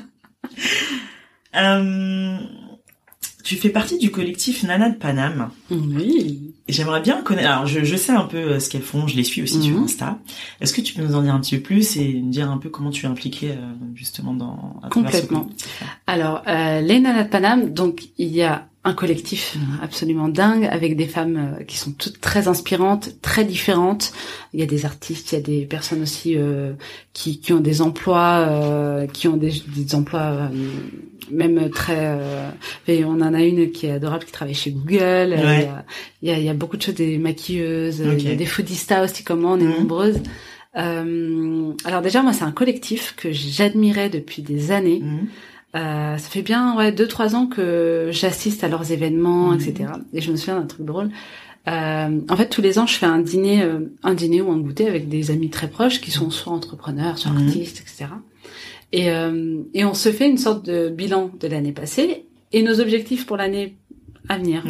euh... 1.56 2.38
Tu 3.44 3.58
fais 3.58 3.70
partie 3.70 3.98
du 3.98 4.10
collectif 4.10 4.64
Nana 4.64 4.90
de 4.90 4.96
Paname. 4.96 5.50
Oui. 5.70 6.54
J'aimerais 6.70 7.02
bien 7.02 7.22
connaître. 7.22 7.50
Alors, 7.50 7.68
je, 7.68 7.84
je 7.84 7.96
sais 7.98 8.14
un 8.14 8.24
peu 8.24 8.38
euh, 8.38 8.60
ce 8.60 8.70
qu'elles 8.70 8.82
font. 8.82 9.06
Je 9.06 9.18
les 9.18 9.26
suis 9.26 9.42
aussi 9.42 9.62
sur 9.62 9.76
mhm. 9.76 9.84
Insta. 9.84 10.18
Est-ce 10.62 10.74
que 10.74 10.80
tu 10.80 10.94
peux 10.94 11.04
nous 11.04 11.14
en 11.16 11.22
dire 11.22 11.36
un 11.36 11.42
petit 11.42 11.58
peu 11.58 11.64
plus 11.64 11.98
et 11.98 12.14
nous 12.14 12.30
dire 12.30 12.50
un 12.50 12.58
peu 12.58 12.70
comment 12.70 12.90
tu 12.90 13.06
es 13.06 13.10
impliquée 13.10 13.52
euh, 13.52 13.74
justement 13.96 14.34
dans 14.34 14.80
complètement. 14.90 15.50
Alors, 16.08 16.42
euh, 16.48 16.80
les 16.80 17.02
Nana 17.02 17.26
de 17.26 17.30
Paname. 17.30 17.74
Donc, 17.74 18.04
il 18.18 18.30
y 18.30 18.44
a 18.44 18.68
un 18.86 18.94
collectif 18.94 19.58
absolument 19.82 20.28
dingue 20.28 20.66
avec 20.66 20.96
des 20.96 21.08
femmes 21.08 21.56
euh, 21.60 21.64
qui 21.64 21.78
sont 21.78 21.92
toutes 21.92 22.22
très 22.22 22.48
inspirantes, 22.48 23.10
très 23.22 23.44
différentes. 23.44 24.14
Il 24.54 24.62
y 24.62 24.64
a 24.64 24.66
des 24.66 24.86
artistes, 24.86 25.34
il 25.34 25.36
y 25.36 25.38
a 25.38 25.42
des 25.42 25.66
personnes 25.66 26.02
aussi 26.02 26.38
qui, 27.12 27.40
qui 27.40 27.52
ont 27.52 27.60
des 27.60 27.82
emplois, 27.82 29.06
qui 29.12 29.28
ont 29.28 29.38
des, 29.38 29.52
des 29.76 29.96
emplois 29.96 30.50
même 31.32 31.70
très 31.70 31.98
euh, 31.98 32.50
et 32.88 33.06
on 33.06 33.14
en 33.14 33.34
a 33.34 33.42
une 33.42 33.72
qui 33.72 33.88
est 33.88 33.92
adorable 33.92 34.26
qui 34.26 34.32
travaille 34.32 34.54
chez 34.54 34.72
Google 34.72 35.36
il, 35.38 36.28
y 36.28 36.32
a, 36.32 36.38
il, 36.38 36.44
y 36.44 36.50
a, 36.50 36.54
beaucoup 36.54 36.78
de 36.78 36.82
choses 36.82 36.96
des 36.96 37.18
maquilleuses 37.18 38.00
il 38.00 38.28
y 38.28 38.32
a 38.32 38.36
des 38.36 38.46
foodistas 38.46 39.04
aussi 39.04 39.24
comme 39.24 39.42
moi 39.42 39.52
on 39.52 39.60
est 39.60 39.64
mhm. 39.64 39.78
nombreuses 39.80 40.22
euh, 40.76 41.72
alors 41.86 42.02
déjà 42.02 42.22
moi 42.22 42.34
c'est 42.34 42.44
un 42.44 42.52
collectif 42.52 43.16
que 43.16 43.32
j'admirais 43.32 44.10
depuis 44.10 44.42
des 44.42 44.72
années 44.72 45.02
mhm. 45.02 45.28
euh, 45.76 46.18
ça 46.18 46.30
fait 46.30 46.42
bien 46.42 46.76
ouais 46.76 46.92
deux 46.92 47.08
trois 47.08 47.36
ans 47.36 47.48
que 47.48 48.10
j'assiste 48.12 48.64
à 48.64 48.68
leurs 48.68 48.92
événements 48.92 49.52
mhm. 49.52 49.60
etc 49.60 49.90
et 50.14 50.22
je 50.22 50.32
me 50.32 50.36
souviens 50.36 50.60
d'un 50.60 50.68
truc 50.68 50.86
drôle 50.86 51.10
Euh, 51.68 52.20
en 52.30 52.36
fait, 52.36 52.50
tous 52.50 52.62
les 52.62 52.78
ans, 52.78 52.86
je 52.86 52.96
fais 52.96 53.06
un 53.06 53.20
dîner, 53.20 53.62
euh, 53.62 53.80
un 54.04 54.14
dîner 54.14 54.42
ou 54.42 54.52
un 54.52 54.58
goûter 54.58 54.88
avec 54.88 55.08
des 55.08 55.32
amis 55.32 55.50
très 55.50 55.70
proches 55.70 56.02
qui 56.02 56.12
sont 56.12 56.30
soit 56.30 56.52
entrepreneurs, 56.52 57.18
soit 57.18 57.32
artistes, 57.32 57.82
etc. 57.82 58.06
Et, 58.94 59.10
euh, 59.10 59.58
et 59.74 59.84
on 59.84 59.94
se 59.94 60.12
fait 60.12 60.30
une 60.30 60.38
sorte 60.38 60.66
de 60.66 60.88
bilan 60.88 61.32
de 61.40 61.48
l'année 61.48 61.74
passée 61.74 62.26
et 62.54 62.64
nos 62.64 62.80
objectifs 62.80 63.26
pour 63.26 63.36
l'année 63.36 63.76
à 64.30 64.38
venir. 64.38 64.64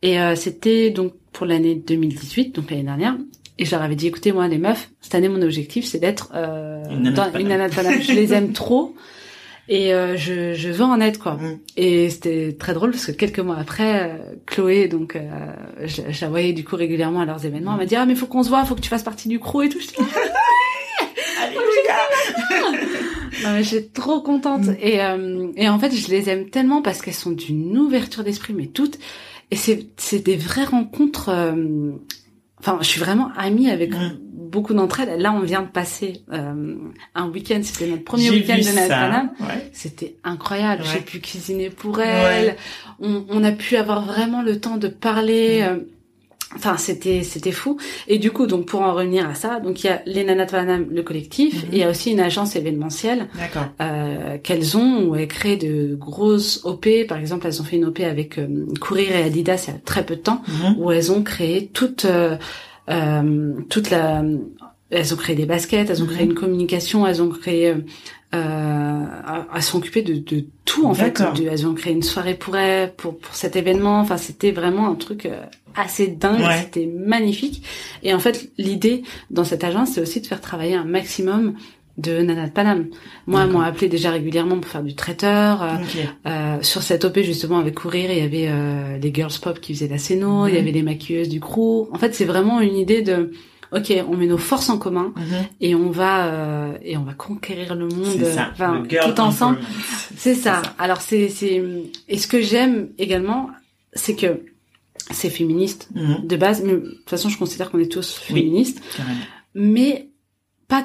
Et 0.00 0.18
euh, 0.18 0.34
c'était 0.34 0.90
donc 0.90 1.12
pour 1.32 1.44
l'année 1.44 1.74
2018, 1.74 2.54
donc 2.54 2.70
l'année 2.70 2.84
dernière. 2.84 3.18
Et 3.58 3.64
je 3.64 3.72
leur 3.72 3.82
avais 3.82 3.96
dit, 3.96 4.06
écoutez, 4.06 4.32
moi, 4.32 4.48
les 4.48 4.58
meufs, 4.58 4.90
cette 5.00 5.16
année, 5.16 5.28
mon 5.28 5.42
objectif, 5.42 5.84
c'est 5.84 5.98
d'être 5.98 6.30
euh, 6.34 6.84
une 6.90 7.02
nana 7.48 7.68
Je 7.68 8.12
les 8.12 8.32
aime 8.32 8.52
trop 8.54 8.94
et 9.68 9.92
euh, 9.92 10.16
je, 10.16 10.54
je 10.54 10.68
veux 10.70 10.84
en 10.84 11.00
être 11.00 11.18
quoi. 11.18 11.34
Mm. 11.34 11.58
Et 11.76 12.10
c'était 12.10 12.56
très 12.58 12.72
drôle 12.74 12.90
parce 12.92 13.06
que 13.06 13.12
quelques 13.12 13.38
mois 13.38 13.56
après, 13.58 14.10
euh, 14.10 14.16
Chloé, 14.46 14.88
donc 14.88 15.14
euh, 15.14 15.28
je, 15.84 16.02
je, 16.08 16.20
la 16.22 16.28
voyais 16.30 16.52
du 16.52 16.64
coup 16.64 16.76
régulièrement 16.76 17.20
à 17.20 17.26
leurs 17.26 17.44
événements, 17.44 17.72
elle 17.72 17.78
m'a 17.78 17.86
dit 17.86 17.96
ah 17.96 18.06
mais 18.06 18.14
faut 18.14 18.26
qu'on 18.26 18.42
se 18.42 18.48
voit, 18.48 18.64
faut 18.64 18.74
que 18.74 18.80
tu 18.80 18.88
fasses 18.88 19.02
partie 19.02 19.28
du 19.28 19.38
crew 19.38 19.64
et 19.64 19.68
tout. 19.68 19.80
Je 19.80 19.88
dis, 19.88 19.94
Allez, 21.42 21.56
non, 23.42 23.52
mais 23.52 23.62
j'ai 23.62 23.86
trop 23.86 24.20
contente 24.20 24.66
mm. 24.66 24.76
et 24.80 25.02
euh, 25.02 25.52
et 25.56 25.68
en 25.68 25.78
fait 25.78 25.94
je 25.94 26.08
les 26.08 26.28
aime 26.28 26.50
tellement 26.50 26.82
parce 26.82 27.02
qu'elles 27.02 27.14
sont 27.14 27.32
d'une 27.32 27.76
ouverture 27.78 28.24
d'esprit 28.24 28.54
mais 28.54 28.66
toutes 28.66 28.98
et 29.50 29.56
c'est 29.56 29.88
c'est 29.96 30.20
des 30.20 30.36
vraies 30.36 30.64
rencontres. 30.64 31.30
Enfin, 32.60 32.78
je 32.80 32.86
suis 32.86 32.98
vraiment 33.00 33.30
amie 33.36 33.70
avec 33.70 33.92
mm 33.92 34.18
beaucoup 34.48 34.74
d'entre 34.74 35.00
elles. 35.00 35.20
Là, 35.20 35.32
on 35.32 35.40
vient 35.40 35.62
de 35.62 35.68
passer 35.68 36.22
euh, 36.32 36.74
un 37.14 37.28
week-end. 37.28 37.60
C'était 37.62 37.86
notre 37.86 38.04
premier 38.04 38.30
week-end 38.30 38.56
de 38.56 38.74
Nathalie. 38.74 39.28
C'était 39.72 40.16
incroyable. 40.24 40.82
J'ai 40.92 41.00
pu 41.00 41.20
cuisiner 41.20 41.70
pour 41.70 42.00
elle. 42.00 42.56
On, 43.00 43.24
on, 43.28 43.44
a 43.44 43.52
pu 43.52 43.76
avoir 43.76 44.04
vraiment 44.04 44.42
le 44.42 44.58
temps 44.60 44.76
de 44.76 44.88
parler. 44.88 45.62
Mm. 45.62 45.84
Euh, 46.52 46.56
enfin, 46.56 46.76
c'était 46.76 47.22
c'était 47.22 47.52
fou. 47.52 47.78
Et 48.06 48.18
du 48.18 48.30
coup, 48.30 48.46
donc 48.46 48.66
pour 48.66 48.80
en 48.82 48.94
revenir 48.94 49.28
à 49.28 49.34
ça, 49.34 49.60
donc 49.60 49.82
il 49.82 49.86
y 49.86 49.90
a 49.90 50.02
les 50.06 50.24
Nanas 50.24 50.46
le 50.90 51.02
collectif, 51.02 51.64
et 51.64 51.68
il 51.72 51.78
y 51.78 51.82
a 51.82 51.90
aussi 51.90 52.12
une 52.12 52.20
agence 52.20 52.56
événementielle 52.56 53.28
euh, 53.80 54.38
qu'elles 54.38 54.76
ont 54.76 55.04
où 55.04 55.16
elles 55.16 55.28
créent 55.28 55.56
de 55.56 55.94
grosses 55.94 56.64
OP. 56.64 56.86
Par 57.08 57.18
exemple, 57.18 57.46
elles 57.46 57.60
ont 57.60 57.64
fait 57.64 57.76
une 57.76 57.86
OP 57.86 58.00
avec 58.00 58.38
euh, 58.38 58.66
Courir 58.80 59.12
et 59.12 59.22
Adidas 59.22 59.64
il 59.68 59.74
y 59.74 59.76
a 59.76 59.80
très 59.80 60.04
peu 60.04 60.16
de 60.16 60.22
temps, 60.22 60.42
mm-hmm. 60.48 60.76
où 60.78 60.90
elles 60.90 61.12
ont 61.12 61.22
créé 61.22 61.66
toute 61.72 62.04
euh, 62.04 62.36
euh, 62.90 63.52
toute 63.68 63.90
la 63.90 64.22
elles 64.90 65.12
ont 65.12 65.16
créé 65.16 65.36
des 65.36 65.44
baskets, 65.44 65.90
elles 65.90 66.02
ont 66.02 66.06
créé 66.06 66.24
mhm. 66.24 66.30
une 66.30 66.34
communication, 66.34 67.06
elles 67.06 67.20
ont 67.20 67.28
créé, 67.28 67.74
euh, 68.34 69.04
elles 69.54 69.62
sont 69.62 69.78
occupées 69.78 70.02
de, 70.02 70.14
de 70.14 70.44
tout 70.64 70.86
en 70.86 70.94
fait. 70.94 71.22
elles 71.50 71.66
ont 71.66 71.74
créé 71.74 71.92
une 71.92 72.02
soirée 72.02 72.34
pour 72.34 72.56
elles, 72.56 72.94
pour 72.94 73.18
pour 73.18 73.34
cet 73.34 73.56
événement. 73.56 74.00
Enfin, 74.00 74.16
c'était 74.16 74.52
vraiment 74.52 74.88
un 74.88 74.94
truc 74.94 75.26
euh, 75.26 75.42
assez 75.74 76.08
dingue. 76.08 76.44
C'était 76.60 76.86
magnifique. 76.86 77.62
Et 78.02 78.12
en 78.12 78.18
fait, 78.18 78.50
l'idée 78.58 79.02
dans 79.30 79.44
cette 79.44 79.64
agence, 79.64 79.92
c'est 79.92 80.00
aussi 80.00 80.20
de 80.20 80.26
faire 80.26 80.40
travailler 80.40 80.74
un 80.74 80.84
maximum 80.84 81.54
de 81.98 82.22
Nana 82.22 82.46
de 82.46 82.52
Paname. 82.52 82.86
Moi, 83.26 83.46
m'ont 83.46 83.60
appelé 83.60 83.88
déjà 83.88 84.12
régulièrement 84.12 84.58
pour 84.60 84.70
faire 84.70 84.84
du 84.84 84.94
traiteur. 84.94 85.62
Euh, 85.62 85.76
euh, 86.26 86.58
sur 86.62 86.82
cette 86.82 87.04
OP, 87.04 87.18
justement, 87.20 87.58
avec 87.58 87.74
Courir, 87.74 88.10
il 88.10 88.18
y 88.18 88.22
avait 88.22 88.46
euh, 88.48 88.98
les 88.98 89.12
girls 89.12 89.32
pop 89.42 89.60
qui 89.60 89.74
faisaient 89.74 89.88
la 89.88 89.98
scéno, 89.98 90.46
il 90.46 90.54
y 90.54 90.58
avait 90.58 90.70
les 90.70 90.82
maquilleuses 90.82 91.28
du 91.28 91.40
crew. 91.40 91.88
En 91.92 91.98
fait, 91.98 92.14
c'est 92.14 92.24
vraiment 92.24 92.60
une 92.60 92.76
idée 92.76 93.02
de, 93.02 93.32
ok, 93.72 93.92
on 94.08 94.16
met 94.16 94.26
nos 94.26 94.38
forces 94.38 94.68
en 94.68 94.78
commun 94.78 95.12
mhm. 95.16 95.46
et 95.60 95.74
on 95.74 95.90
va 95.90 96.26
euh, 96.26 96.78
et 96.82 96.96
on 96.96 97.04
va 97.04 97.14
conquérir 97.14 97.74
le 97.74 97.88
monde, 97.88 98.24
enfin, 98.52 98.82
tout 98.88 99.20
ensemble. 99.20 99.58
C'est 100.16 100.34
ça. 100.34 100.62
Alors 100.78 101.00
c'est 101.00 101.28
c'est 101.28 101.62
et 102.08 102.18
ce 102.18 102.26
que 102.26 102.40
j'aime 102.40 102.88
également, 102.98 103.50
c'est 103.92 104.14
que 104.14 104.42
c'est 105.10 105.30
féministe 105.30 105.88
mhm. 105.94 106.26
de 106.26 106.36
base. 106.36 106.62
Mais 106.64 106.74
de 106.74 106.78
toute 106.80 107.10
façon, 107.10 107.28
je 107.28 107.38
considère 107.38 107.70
qu'on 107.70 107.78
est 107.78 107.90
tous 107.90 108.16
féministes, 108.16 108.80
mais 109.54 110.08
pas 110.68 110.84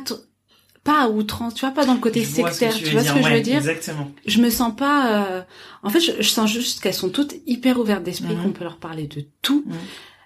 pas 0.83 1.03
à 1.03 1.09
outrance, 1.09 1.53
tu 1.53 1.61
vois, 1.61 1.73
pas 1.73 1.85
dans 1.85 1.93
le 1.93 2.01
côté 2.01 2.25
sectaire, 2.25 2.73
tu, 2.73 2.85
vois 2.87 3.03
ce 3.03 3.13
que 3.13 3.23
je 3.23 3.33
veux 3.33 3.41
dire? 3.41 3.57
Exactement. 3.57 4.11
Je 4.25 4.41
me 4.41 4.49
sens 4.49 4.75
pas. 4.75 5.27
Euh... 5.27 5.41
En 5.81 5.89
fait, 5.89 6.01
je, 6.01 6.21
sens 6.21 6.51
juste 6.51 6.81
qu'elles 6.81 6.93
sont 6.93 7.09
toutes 7.09 7.35
hyper 7.47 7.79
ouvertes 7.79 8.03
d'esprit, 8.03 8.35
mhm. 8.35 8.43
qu'on 8.43 8.51
peut 8.51 8.65
leur 8.65 8.77
parler 8.77 9.07
de 9.07 9.23
tout. 9.41 9.63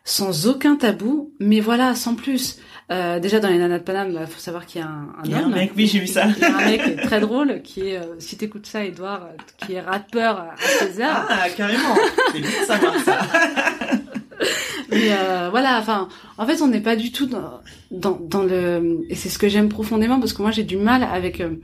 Sans 0.08 0.48
aucun 0.48 0.76
tabou. 0.78 1.34
Mais 1.40 1.60
voilà, 1.60 1.94
sans 1.94 2.16
plus. 2.16 2.60
Euh, 2.90 3.20
déjà 3.20 3.40
dans 3.40 3.50
les 3.50 3.58
nanas 3.58 3.80
de 3.80 3.84
Paname, 3.84 4.10
il 4.12 4.16
bah, 4.16 4.26
faut 4.26 4.40
savoir 4.40 4.66
qu'il 4.66 4.80
y 4.80 4.84
a 4.84 4.88
un, 4.88 5.10
un 5.20 5.24
il 5.26 5.32
y 5.32 5.34
a 5.34 5.40
un 5.40 5.50
mec, 5.50 5.74
oui, 5.76 5.88
j'ai 5.88 6.00
vu 6.00 6.08
ça. 6.08 6.26
Il 6.38 6.42
y 6.42 6.46
a 6.46 6.58
un 6.58 6.66
mec 6.66 7.02
très 7.02 7.20
drôle 7.20 7.62
qui 7.62 7.90
est, 7.90 7.98
euh, 7.98 8.16
si 8.18 8.38
t'écoutes 8.38 8.66
ça, 8.66 8.86
Edouard, 8.86 9.28
qui 9.58 9.74
est 9.74 9.82
rappeur 9.82 10.38
à 10.40 10.56
16 10.58 11.02
heures. 11.02 11.28
Ah, 11.30 11.50
carrément. 11.56 11.96
C'est 12.32 12.40
bien 12.40 12.66
savoir 12.66 12.98
ça. 13.04 13.20
Mais 14.90 15.12
euh, 15.12 15.50
voilà, 15.52 15.78
enfin, 15.80 16.08
en 16.38 16.46
fait, 16.46 16.62
on 16.62 16.68
n'est 16.70 16.80
pas 16.80 16.96
du 16.96 17.12
tout 17.12 17.26
dans, 17.26 17.60
dans, 17.92 18.18
dans 18.22 18.44
le... 18.44 19.06
Et 19.10 19.16
c'est 19.16 19.30
ce 19.30 19.38
que 19.38 19.50
j'aime 19.50 19.68
profondément, 19.68 20.20
parce 20.20 20.32
que 20.32 20.42
moi, 20.42 20.52
j'ai 20.52 20.64
du 20.64 20.78
mal 20.78 21.04
avec... 21.04 21.42
Euh, 21.42 21.56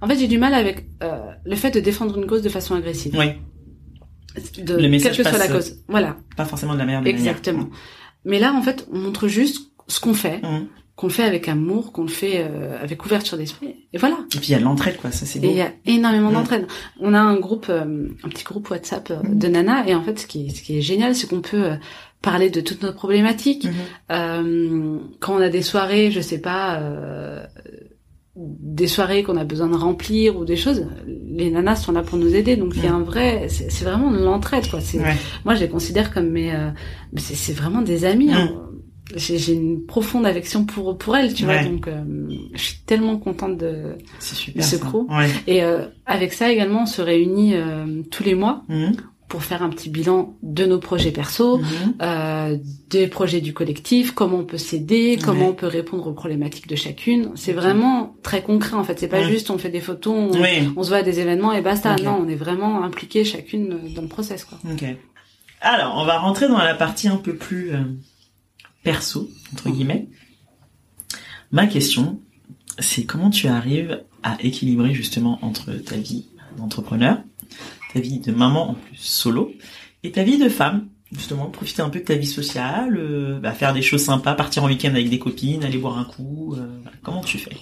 en 0.00 0.08
fait, 0.08 0.16
j'ai 0.16 0.26
du 0.26 0.38
mal 0.38 0.52
avec 0.52 0.86
euh, 1.02 1.18
le 1.44 1.56
fait 1.56 1.70
de 1.70 1.80
défendre 1.80 2.18
une 2.18 2.26
cause 2.26 2.42
de 2.42 2.48
façon 2.48 2.74
agressive. 2.74 3.14
Oui. 3.16 3.34
De, 4.58 4.76
le 4.76 4.88
message 4.88 5.16
quelle 5.16 5.24
que 5.24 5.30
soit 5.30 5.38
la 5.38 5.48
cause. 5.48 5.78
Voilà. 5.88 6.16
Pas 6.36 6.44
forcément 6.44 6.74
de 6.74 6.78
la 6.78 6.84
meilleure 6.84 7.06
Exactement. 7.06 7.68
Mais 8.24 8.38
là, 8.38 8.52
en 8.52 8.62
fait, 8.62 8.86
on 8.92 8.98
montre 8.98 9.28
juste 9.28 9.70
ce 9.88 10.00
qu'on 10.00 10.14
fait. 10.14 10.38
Mmh. 10.38 10.66
qu'on 10.96 11.08
le 11.08 11.12
fait 11.12 11.24
avec 11.24 11.46
amour, 11.48 11.92
qu'on 11.92 12.02
le 12.02 12.08
fait 12.08 12.38
euh, 12.38 12.82
avec 12.82 13.04
ouverture 13.04 13.36
d'esprit, 13.36 13.74
et 13.92 13.98
voilà. 13.98 14.16
Et 14.34 14.38
puis 14.38 14.48
il 14.48 14.52
y 14.52 14.54
a 14.54 14.58
l'entraide, 14.58 14.96
quoi, 14.96 15.10
ça 15.10 15.26
c'est 15.26 15.38
beau. 15.38 15.46
Et 15.46 15.50
il 15.50 15.56
y 15.56 15.60
a 15.60 15.70
énormément 15.84 16.30
mmh. 16.30 16.34
d'entraide. 16.34 16.66
On 17.00 17.12
a 17.12 17.20
un 17.20 17.36
groupe, 17.36 17.66
euh, 17.68 18.08
un 18.24 18.28
petit 18.28 18.44
groupe 18.44 18.70
WhatsApp 18.70 19.10
euh, 19.10 19.22
mmh. 19.22 19.38
de 19.38 19.48
Nana, 19.48 19.86
et 19.86 19.94
en 19.94 20.02
fait, 20.02 20.18
ce 20.18 20.26
qui 20.26 20.46
est, 20.46 20.50
ce 20.50 20.62
qui 20.62 20.78
est 20.78 20.80
génial, 20.80 21.14
c'est 21.14 21.28
qu'on 21.28 21.42
peut 21.42 21.76
parler 22.26 22.50
de 22.50 22.60
toutes 22.60 22.82
nos 22.82 22.92
problématiques. 22.92 23.68
Euh, 24.10 24.98
quand 25.20 25.36
on 25.36 25.40
a 25.40 25.48
des 25.48 25.62
soirées, 25.62 26.10
je 26.10 26.20
sais 26.20 26.40
pas, 26.40 26.80
euh, 26.80 27.46
des 28.36 28.86
soirées 28.86 29.22
qu'on 29.22 29.36
a 29.36 29.44
besoin 29.44 29.68
de 29.68 29.76
remplir 29.76 30.36
ou 30.36 30.44
des 30.44 30.56
choses, 30.56 30.86
les 31.06 31.50
nanas 31.50 31.76
sont 31.76 31.92
là 31.92 32.02
pour 32.02 32.18
nous 32.18 32.34
aider. 32.34 32.56
Donc 32.56 32.74
il 32.76 32.84
y 32.84 32.86
a 32.86 32.94
un 32.94 33.02
vrai, 33.02 33.48
c'est 33.48 33.84
vraiment 33.84 34.10
de 34.10 34.18
l'entraide 34.18 34.68
quoi. 34.68 34.80
Moi 35.44 35.54
je 35.54 35.60
les 35.60 35.68
considère 35.68 36.12
comme 36.12 36.30
mes, 36.30 36.54
euh, 36.54 36.70
c'est 37.16 37.54
vraiment 37.54 37.80
des 37.80 38.04
amis. 38.04 38.32
Hein. 38.32 38.50
J'ai 39.14 39.54
une 39.54 39.86
profonde 39.86 40.26
affection 40.26 40.64
pour 40.64 40.98
pour 40.98 41.16
elles, 41.16 41.32
tu 41.32 41.44
vois. 41.44 41.62
Donc 41.62 41.88
euh, 41.88 42.02
je 42.54 42.60
suis 42.60 42.78
tellement 42.84 43.16
contente 43.16 43.56
de, 43.56 43.96
super, 44.20 44.64
ce 44.64 44.76
crew. 44.76 45.06
Et 45.46 45.62
euh, 45.62 45.86
avec 46.04 46.32
ça 46.32 46.50
également, 46.50 46.82
on 46.82 46.86
se 46.86 47.00
réunit 47.00 47.54
tous 48.10 48.22
les 48.22 48.34
mois 48.34 48.64
pour 49.28 49.42
faire 49.42 49.62
un 49.62 49.70
petit 49.70 49.90
bilan 49.90 50.36
de 50.42 50.66
nos 50.66 50.78
projets 50.78 51.10
perso, 51.10 51.58
mhm. 51.58 51.66
euh, 52.00 52.56
des 52.90 53.08
projets 53.08 53.40
du 53.40 53.52
collectif, 53.52 54.12
comment 54.12 54.38
on 54.38 54.44
peut 54.44 54.58
s'aider, 54.58 55.18
comment 55.22 55.48
on 55.48 55.52
peut 55.52 55.66
répondre 55.66 56.06
aux 56.06 56.12
problématiques 56.12 56.68
de 56.68 56.76
chacune. 56.76 57.32
C'est 57.34 57.52
vraiment 57.52 58.14
très 58.22 58.42
concret 58.42 58.76
en 58.76 58.84
fait. 58.84 58.98
C'est 59.00 59.08
pas 59.08 59.22
juste 59.22 59.50
on 59.50 59.58
fait 59.58 59.68
des 59.68 59.80
photos, 59.80 60.14
on, 60.36 60.82
se 60.82 60.88
voit 60.88 60.98
à 60.98 61.02
des 61.02 61.18
événements 61.18 61.52
et 61.52 61.60
basta. 61.60 61.96
Non, 61.96 62.22
on 62.24 62.28
est 62.28 62.36
vraiment 62.36 62.84
impliqué 62.84 63.24
chacune 63.24 63.92
dans 63.94 64.02
le 64.02 64.08
process 64.08 64.44
quoi. 64.44 64.58
Ok. 64.70 64.84
Alors, 65.60 65.96
on 65.96 66.04
va 66.04 66.18
rentrer 66.18 66.46
dans 66.48 66.58
la 66.58 66.74
partie 66.74 67.08
un 67.08 67.16
peu 67.16 67.34
plus 67.34 67.74
euh, 67.74 67.78
perso 68.84 69.28
entre 69.52 69.70
guillemets. 69.70 70.08
Ma 71.50 71.66
question, 71.66 72.20
c'est 72.78 73.04
comment 73.04 73.30
tu 73.30 73.48
arrives 73.48 74.04
à 74.22 74.36
équilibrer 74.40 74.94
justement 74.94 75.38
entre 75.42 75.72
ta 75.72 75.96
vie 75.96 76.26
d'entrepreneur 76.58 77.18
ta 77.96 78.02
vie 78.02 78.20
de 78.20 78.30
maman 78.30 78.70
en 78.70 78.74
plus 78.74 78.96
solo 78.96 79.52
et 80.02 80.12
ta 80.12 80.22
vie 80.22 80.36
de 80.38 80.50
femme. 80.50 80.88
Justement 81.12 81.46
profiter 81.46 81.82
un 81.82 81.88
peu 81.88 82.00
de 82.00 82.04
ta 82.04 82.16
vie 82.16 82.26
sociale 82.26 82.96
euh, 82.98 83.38
bah, 83.38 83.52
faire 83.52 83.72
des 83.72 83.80
choses 83.80 84.02
sympas 84.02 84.34
partir 84.34 84.64
en 84.64 84.66
week-end 84.66 84.90
avec 84.90 85.08
des 85.08 85.20
copines 85.20 85.62
aller 85.62 85.78
boire 85.78 85.98
un 85.98 86.04
coup 86.04 86.56
euh, 86.58 86.66
comment 87.04 87.20
tu 87.20 87.38
fais? 87.38 87.56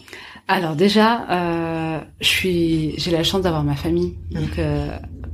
Alors 0.48 0.74
déjà 0.74 1.26
euh, 1.28 2.00
je 2.22 2.26
suis 2.26 2.94
j'ai 2.96 3.10
la 3.10 3.22
chance 3.22 3.42
d'avoir 3.42 3.62
ma 3.62 3.76
famille 3.76 4.14
donc 4.30 4.58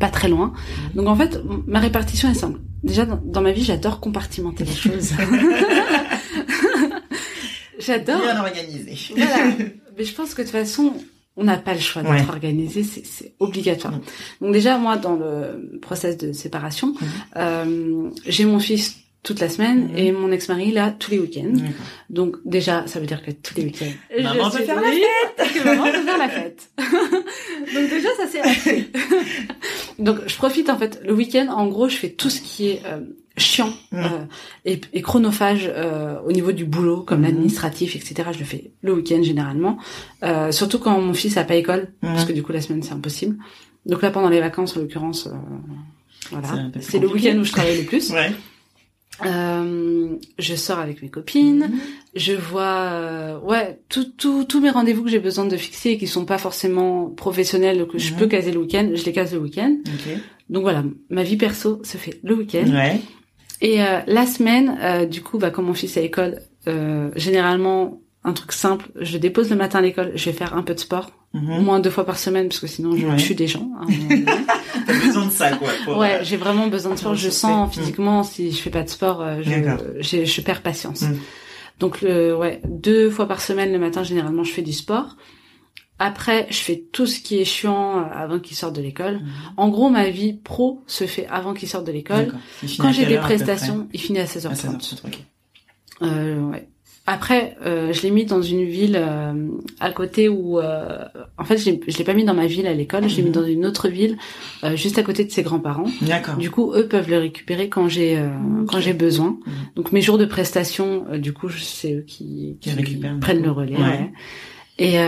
pas 0.00 0.08
très 0.08 0.28
loin. 0.28 0.52
Donc 0.96 1.06
en 1.06 1.14
fait 1.14 1.40
ma 1.68 1.78
répartition 1.78 2.28
est 2.28 2.34
simple. 2.34 2.58
Déjà 2.82 3.06
dans, 3.06 3.42
ma 3.42 3.52
vie 3.52 3.62
j'adore 3.62 4.00
compartimenter 4.00 4.64
les 4.64 4.74
choses. 4.74 5.12
J'adore. 7.78 8.20
Bien 8.20 8.40
organisé. 8.40 9.14
Voilà. 9.16 9.54
Mais 9.96 10.04
je 10.04 10.14
pense 10.14 10.34
que 10.34 10.42
de 10.42 10.46
toute 10.46 10.56
façon 10.56 10.92
on 11.40 11.44
n'a 11.44 11.56
pas 11.56 11.72
le 11.72 11.80
choix 11.80 12.02
d'être 12.02 12.28
organisé, 12.28 12.84
c'est 12.84 13.32
obligatoire. 13.40 13.94
Donc 14.40 14.52
déjà, 14.52 14.76
moi, 14.76 14.96
dans 14.96 15.16
le 15.16 15.78
process 15.80 16.16
de 16.18 16.32
séparation, 16.32 16.94
euh, 17.36 18.10
j'ai 18.26 18.44
mon 18.44 18.60
fils 18.60 18.96
toute 19.22 19.40
la 19.40 19.48
semaine 19.48 19.88
mhm. 19.88 19.98
et 19.98 20.12
mon 20.12 20.32
ex-mari 20.32 20.72
là 20.72 20.94
tous 20.98 21.10
les 21.10 21.18
week-ends. 21.18 21.52
Donc 22.08 22.36
déjà, 22.44 22.86
ça 22.86 23.00
veut 23.00 23.06
dire 23.06 23.22
que 23.22 23.30
tous 23.30 23.54
les 23.56 23.64
week-ends, 23.64 23.92
maman 24.22 24.50
peut 24.50 24.64
faire 24.64 24.80
la 24.80 24.90
fête. 24.90 25.64
maman 25.64 25.84
peut 25.84 26.02
faire 26.02 26.18
la 26.18 26.28
fête. 26.28 26.70
Donc 26.78 27.90
déjà, 27.90 28.08
ça 28.16 28.26
c'est 28.28 28.90
Donc 29.98 30.18
je 30.26 30.36
profite 30.36 30.70
en 30.70 30.78
fait 30.78 31.00
le 31.04 31.12
week-end. 31.12 31.48
En 31.48 31.66
gros, 31.66 31.88
je 31.88 31.96
fais 31.96 32.10
tout 32.10 32.30
ce 32.30 32.40
qui 32.40 32.68
est 32.68 32.82
euh, 32.86 33.00
chiant 33.36 33.72
euh, 33.94 34.24
et, 34.64 34.80
et, 34.92 35.02
chronophage 35.02 35.70
euh, 35.72 36.18
au 36.24 36.32
niveau 36.32 36.52
du 36.52 36.64
boulot, 36.64 37.02
comme 37.02 37.20
mhm. 37.20 37.26
l'administratif, 37.26 37.96
etc. 37.96 38.30
Je 38.32 38.38
le 38.38 38.44
fais 38.44 38.70
le 38.82 38.94
week-end 38.94 39.22
généralement, 39.22 39.78
euh, 40.22 40.52
surtout 40.52 40.78
quand 40.78 41.00
mon 41.00 41.14
fils 41.14 41.36
a 41.36 41.44
pas 41.44 41.56
école, 41.56 41.88
parce 42.00 42.24
que 42.24 42.32
du 42.32 42.42
coup 42.42 42.52
la 42.52 42.60
semaine 42.60 42.82
c'est 42.82 42.92
impossible. 42.92 43.36
Donc 43.86 44.02
là 44.02 44.10
pendant 44.10 44.28
les 44.28 44.40
vacances 44.40 44.76
en 44.76 44.80
l'occurrence, 44.80 45.28
voilà, 46.30 46.70
c'est 46.80 46.98
le 46.98 47.08
week-end 47.08 47.36
où 47.38 47.44
je 47.44 47.52
travaille 47.52 47.78
le 47.78 47.84
plus. 47.84 48.12
Euh, 49.26 50.16
je 50.38 50.54
sors 50.54 50.78
avec 50.78 51.02
mes 51.02 51.10
copines, 51.10 51.68
mhm. 51.70 51.80
je 52.14 52.32
vois 52.32 52.62
euh, 52.62 53.38
ouais 53.40 53.80
tout, 53.88 54.44
tous 54.44 54.60
mes 54.60 54.70
rendez-vous 54.70 55.02
que 55.02 55.10
j'ai 55.10 55.18
besoin 55.18 55.44
de 55.44 55.56
fixer 55.56 55.90
et 55.90 55.98
qui 55.98 56.06
sont 56.06 56.24
pas 56.24 56.38
forcément 56.38 57.06
professionnels 57.10 57.86
que 57.86 57.98
je 57.98 58.12
mhm. 58.12 58.18
peux 58.18 58.26
caser 58.26 58.52
le 58.52 58.60
week-end, 58.60 58.90
je 58.94 59.04
les 59.04 59.12
case 59.12 59.32
le 59.32 59.40
week-end. 59.40 59.76
Donc 60.48 60.62
voilà, 60.62 60.84
ma 61.10 61.22
vie 61.22 61.36
perso 61.36 61.80
se 61.84 61.96
fait 61.96 62.18
le 62.22 62.34
week-end. 62.34 62.70
Ouais. 62.70 63.00
Et 63.60 63.82
euh, 63.82 64.00
la 64.06 64.26
semaine, 64.26 64.78
euh, 64.80 65.04
du 65.04 65.22
coup, 65.22 65.38
bah, 65.38 65.50
comme 65.50 65.66
mon 65.66 65.74
fils 65.74 65.96
est 65.96 66.00
à 66.00 66.02
l'école, 66.02 66.40
généralement 67.16 68.00
un 68.22 68.32
truc 68.32 68.52
simple, 68.52 68.90
je 69.00 69.16
dépose 69.16 69.48
le 69.50 69.56
matin 69.56 69.78
à 69.78 69.82
l'école, 69.82 70.12
je 70.14 70.26
vais 70.26 70.36
faire 70.36 70.54
un 70.54 70.62
peu 70.62 70.74
de 70.74 70.80
sport, 70.80 71.10
mhm. 71.32 71.52
au 71.52 71.60
moins 71.62 71.80
deux 71.80 71.90
fois 71.90 72.04
par 72.04 72.18
semaine 72.18 72.48
parce 72.48 72.60
que 72.60 72.66
sinon 72.66 72.94
je 72.96 73.06
tue 73.16 73.34
des 73.34 73.46
gens. 73.46 73.70
Hein, 73.80 73.86
T'as 74.86 74.98
besoin 75.06 75.26
de 75.26 75.30
ça 75.30 75.52
quoi. 75.52 75.98
ouais, 75.98 76.20
j'ai 76.22 76.36
vraiment 76.36 76.66
besoin 76.66 76.92
de 76.94 76.98
sport. 76.98 77.14
Je 77.14 77.30
sens 77.30 77.68
mm. 77.68 77.72
physiquement 77.72 78.22
si 78.22 78.52
je 78.52 78.58
fais 78.58 78.70
pas 78.70 78.82
de 78.82 78.88
sport, 78.88 79.22
euh, 79.22 79.42
je, 80.00 80.24
je, 80.24 80.40
perds 80.42 80.62
patience. 80.62 81.02
Mm. 81.02 81.16
Donc 81.78 82.02
le 82.02 82.36
ouais, 82.36 82.60
deux 82.66 83.08
fois 83.08 83.26
par 83.26 83.40
semaine 83.40 83.72
le 83.72 83.78
matin 83.78 84.02
généralement 84.02 84.44
je 84.44 84.52
fais 84.52 84.62
du 84.62 84.72
sport. 84.72 85.16
Après, 86.02 86.46
je 86.48 86.56
fais 86.56 86.82
tout 86.92 87.04
ce 87.04 87.20
qui 87.20 87.38
est 87.40 87.44
chiant 87.44 87.98
euh, 87.98 88.04
avant 88.10 88.38
qu'il 88.38 88.56
sorte 88.56 88.74
de 88.74 88.80
l'école. 88.80 89.16
Mm. 89.16 89.28
En 89.58 89.68
gros, 89.68 89.90
ma 89.90 90.08
vie 90.08 90.32
pro 90.32 90.82
se 90.86 91.04
fait 91.06 91.26
avant 91.26 91.52
qu'il 91.52 91.68
sorte 91.68 91.86
de 91.86 91.92
l'école. 91.92 92.32
Quand 92.78 92.90
j'ai 92.90 93.04
des 93.04 93.18
prestations, 93.18 93.86
il 93.92 94.00
finit 94.00 94.18
à 94.18 94.24
16h30. 94.24 94.48
À 94.48 94.54
16h30 94.54 95.18
euh, 96.02 96.40
ouais. 96.40 96.66
Après, 97.12 97.56
euh, 97.66 97.92
je 97.92 98.02
l'ai 98.02 98.12
mis 98.12 98.24
dans 98.24 98.40
une 98.40 98.64
ville 98.64 98.96
euh, 98.96 99.32
à 99.80 99.90
côté 99.90 100.28
où, 100.28 100.60
euh, 100.60 101.04
en 101.38 101.44
fait, 101.44 101.58
je 101.58 101.98
l'ai 101.98 102.04
pas 102.04 102.14
mis 102.14 102.22
dans 102.22 102.34
ma 102.34 102.46
ville 102.46 102.68
à 102.68 102.72
l'école, 102.72 103.08
je 103.08 103.16
l'ai 103.16 103.22
mis 103.22 103.30
mhm. 103.30 103.34
dans 103.34 103.44
une 103.44 103.66
autre 103.66 103.88
ville, 103.88 104.16
euh, 104.62 104.76
juste 104.76 104.96
à 104.96 105.02
côté 105.02 105.24
de 105.24 105.30
ses 105.32 105.42
grands-parents. 105.42 105.90
D'accord. 106.02 106.36
Du 106.36 106.52
coup, 106.52 106.72
eux 106.72 106.86
peuvent 106.86 107.10
le 107.10 107.18
récupérer 107.18 107.68
quand 107.68 107.88
j'ai 107.88 108.16
quand 108.68 108.78
j'ai 108.78 108.92
besoin. 108.92 109.30
Mhm. 109.44 109.52
Donc 109.74 109.90
mes 109.90 110.02
jours 110.02 110.18
de 110.18 110.24
prestation, 110.24 111.04
du 111.18 111.32
coup, 111.32 111.48
c'est 111.48 111.94
eux 111.94 112.04
qui, 112.06 112.58
qui, 112.60 112.70
prennent 113.20 113.42
le 113.42 113.50
relais. 113.50 113.76
Ouais. 113.76 114.12
Et 114.78 114.98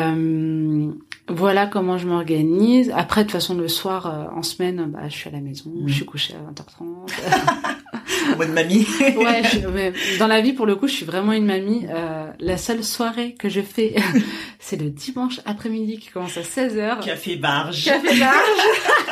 voilà 1.33 1.67
comment 1.67 1.99
je 1.99 2.07
m'organise. 2.07 2.93
Après, 2.95 3.23
de 3.23 3.27
toute 3.27 3.33
façon, 3.33 3.55
le 3.55 3.69
soir, 3.69 4.31
en 4.35 4.43
semaine, 4.43 4.87
bah, 4.93 5.09
je 5.09 5.17
suis 5.17 5.29
à 5.29 5.33
la 5.33 5.41
maison, 5.41 5.73
je 5.77 5.83
mhm. 5.83 5.89
suis 5.89 6.05
couchée 6.05 6.35
à 6.35 6.53
20h30. 6.53 7.73
en 8.33 8.37
mode 8.37 8.51
mamie. 8.51 8.87
ouais, 9.01 9.43
je, 9.45 10.19
dans 10.19 10.27
la 10.27 10.41
vie, 10.41 10.53
pour 10.53 10.67
le 10.67 10.77
coup, 10.77 10.87
je 10.87 10.95
suis 10.95 11.05
vraiment 11.05 11.33
une 11.33 11.47
mamie. 11.47 11.87
Euh, 11.91 12.27
la 12.39 12.57
seule 12.57 12.85
soirée 12.85 13.35
que 13.35 13.49
je 13.49 13.61
fais, 13.61 13.95
c'est 14.59 14.81
le 14.81 14.91
dimanche 14.91 15.41
après-midi 15.45 15.99
qui 15.99 16.11
commence 16.11 16.37
à 16.37 16.43
16h. 16.43 17.01
Café 17.01 17.37
barge. 17.37 17.85
Café 17.85 18.19
barge. 18.19 19.12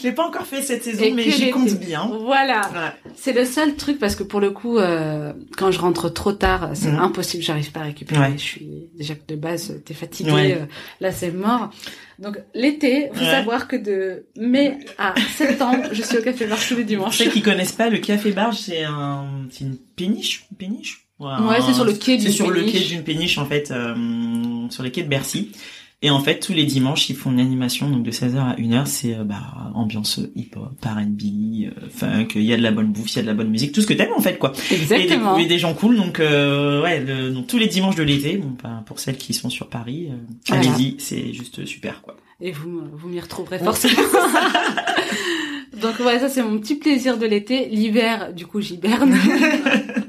je 0.00 0.08
l'ai 0.08 0.14
pas 0.14 0.26
encore 0.26 0.46
fait 0.46 0.62
cette 0.62 0.82
saison, 0.82 1.04
mais 1.14 1.30
j'y 1.30 1.50
compte 1.50 1.74
bien. 1.74 2.10
Voilà. 2.22 2.94
C'est 3.16 3.32
le 3.32 3.44
seul 3.44 3.76
truc 3.76 3.98
parce 3.98 4.16
que 4.16 4.22
pour 4.22 4.40
le 4.40 4.50
coup, 4.50 4.78
euh, 4.78 5.32
quand 5.56 5.70
je 5.70 5.78
rentre 5.78 6.08
trop 6.08 6.32
tard, 6.32 6.70
c'est 6.74 6.90
mhm. 6.90 7.00
impossible, 7.00 7.42
j'arrive 7.42 7.70
pas 7.72 7.80
à 7.80 7.84
récupérer. 7.84 8.32
Je 8.32 8.42
suis 8.42 8.88
déjà 8.96 9.14
que 9.14 9.26
de 9.26 9.36
base, 9.36 9.80
t'es 9.84 9.94
fatigué. 9.94 10.56
Euh, 10.58 10.66
là, 11.00 11.12
c'est 11.12 11.30
mort. 11.30 11.70
Donc 12.18 12.38
l'été, 12.54 13.10
faut 13.14 13.24
savoir 13.24 13.66
que 13.66 13.76
de 13.76 14.26
mai 14.36 14.78
à 14.98 15.14
septembre, 15.36 15.88
je 15.92 16.02
suis 16.02 16.18
au 16.18 16.22
café 16.22 16.46
barge 16.46 16.68
tous 16.68 16.76
les 16.76 16.84
dimanches. 16.84 17.16
Ceux 17.16 17.30
qui 17.30 17.42
connaissent 17.42 17.72
pas, 17.72 17.88
le 17.88 17.98
café 17.98 18.32
barge, 18.32 18.58
c'est 18.58 18.84
un, 18.84 19.46
c'est 19.50 19.64
une 19.64 19.76
péniche, 19.96 20.46
péniche? 20.58 21.06
Ouais, 21.18 21.60
c'est 21.64 21.74
sur 21.74 21.84
le 21.84 21.92
quai 21.92 22.16
d'une 22.16 22.28
C'est 22.28 22.32
sur 22.32 22.50
le 22.50 22.62
quai 22.62 22.80
d'une 22.80 23.04
péniche 23.04 23.36
en 23.36 23.44
fait, 23.44 23.70
euh, 23.70 23.94
sur 24.70 24.82
les 24.82 24.90
quais 24.90 25.02
de 25.02 25.08
Bercy. 25.08 25.52
Et 26.02 26.08
en 26.08 26.20
fait, 26.20 26.40
tous 26.40 26.54
les 26.54 26.64
dimanches, 26.64 27.10
ils 27.10 27.16
font 27.16 27.30
une 27.30 27.40
animation, 27.40 27.90
donc 27.90 28.02
de 28.04 28.10
16h 28.10 28.38
à 28.38 28.56
1h, 28.56 28.86
c'est 28.86 29.14
euh, 29.14 29.24
bah, 29.24 29.70
ambiance 29.74 30.18
hip-hop, 30.34 30.72
R&B, 30.82 31.66
euh, 31.66 31.88
funk, 31.90 32.28
il 32.36 32.42
y 32.42 32.54
a 32.54 32.56
de 32.56 32.62
la 32.62 32.70
bonne 32.70 32.90
bouffe, 32.90 33.12
il 33.12 33.16
y 33.16 33.18
a 33.18 33.22
de 33.22 33.26
la 33.26 33.34
bonne 33.34 33.50
musique, 33.50 33.72
tout 33.72 33.82
ce 33.82 33.86
que 33.86 33.92
t'aimes 33.92 34.14
en 34.16 34.20
fait, 34.20 34.38
quoi. 34.38 34.52
Exactement. 34.70 35.36
Et 35.36 35.42
des, 35.42 35.48
des 35.48 35.58
gens 35.58 35.74
cool, 35.74 35.96
donc 35.96 36.18
euh, 36.18 36.82
ouais, 36.82 37.04
donc 37.30 37.48
tous 37.48 37.58
les 37.58 37.66
dimanches 37.66 37.96
de 37.96 38.02
l'été, 38.02 38.38
bon, 38.38 38.56
bah, 38.62 38.82
pour 38.86 38.98
celles 38.98 39.18
qui 39.18 39.34
sont 39.34 39.50
sur 39.50 39.68
Paris, 39.68 40.08
euh, 40.10 40.54
allez-y, 40.54 40.96
c'est 40.98 41.34
juste 41.34 41.66
super, 41.66 42.00
quoi. 42.00 42.16
Et 42.40 42.52
vous, 42.52 42.82
vous 42.94 43.08
m'y 43.08 43.20
retrouverez 43.20 43.58
forcément. 43.58 44.00
donc 45.82 45.96
voilà, 46.00 46.18
ça 46.18 46.30
c'est 46.30 46.42
mon 46.42 46.58
petit 46.58 46.76
plaisir 46.76 47.18
de 47.18 47.26
l'été. 47.26 47.68
L'hiver, 47.68 48.32
du 48.32 48.46
coup, 48.46 48.62
j'hiberne. 48.62 49.14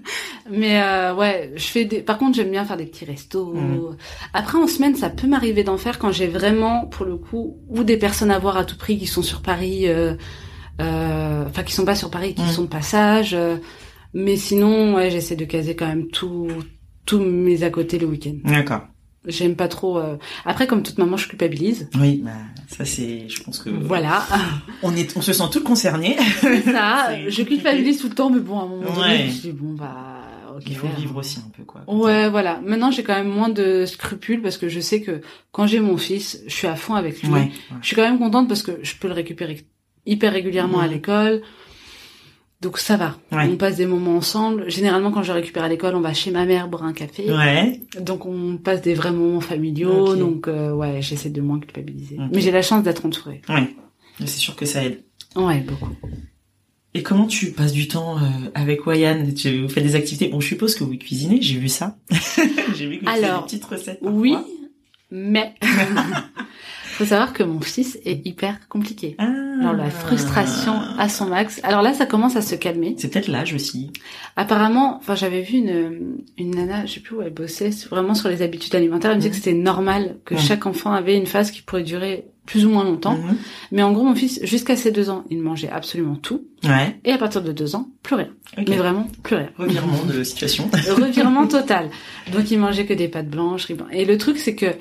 Mais 0.52 0.82
euh, 0.82 1.16
ouais, 1.16 1.52
je 1.56 1.64
fais 1.64 1.86
des. 1.86 2.02
Par 2.02 2.18
contre, 2.18 2.36
j'aime 2.36 2.52
bien 2.52 2.66
faire 2.66 2.78
des 2.78 2.86
petits 2.86 3.06
restos. 3.06 3.54
Mhm. 3.54 3.96
Après, 4.34 4.58
en 4.58 4.68
semaine, 4.68 4.96
ça 4.96 5.10
peut 5.10 5.28
m'arriver 5.28 5.64
d'en 5.64 5.78
faire 5.78 5.98
quand 5.98 6.12
j'ai 6.12 6.28
vraiment, 6.28 6.86
pour 6.86 7.06
le 7.06 7.16
coup, 7.16 7.58
ou 7.70 7.84
des 7.84 7.98
personnes 7.98 8.32
à 8.32 8.40
voir 8.40 8.58
à 8.58 8.66
tout 8.66 8.78
prix 8.78 8.98
qui 8.98 9.08
sont 9.08 9.24
sur 9.24 9.42
Paris, 9.42 9.88
euh, 9.88 10.16
euh, 10.82 11.46
enfin 11.48 11.64
qui 11.64 11.74
sont 11.74 11.86
pas 11.86 11.96
sur 11.96 12.12
Paris, 12.12 12.36
qui 12.36 12.42
mhm. 12.42 12.50
sont 12.50 12.64
de 12.64 12.68
passage. 12.68 13.34
Euh, 13.34 13.58
mais 14.14 14.36
sinon, 14.36 14.96
ouais, 14.96 15.10
j'essaie 15.10 15.38
de 15.38 15.46
caser 15.46 15.76
quand 15.76 15.88
même 15.88 16.08
tout, 16.08 16.50
tous 17.06 17.20
mes 17.20 17.64
à 17.64 17.70
côté 17.70 17.98
le 17.98 18.08
week-end. 18.08 18.36
D'accord. 18.44 18.82
J'aime 19.28 19.56
pas 19.56 19.68
trop. 19.68 20.00
Euh, 20.00 20.18
Après, 20.46 20.66
comme 20.66 20.82
toute 20.82 20.98
maman, 20.98 21.16
je 21.16 21.28
culpabilise. 21.28 21.88
Oui, 22.00 22.22
bah, 22.26 22.32
ça 22.68 22.86
c'est. 22.86 23.30
Je 23.30 23.44
pense 23.44 23.60
que. 23.60 23.70
Voilà. 23.70 24.26
On 24.84 24.96
est, 24.96 25.16
on 25.16 25.22
se 25.22 25.32
sent 25.32 25.44
toutes 25.52 25.64
concernées. 25.64 26.18
ça. 26.66 27.12
je 27.30 27.44
culpabilise 27.44 28.00
tout 28.00 28.10
le 28.10 28.16
temps, 28.16 28.32
mais 28.32 28.40
bon, 28.40 28.60
à 28.60 28.64
un 28.64 28.68
moment 28.68 28.94
donné, 28.94 29.30
je 29.30 29.42
dis 29.42 29.52
bon 29.52 29.74
bah 29.74 30.11
il 30.66 30.76
faut 30.76 30.88
vivre 30.98 31.18
aussi 31.18 31.40
un 31.40 31.50
peu 31.56 31.64
quoi. 31.64 31.82
Ouais, 31.88 32.30
voilà. 32.30 32.60
Maintenant, 32.64 32.92
j'ai 32.92 33.04
quand 33.04 33.16
même 33.16 33.30
moins 33.30 33.50
de 33.50 33.86
scrupules 33.86 34.42
parce 34.42 34.58
que 34.58 34.70
je 34.70 34.80
sais 34.80 35.02
que 35.02 35.22
quand 35.52 35.68
j'ai 35.68 35.80
mon 35.80 35.98
fils, 35.98 36.42
je 36.48 36.54
suis 36.54 36.68
à 36.68 36.76
fond 36.76 36.96
avec 36.96 37.22
lui. 37.24 37.30
Je 37.82 37.88
suis 37.88 37.96
quand 37.96 38.04
même 38.04 38.20
contente 38.20 38.48
parce 38.48 38.64
que 38.64 38.80
je 38.82 38.96
peux 38.96 39.08
le 39.08 39.14
récupérer 39.14 39.66
hyper 40.06 40.34
régulièrement 40.34 40.80
à 40.80 40.88
l'école. 40.88 41.42
Donc 42.62 42.78
ça 42.78 42.96
va. 42.96 43.18
On 43.32 43.58
passe 43.58 43.78
des 43.78 43.88
moments 43.88 44.18
ensemble. 44.18 44.70
Généralement, 44.70 45.12
quand 45.12 45.24
je 45.24 45.32
récupère 45.32 45.64
à 45.64 45.70
l'école, 45.70 45.96
on 45.96 46.02
va 46.02 46.14
chez 46.14 46.30
ma 46.30 46.46
mère 46.46 46.68
boire 46.68 46.84
un 46.84 46.94
café. 46.94 47.32
Ouais. 47.32 47.82
Donc 48.00 48.26
on 48.28 48.58
passe 48.58 48.82
des 48.82 48.94
vrais 48.94 49.12
moments 49.12 49.42
familiaux. 49.42 50.16
Donc 50.16 50.48
euh, 50.48 50.72
ouais, 50.72 51.02
j'essaie 51.02 51.32
de 51.32 51.42
moins 51.42 51.60
culpabiliser. 51.60 52.18
Mais 52.32 52.40
j'ai 52.40 52.52
la 52.52 52.62
chance 52.62 52.84
d'être 52.84 53.06
entourée. 53.06 53.42
Ouais. 53.50 53.76
C'est 54.20 54.28
sûr 54.28 54.56
que 54.56 54.66
ça 54.66 54.84
aide. 54.86 55.04
Ouais, 55.36 55.60
beaucoup. 55.62 55.90
Et 56.94 57.04
comment 57.04 57.26
tu 57.26 57.52
passes 57.52 57.72
du 57.72 57.88
temps 57.88 58.18
euh, 58.18 58.22
avec 58.54 58.86
Wayan? 58.86 59.32
Tu 59.34 59.70
fais 59.70 59.82
des 59.82 59.96
activités? 59.96 60.28
Bon, 60.28 60.42
je 60.42 60.48
suppose 60.48 60.76
que 60.76 60.84
vous 60.84 60.98
cuisinez, 60.98 61.42
j'ai 61.42 61.58
vu 61.58 61.70
ça. 61.70 61.98
j'ai 62.76 62.88
vu 62.88 63.00
que 63.00 63.06
vous 63.06 63.10
Alors, 63.10 63.42
des 63.42 63.46
petites 63.46 63.66
recettes. 63.66 64.00
Oui, 64.02 64.36
mais 65.10 65.56
faut 66.84 67.06
savoir 67.06 67.34
que 67.34 67.44
mon 67.44 67.62
fils 67.62 67.98
est 68.06 68.26
hyper 68.26 68.68
compliqué. 68.68 69.16
Ah. 69.20 69.30
Alors 69.60 69.74
la 69.74 69.90
frustration 69.90 70.74
à 70.98 71.08
son 71.08 71.28
max. 71.28 71.60
Alors 71.64 71.82
là, 71.82 71.94
ça 71.94 72.06
commence 72.06 72.36
à 72.36 72.42
se 72.42 72.56
calmer. 72.56 72.96
C'est 72.98 73.10
peut-être 73.10 73.28
l'âge 73.28 73.54
aussi. 73.54 73.92
Apparemment, 74.36 74.98
enfin 74.98 75.16
j'avais 75.16 75.42
vu 75.42 75.58
une 75.58 76.18
une 76.38 76.52
nana, 76.52 76.86
je 76.86 76.94
sais 76.94 77.00
plus 77.00 77.16
où 77.16 77.22
elle 77.22 77.34
bossait, 77.34 77.70
vraiment 77.90 78.16
sur 78.16 78.30
les 78.30 78.42
habitudes 78.42 78.76
alimentaires. 78.76 79.12
Elle 79.12 79.18
me 79.18 79.22
disait 79.22 79.32
que 79.32 79.38
c'était 79.38 79.54
normal 79.54 80.18
que 80.26 80.38
chaque 80.38 80.66
enfant 80.66 80.92
avait 80.94 81.18
une 81.18 81.28
phase 81.28 81.52
qui 81.52 81.62
pourrait 81.62 81.84
durer 81.84 82.26
plus 82.46 82.66
ou 82.66 82.70
moins 82.70 82.84
longtemps. 82.84 83.16
Mhm. 83.16 83.38
Mais 83.72 83.84
en 83.84 83.92
gros, 83.92 84.04
mon 84.04 84.16
fils, 84.16 84.40
jusqu'à 84.44 84.76
ses 84.76 84.92
deux 84.92 85.10
ans, 85.10 85.24
il 85.30 85.40
mangeait 85.40 85.70
absolument 85.70 86.16
tout. 86.16 86.46
Ouais. 86.64 87.00
Et 87.06 87.12
à 87.12 87.18
partir 87.18 87.42
de 87.42 87.52
deux 87.52 87.76
ans, 87.76 87.90
plus 88.04 88.16
rien. 88.16 88.30
Mais 88.58 88.76
vraiment, 88.76 89.08
plus 89.24 89.36
rien. 89.36 89.50
Revirement 89.58 90.04
de 90.06 90.24
situation. 90.24 90.70
Revirement 90.74 91.48
total. 91.48 91.90
Donc, 92.34 92.52
il 92.52 92.60
mangeait 92.60 92.86
que 92.86 92.94
des 92.94 93.08
pâtes 93.08 93.30
blanches. 93.30 93.68
Et 93.92 94.06
le 94.06 94.18
truc, 94.18 94.38
c'est 94.38 94.56
que 94.56 94.74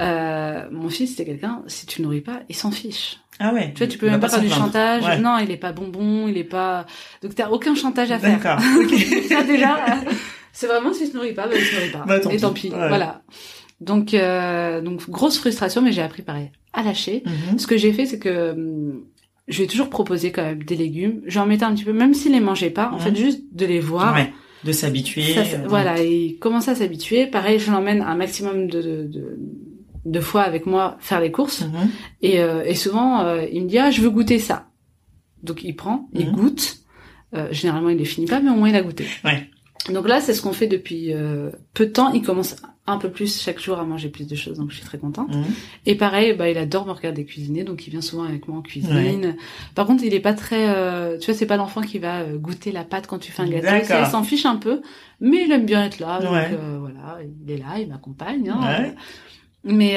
euh, 0.00 0.62
mon 0.70 0.88
fils, 0.88 1.16
c'est 1.16 1.24
quelqu'un, 1.24 1.62
si 1.66 1.86
tu 1.86 2.02
nourris 2.02 2.22
pas, 2.22 2.40
il 2.48 2.56
s'en 2.56 2.70
fiche. 2.70 3.18
Ah 3.38 3.52
ouais. 3.52 3.72
Tu 3.74 3.78
vois, 3.78 3.86
tu 3.86 3.98
peux 3.98 4.08
même 4.08 4.20
pas, 4.20 4.28
faire 4.28 4.40
du 4.40 4.50
chantage. 4.50 5.18
Non, 5.20 5.38
il 5.38 5.50
est 5.50 5.56
pas 5.56 5.72
bonbon, 5.72 6.28
il 6.28 6.36
est 6.36 6.44
pas. 6.44 6.86
Donc 7.22 7.34
t'as 7.34 7.48
aucun 7.48 7.74
chantage 7.74 8.10
à 8.10 8.18
faire. 8.18 8.38
D'accord. 8.38 8.60
ça 9.28 9.42
déjà, 9.44 9.78
c'est 10.52 10.66
vraiment 10.66 10.92
s'il 10.92 11.06
se 11.06 11.14
nourrit 11.14 11.32
pas, 11.32 11.48
ben 11.48 11.56
il 11.58 11.64
se 11.64 11.74
nourrit 11.74 11.90
pas. 11.90 12.04
Bah, 12.06 12.18
Et 12.30 12.36
tant 12.36 12.52
pis. 12.52 12.68
Voilà. 12.68 13.22
Donc, 13.80 14.12
euh, 14.12 14.82
donc 14.82 15.08
grosse 15.08 15.38
frustration, 15.38 15.80
mais 15.80 15.92
j'ai 15.92 16.02
appris 16.02 16.22
pareil 16.22 16.50
à 16.72 16.82
lâcher. 16.82 17.22
Mhm. 17.26 17.58
Ce 17.58 17.66
que 17.66 17.76
j'ai 17.76 17.92
fait, 17.92 18.06
c'est 18.06 18.18
que 18.18 18.52
hum, 18.52 19.04
je 19.48 19.56
lui 19.58 19.64
ai 19.64 19.66
toujours 19.66 19.90
proposé 19.90 20.30
quand 20.30 20.42
même 20.42 20.62
des 20.62 20.76
légumes. 20.76 21.22
J'en 21.26 21.46
mettais 21.46 21.64
un 21.64 21.74
petit 21.74 21.84
peu, 21.84 21.92
même 21.92 22.14
s'il 22.14 22.32
les 22.32 22.40
mangeait 22.40 22.70
pas. 22.70 22.90
En 22.90 22.96
mhm. 22.96 23.00
fait, 23.00 23.16
juste 23.16 23.42
de 23.52 23.66
les 23.66 23.80
voir. 23.80 24.14
Ouais, 24.14 24.32
de 24.64 24.72
s'habituer. 24.72 25.36
Euh, 25.36 25.42
voilà, 25.66 26.00
et 26.00 26.36
commencer 26.40 26.70
à 26.70 26.74
s'habituer. 26.74 27.26
Pareil, 27.26 27.58
je 27.58 27.70
l'emmène 27.70 28.02
un 28.02 28.14
maximum 28.14 28.68
de, 28.68 28.80
de, 28.80 29.02
de, 29.04 29.38
de, 30.04 30.20
fois 30.20 30.42
avec 30.42 30.66
moi 30.66 30.96
faire 31.00 31.20
les 31.20 31.32
courses. 31.32 31.62
Mhm. 31.62 31.90
Et, 32.22 32.40
euh, 32.40 32.62
et 32.64 32.74
souvent, 32.74 33.22
euh, 33.22 33.44
il 33.52 33.64
me 33.64 33.68
dit 33.68 33.78
ah 33.78 33.90
je 33.90 34.00
veux 34.00 34.10
goûter 34.10 34.38
ça. 34.38 34.68
Donc 35.42 35.64
il 35.64 35.74
prend, 35.74 36.08
il 36.12 36.30
goûte. 36.32 36.76
généralement, 37.50 37.88
il 37.88 37.96
les 37.96 38.04
finit 38.04 38.26
pas, 38.26 38.40
mais 38.40 38.50
au 38.50 38.54
moins 38.54 38.68
il 38.68 38.76
a 38.76 38.82
goûté. 38.82 39.06
Ouais. 39.24 39.48
Donc 39.88 40.06
là, 40.06 40.20
c'est 40.20 40.34
ce 40.34 40.42
qu'on 40.42 40.52
fait 40.52 40.66
depuis 40.66 41.12
peu 41.74 41.86
de 41.86 41.90
temps. 41.90 42.12
Il 42.12 42.22
commence 42.22 42.56
un 42.90 42.98
peu 42.98 43.10
plus 43.10 43.40
chaque 43.40 43.60
jour 43.60 43.78
à 43.78 43.84
manger 43.84 44.08
plus 44.08 44.26
de 44.26 44.34
choses, 44.34 44.58
donc 44.58 44.70
je 44.70 44.76
suis 44.76 44.84
très 44.84 44.98
contente. 44.98 45.30
Et 45.86 45.94
pareil, 45.94 46.34
bah 46.34 46.48
il 46.50 46.58
adore 46.58 46.86
me 46.86 46.92
regarder 46.92 47.24
cuisiner, 47.24 47.64
donc 47.64 47.86
il 47.86 47.90
vient 47.90 48.00
souvent 48.00 48.24
avec 48.24 48.48
moi 48.48 48.58
en 48.58 48.62
cuisine. 48.62 49.36
Par 49.74 49.86
contre, 49.86 50.04
il 50.04 50.14
est 50.14 50.20
pas 50.20 50.34
très, 50.34 50.68
euh, 50.68 51.18
tu 51.18 51.26
vois, 51.26 51.34
c'est 51.34 51.46
pas 51.46 51.56
l'enfant 51.56 51.80
qui 51.80 51.98
va 51.98 52.20
euh, 52.20 52.36
goûter 52.36 52.72
la 52.72 52.84
pâte 52.84 53.06
quand 53.06 53.18
tu 53.18 53.32
fais 53.32 53.42
un 53.42 53.48
gâteau. 53.48 53.94
Il 53.98 54.06
s'en 54.06 54.22
fiche 54.22 54.46
un 54.46 54.56
peu, 54.56 54.82
mais 55.20 55.44
il 55.44 55.52
aime 55.52 55.66
bien 55.66 55.84
être 55.84 56.00
là, 56.00 56.20
donc 56.20 56.32
euh, 56.32 56.78
voilà, 56.80 57.18
il 57.22 57.50
est 57.50 57.58
là, 57.58 57.78
il 57.78 57.88
m'accompagne. 57.88 58.50
Hein, 58.50 58.92
mais 59.62 59.96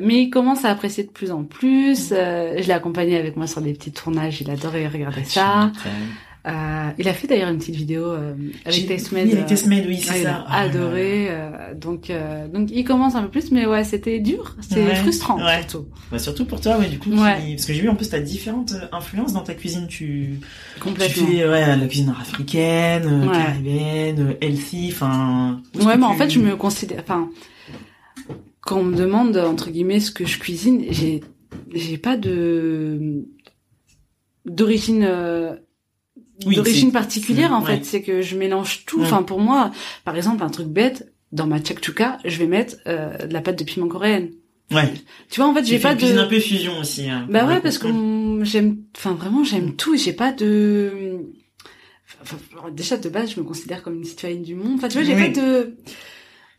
mais 0.00 0.22
il 0.22 0.30
commence 0.30 0.64
à 0.64 0.70
apprécier 0.70 1.04
de 1.04 1.10
plus 1.10 1.32
en 1.32 1.44
plus. 1.44 2.10
je 2.10 2.66
l'ai 2.66 2.72
accompagné 2.72 3.16
avec 3.16 3.36
moi 3.36 3.46
sur 3.46 3.60
des 3.60 3.72
petits 3.72 3.92
tournages, 3.92 4.40
il 4.40 4.50
adorait 4.50 4.86
regarder 4.88 5.22
ah, 5.36 5.70
ça. 5.72 5.72
Euh, 6.44 6.90
il 6.98 7.08
a 7.08 7.14
fait 7.14 7.28
d'ailleurs 7.28 7.50
une 7.50 7.58
petite 7.58 7.76
vidéo 7.76 8.04
euh, 8.04 8.34
avec 8.64 8.88
Testmed. 8.88 9.32
Avec 9.32 9.46
Testmed, 9.46 9.84
oui, 9.86 9.98
c'est 10.02 10.24
ça. 10.24 10.44
Ah, 10.48 10.62
adoré. 10.62 11.28
Euh, 11.30 11.72
donc, 11.74 12.10
euh, 12.10 12.48
donc 12.48 12.68
il 12.72 12.82
commence 12.84 13.14
un 13.14 13.22
peu 13.22 13.28
plus, 13.28 13.52
mais 13.52 13.64
ouais, 13.64 13.84
c'était 13.84 14.18
dur, 14.18 14.56
c'était 14.60 14.94
frustrant 14.96 15.38
surtout. 15.38 15.86
Bah, 16.10 16.18
surtout 16.18 16.44
pour 16.44 16.60
toi, 16.60 16.78
ouais, 16.78 16.88
du 16.88 16.98
coup, 16.98 17.10
parce 17.10 17.64
que 17.64 17.72
j'ai 17.72 17.80
vu 17.80 17.88
en 17.88 17.94
plus 17.94 18.10
t'as 18.10 18.20
différentes 18.20 18.74
influences 18.90 19.32
dans 19.32 19.42
ta 19.42 19.54
cuisine. 19.54 19.86
Tu, 19.86 20.40
Complètement. 20.80 21.26
tu 21.26 21.32
fais 21.32 21.48
ouais, 21.48 21.76
la 21.76 21.86
cuisine 21.86 22.12
africaine, 22.20 23.30
caribéenne, 23.32 24.36
healthy, 24.40 24.90
enfin. 24.92 25.62
Ouais, 25.80 25.96
mais 25.96 26.06
en 26.06 26.14
fait, 26.14 26.30
je 26.30 26.40
me 26.40 26.56
considère, 26.56 27.00
enfin, 27.00 27.30
quand 28.62 28.78
on 28.78 28.84
me 28.84 28.96
demande 28.96 29.36
entre 29.36 29.70
guillemets 29.70 30.00
ce 30.00 30.10
que 30.10 30.26
je 30.26 30.38
cuisine, 30.40 30.86
j'ai, 30.90 31.22
j'ai 31.72 31.98
pas 31.98 32.16
de 32.16 33.26
d'origine 34.44 35.08
d'origine 36.44 36.92
particulière 36.92 37.52
en 37.52 37.62
fait. 37.62 37.84
C'est 37.84 38.02
que 38.02 38.22
je 38.22 38.36
mélange 38.36 38.84
tout. 38.86 39.02
Enfin 39.02 39.22
pour 39.22 39.40
moi 39.40 39.70
par 40.04 40.16
exemple 40.16 40.42
un 40.42 40.50
truc 40.50 40.68
bête 40.68 41.12
dans 41.32 41.46
ma 41.46 41.62
chakchuka 41.62 42.18
je 42.24 42.38
vais 42.38 42.46
mettre 42.46 42.76
euh, 42.86 43.26
de 43.26 43.32
la 43.32 43.40
pâte 43.40 43.58
de 43.58 43.64
piment 43.64 43.88
coréenne. 43.88 44.30
Ouais. 44.70 44.92
Tu 45.30 45.40
vois 45.40 45.48
en 45.48 45.54
fait 45.54 45.64
j'ai 45.64 45.78
pas 45.78 45.94
de 45.94 46.18
un 46.18 46.26
peu 46.26 46.40
fusion 46.40 46.78
aussi 46.78 47.08
hein, 47.08 47.26
bah 47.28 47.46
ouais 47.46 47.60
parce 47.60 47.78
que 47.78 47.88
j'aime 48.42 48.78
enfin 48.96 49.12
vraiment 49.12 49.44
j'aime 49.44 49.74
tout 49.76 49.96
j'ai 49.96 50.14
pas 50.14 50.32
de 50.32 51.18
enfin, 52.22 52.36
déjà 52.70 52.96
de 52.96 53.08
base 53.08 53.32
je 53.34 53.40
me 53.40 53.44
considère 53.44 53.82
comme 53.82 53.96
une 53.96 54.04
citoyenne 54.04 54.42
du 54.42 54.54
monde. 54.54 54.74
Enfin 54.76 54.88
tu 54.88 54.98
vois 54.98 55.06
j'ai 55.06 55.16
pas 55.16 55.28
de 55.28 55.76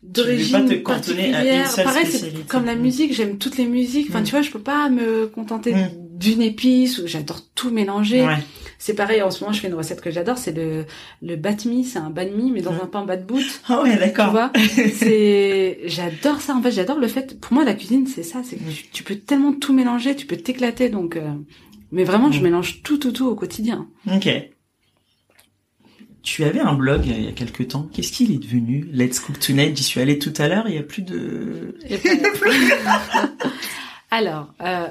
d'origine 0.02 0.82
particulière. 0.82 1.74
Pareil 1.76 2.06
c'est 2.06 2.46
comme 2.46 2.66
la 2.66 2.76
musique 2.76 3.12
j'aime 3.14 3.38
toutes 3.38 3.56
les 3.56 3.66
musiques. 3.66 4.08
Enfin 4.10 4.20
mm. 4.20 4.24
tu 4.24 4.30
vois 4.30 4.42
je 4.42 4.50
peux 4.50 4.62
pas 4.62 4.88
me 4.90 5.26
contenter 5.26 5.74
mm. 5.74 5.90
D'une 6.18 6.42
épice 6.42 6.98
ou 6.98 7.06
j'adore 7.06 7.40
tout 7.54 7.70
mélanger 7.70 8.22
ouais 8.22 8.38
c'est 8.84 8.92
pareil, 8.92 9.22
en 9.22 9.30
ce 9.30 9.40
moment, 9.42 9.54
je 9.54 9.60
fais 9.60 9.68
une 9.68 9.74
recette 9.74 10.02
que 10.02 10.10
j'adore, 10.10 10.36
c'est 10.36 10.52
le, 10.52 10.84
le 11.22 11.36
batmi, 11.36 11.84
c'est 11.84 11.98
un 11.98 12.10
banh 12.10 12.30
mi, 12.30 12.50
mais 12.50 12.60
dans 12.60 12.74
un 12.74 12.84
pain 12.84 13.02
bat 13.06 13.16
boot. 13.16 13.42
Ah 13.66 13.80
ouais, 13.80 13.96
d'accord. 13.96 14.26
Tu 14.26 14.30
vois, 14.32 14.52
c'est, 14.94 15.78
j'adore 15.86 16.42
ça, 16.42 16.54
en 16.54 16.60
fait, 16.60 16.70
j'adore 16.70 16.98
le 16.98 17.08
fait, 17.08 17.40
pour 17.40 17.54
moi, 17.54 17.64
la 17.64 17.72
cuisine, 17.72 18.06
c'est 18.06 18.22
ça, 18.22 18.42
c'est 18.44 18.56
que 18.56 18.62
tu, 18.92 19.02
peux 19.02 19.14
tellement 19.14 19.54
tout 19.54 19.72
mélanger, 19.72 20.14
tu 20.14 20.26
peux 20.26 20.36
t'éclater, 20.36 20.90
donc, 20.90 21.16
euh, 21.16 21.32
mais 21.92 22.04
vraiment, 22.04 22.30
je 22.30 22.42
mélange 22.42 22.82
tout, 22.82 22.98
tout, 22.98 23.12
tout 23.12 23.26
au 23.26 23.34
quotidien. 23.34 23.88
Ok. 24.12 24.28
Tu 26.22 26.44
avais 26.44 26.60
un 26.60 26.74
blog 26.74 27.06
il 27.06 27.24
y 27.24 27.28
a 27.28 27.32
quelques 27.32 27.68
temps. 27.68 27.88
Qu'est-ce 27.90 28.12
qu'il 28.12 28.32
est 28.32 28.38
devenu? 28.38 28.86
Let's 28.92 29.18
Cook 29.18 29.38
Tonight 29.38 29.76
J'y 29.78 29.82
suis 29.82 30.00
allée 30.00 30.18
tout 30.18 30.32
à 30.36 30.48
l'heure. 30.48 30.68
Il 30.68 30.74
y 30.74 30.78
a 30.78 30.82
plus 30.82 31.02
de. 31.02 31.78
Alors, 34.10 34.52
euh, 34.60 34.88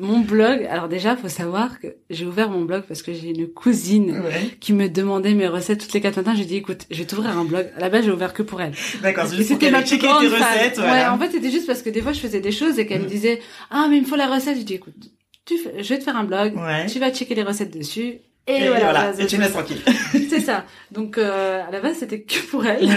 mon 0.00 0.20
blog, 0.20 0.66
alors 0.70 0.88
déjà, 0.88 1.16
faut 1.16 1.28
savoir 1.28 1.78
que 1.78 1.88
j'ai 2.08 2.24
ouvert 2.24 2.50
mon 2.50 2.62
blog 2.62 2.84
parce 2.88 3.02
que 3.02 3.12
j'ai 3.12 3.28
une 3.28 3.48
cousine 3.48 4.22
qui 4.60 4.72
me 4.72 4.88
demandait 4.88 5.34
mes 5.34 5.46
recettes 5.46 5.80
toutes 5.80 5.92
les 5.92 6.00
quatre 6.00 6.16
matins. 6.16 6.34
J'ai 6.34 6.44
dit, 6.44 6.56
écoute, 6.56 6.86
je 6.90 6.98
vais 6.98 7.04
t'ouvrir 7.04 7.36
un 7.38 7.44
blog. 7.44 7.66
À 7.76 7.80
la 7.80 7.88
base, 7.88 8.04
j'ai 8.04 8.10
ouvert 8.10 8.32
que 8.32 8.42
pour 8.42 8.60
elle. 8.60 8.72
D'accord, 9.02 9.26
c'était 9.26 9.70
ma 9.70 9.84
checker 9.84 10.08
tes 10.20 10.28
recettes. 10.28 10.78
Ouais, 10.78 11.06
en 11.06 11.18
fait, 11.18 11.30
c'était 11.30 11.50
juste 11.50 11.66
parce 11.66 11.82
que 11.82 11.90
des 11.90 12.02
fois, 12.02 12.12
je 12.12 12.20
faisais 12.20 12.40
des 12.40 12.52
choses 12.52 12.78
et 12.78 12.86
qu'elle 12.86 13.00
me 13.00 13.06
mm. 13.06 13.10
disait, 13.10 13.40
ah, 13.70 13.86
mais 13.88 13.98
il 13.98 14.02
me 14.02 14.06
faut 14.06 14.16
la 14.16 14.32
recette. 14.32 14.56
J'ai 14.56 14.64
dit, 14.64 14.74
écoute, 14.74 14.94
tu 15.44 15.56
je 15.78 15.88
vais 15.88 15.98
te 15.98 16.04
faire 16.04 16.16
un 16.16 16.24
blog. 16.24 16.54
Tu 16.88 16.98
vas 16.98 17.10
checker 17.10 17.34
les 17.34 17.42
recettes 17.42 17.76
dessus. 17.76 18.20
Et, 18.50 18.68
voilà, 18.68 19.12
et 19.18 19.26
tu 19.26 19.36
me 19.36 19.42
laisses 19.42 19.52
tranquille. 19.52 19.80
c'est 20.28 20.40
ça. 20.40 20.64
Donc 20.90 21.18
euh, 21.18 21.62
à 21.66 21.70
la 21.70 21.80
base 21.80 21.96
c'était 21.98 22.22
que 22.22 22.40
pour 22.50 22.66
elle, 22.66 22.88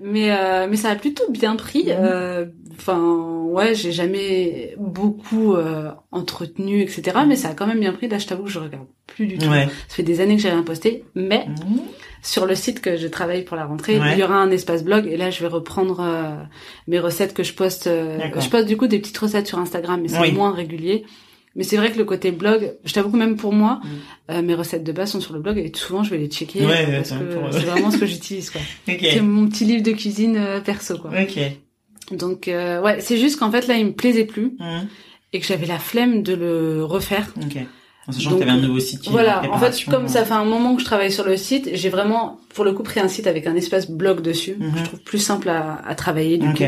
mais 0.00 0.30
euh, 0.30 0.66
mais 0.68 0.76
ça 0.76 0.90
a 0.90 0.94
plutôt 0.94 1.30
bien 1.30 1.56
pris. 1.56 1.84
Mm. 1.84 1.90
Euh, 1.90 2.46
enfin 2.76 3.34
ouais, 3.54 3.74
j'ai 3.74 3.92
jamais 3.92 4.74
beaucoup 4.78 5.54
euh, 5.54 5.90
entretenu, 6.10 6.80
etc. 6.80 7.18
Mais 7.26 7.36
ça 7.36 7.50
a 7.50 7.54
quand 7.54 7.66
même 7.66 7.80
bien 7.80 7.92
pris. 7.92 8.08
Là, 8.08 8.18
je 8.18 8.26
t'avoue 8.26 8.44
que 8.44 8.50
je 8.50 8.58
regarde 8.58 8.86
plus 9.06 9.26
du 9.26 9.38
tout. 9.38 9.46
Ça 9.46 9.68
fait 9.88 10.02
des 10.02 10.20
années 10.20 10.36
que 10.36 10.42
j'ai 10.42 10.50
rien 10.50 10.62
posté, 10.62 11.04
mais 11.14 11.46
mhm. 11.46 11.80
sur 12.22 12.46
le 12.46 12.54
site 12.54 12.80
que 12.80 12.96
je 12.96 13.06
travaille 13.06 13.44
pour 13.44 13.56
la 13.56 13.64
rentrée, 13.64 14.00
il 14.12 14.18
y 14.18 14.22
aura 14.22 14.36
un 14.36 14.50
espace 14.50 14.82
blog 14.84 15.06
et 15.06 15.16
là, 15.16 15.30
je 15.30 15.40
vais 15.40 15.48
reprendre 15.48 16.00
euh, 16.00 16.34
mes 16.88 16.98
recettes 16.98 17.34
que 17.34 17.42
je 17.42 17.54
poste. 17.54 17.84
Je 17.84 18.48
poste 18.48 18.66
du 18.66 18.76
coup 18.76 18.86
des 18.86 18.98
petites 18.98 19.18
recettes 19.18 19.46
sur 19.46 19.58
Instagram, 19.58 20.00
mais 20.02 20.08
c'est 20.08 20.32
moins 20.32 20.52
régulier. 20.52 21.04
Mais 21.56 21.62
c'est 21.62 21.76
vrai 21.76 21.92
que 21.92 21.98
le 21.98 22.04
côté 22.04 22.32
blog, 22.32 22.72
je 22.84 22.92
t'avoue 22.92 23.10
que 23.10 23.16
même 23.16 23.36
pour 23.36 23.52
moi, 23.52 23.80
mhm. 24.28 24.44
mes 24.44 24.54
recettes 24.54 24.82
de 24.82 24.92
base 24.92 25.12
sont 25.12 25.20
sur 25.20 25.34
le 25.34 25.40
blog 25.40 25.58
et 25.58 25.70
souvent 25.74 26.02
je 26.02 26.10
vais 26.10 26.18
les 26.18 26.26
checker 26.26 26.60
parce 26.60 27.10
que 27.10 27.16
c'est 27.52 27.64
vraiment 27.64 27.90
ce 27.90 27.98
que 27.98 28.06
j'utilise 28.06 28.50
quoi. 28.50 28.60
C'est 28.86 29.20
mon 29.20 29.48
petit 29.48 29.64
livre 29.64 29.82
de 29.82 29.92
cuisine 29.92 30.38
perso 30.64 30.98
quoi. 30.98 31.10
Ok. 31.10 31.38
Donc 32.10 32.48
euh, 32.48 32.80
ouais, 32.82 33.00
c'est 33.00 33.16
juste 33.16 33.38
qu'en 33.38 33.50
fait 33.50 33.66
là, 33.66 33.76
il 33.76 33.86
me 33.86 33.92
plaisait 33.92 34.24
plus 34.24 34.56
mmh. 34.58 34.80
et 35.32 35.40
que 35.40 35.46
j'avais 35.46 35.66
la 35.66 35.78
flemme 35.78 36.22
de 36.22 36.34
le 36.34 36.84
refaire. 36.84 37.32
Ok. 37.36 37.58
En 38.06 38.12
sachant 38.12 38.34
que 38.34 38.40
t'avais 38.40 38.50
un 38.50 38.60
nouveau 38.60 38.80
site. 38.80 39.08
Voilà. 39.08 39.50
En 39.50 39.58
fait, 39.58 39.82
comme 39.90 40.08
ça 40.08 40.26
fait 40.26 40.34
un 40.34 40.44
moment 40.44 40.74
que 40.74 40.82
je 40.82 40.84
travaille 40.84 41.10
sur 41.10 41.24
le 41.24 41.38
site, 41.38 41.70
j'ai 41.72 41.88
vraiment, 41.88 42.38
pour 42.54 42.66
le 42.66 42.72
coup, 42.72 42.82
pris 42.82 43.00
un 43.00 43.08
site 43.08 43.26
avec 43.26 43.46
un 43.46 43.54
espace 43.54 43.90
blog 43.90 44.20
dessus. 44.20 44.56
Mmh. 44.58 44.72
Je 44.76 44.84
trouve 44.84 45.00
plus 45.00 45.18
simple 45.18 45.48
à, 45.48 45.80
à 45.86 45.94
travailler 45.94 46.36
du 46.36 46.52
coup. 46.52 46.64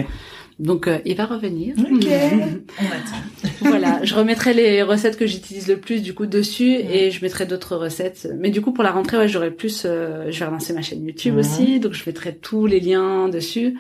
Donc 0.59 0.89
euh, 0.89 0.99
il 1.05 1.15
va 1.17 1.27
revenir. 1.27 1.75
Ok. 1.79 1.85
On 2.81 2.87
attend. 2.87 3.55
voilà, 3.61 4.03
je 4.05 4.15
remettrai 4.15 4.55
les 4.55 4.83
recettes 4.83 5.19
que 5.19 5.27
j'utilise 5.27 5.69
le 5.69 5.77
plus 5.77 6.01
du 6.01 6.15
coup 6.15 6.25
dessus 6.25 6.73
et 6.73 7.11
je 7.11 7.23
mettrai 7.23 7.45
d'autres 7.45 7.77
recettes. 7.77 8.29
Mais 8.39 8.51
du 8.51 8.63
coup 8.63 8.73
pour 8.73 8.83
la 8.83 8.91
rentrée, 8.91 9.19
ouais, 9.19 9.29
j'aurai 9.29 9.51
plus. 9.51 9.83
Euh, 9.85 10.31
je 10.31 10.39
vais 10.39 10.47
relancer 10.47 10.73
ma 10.73 10.81
chaîne 10.81 11.05
YouTube 11.05 11.37
aussi, 11.37 11.79
donc 11.79 11.93
je 11.93 12.03
mettrai 12.07 12.35
tous 12.35 12.65
les 12.65 12.81
liens 12.81 13.29
dessus. 13.29 13.77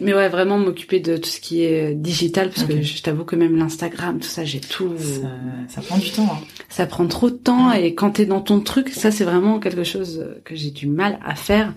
Mais 0.00 0.12
ouais, 0.12 0.28
vraiment 0.28 0.58
m'occuper 0.58 1.00
de 1.00 1.16
tout 1.16 1.30
ce 1.30 1.40
qui 1.40 1.62
est 1.62 1.94
digital 1.94 2.50
parce 2.50 2.66
que 2.66 2.82
je 2.82 3.02
t'avoue 3.02 3.24
que 3.24 3.36
même 3.36 3.56
l'Instagram, 3.56 4.18
tout 4.20 4.28
ça, 4.28 4.44
j'ai 4.44 4.60
tout. 4.60 4.92
Ça, 4.98 5.28
ça, 5.68 5.80
prend 5.80 5.96
du 5.96 6.10
temps. 6.10 6.28
Hein. 6.30 6.44
Ça 6.68 6.84
prend 6.84 7.06
trop 7.06 7.30
de 7.30 7.36
temps 7.36 7.72
et 7.72 7.94
quand 7.94 8.10
t'es 8.10 8.26
dans 8.26 8.42
ton 8.42 8.60
truc, 8.60 8.90
ça 8.90 9.10
c'est 9.10 9.24
vraiment 9.24 9.60
quelque 9.60 9.84
chose 9.84 10.26
que 10.44 10.54
j'ai 10.54 10.70
du 10.70 10.88
mal 10.88 11.18
à 11.24 11.34
faire 11.34 11.72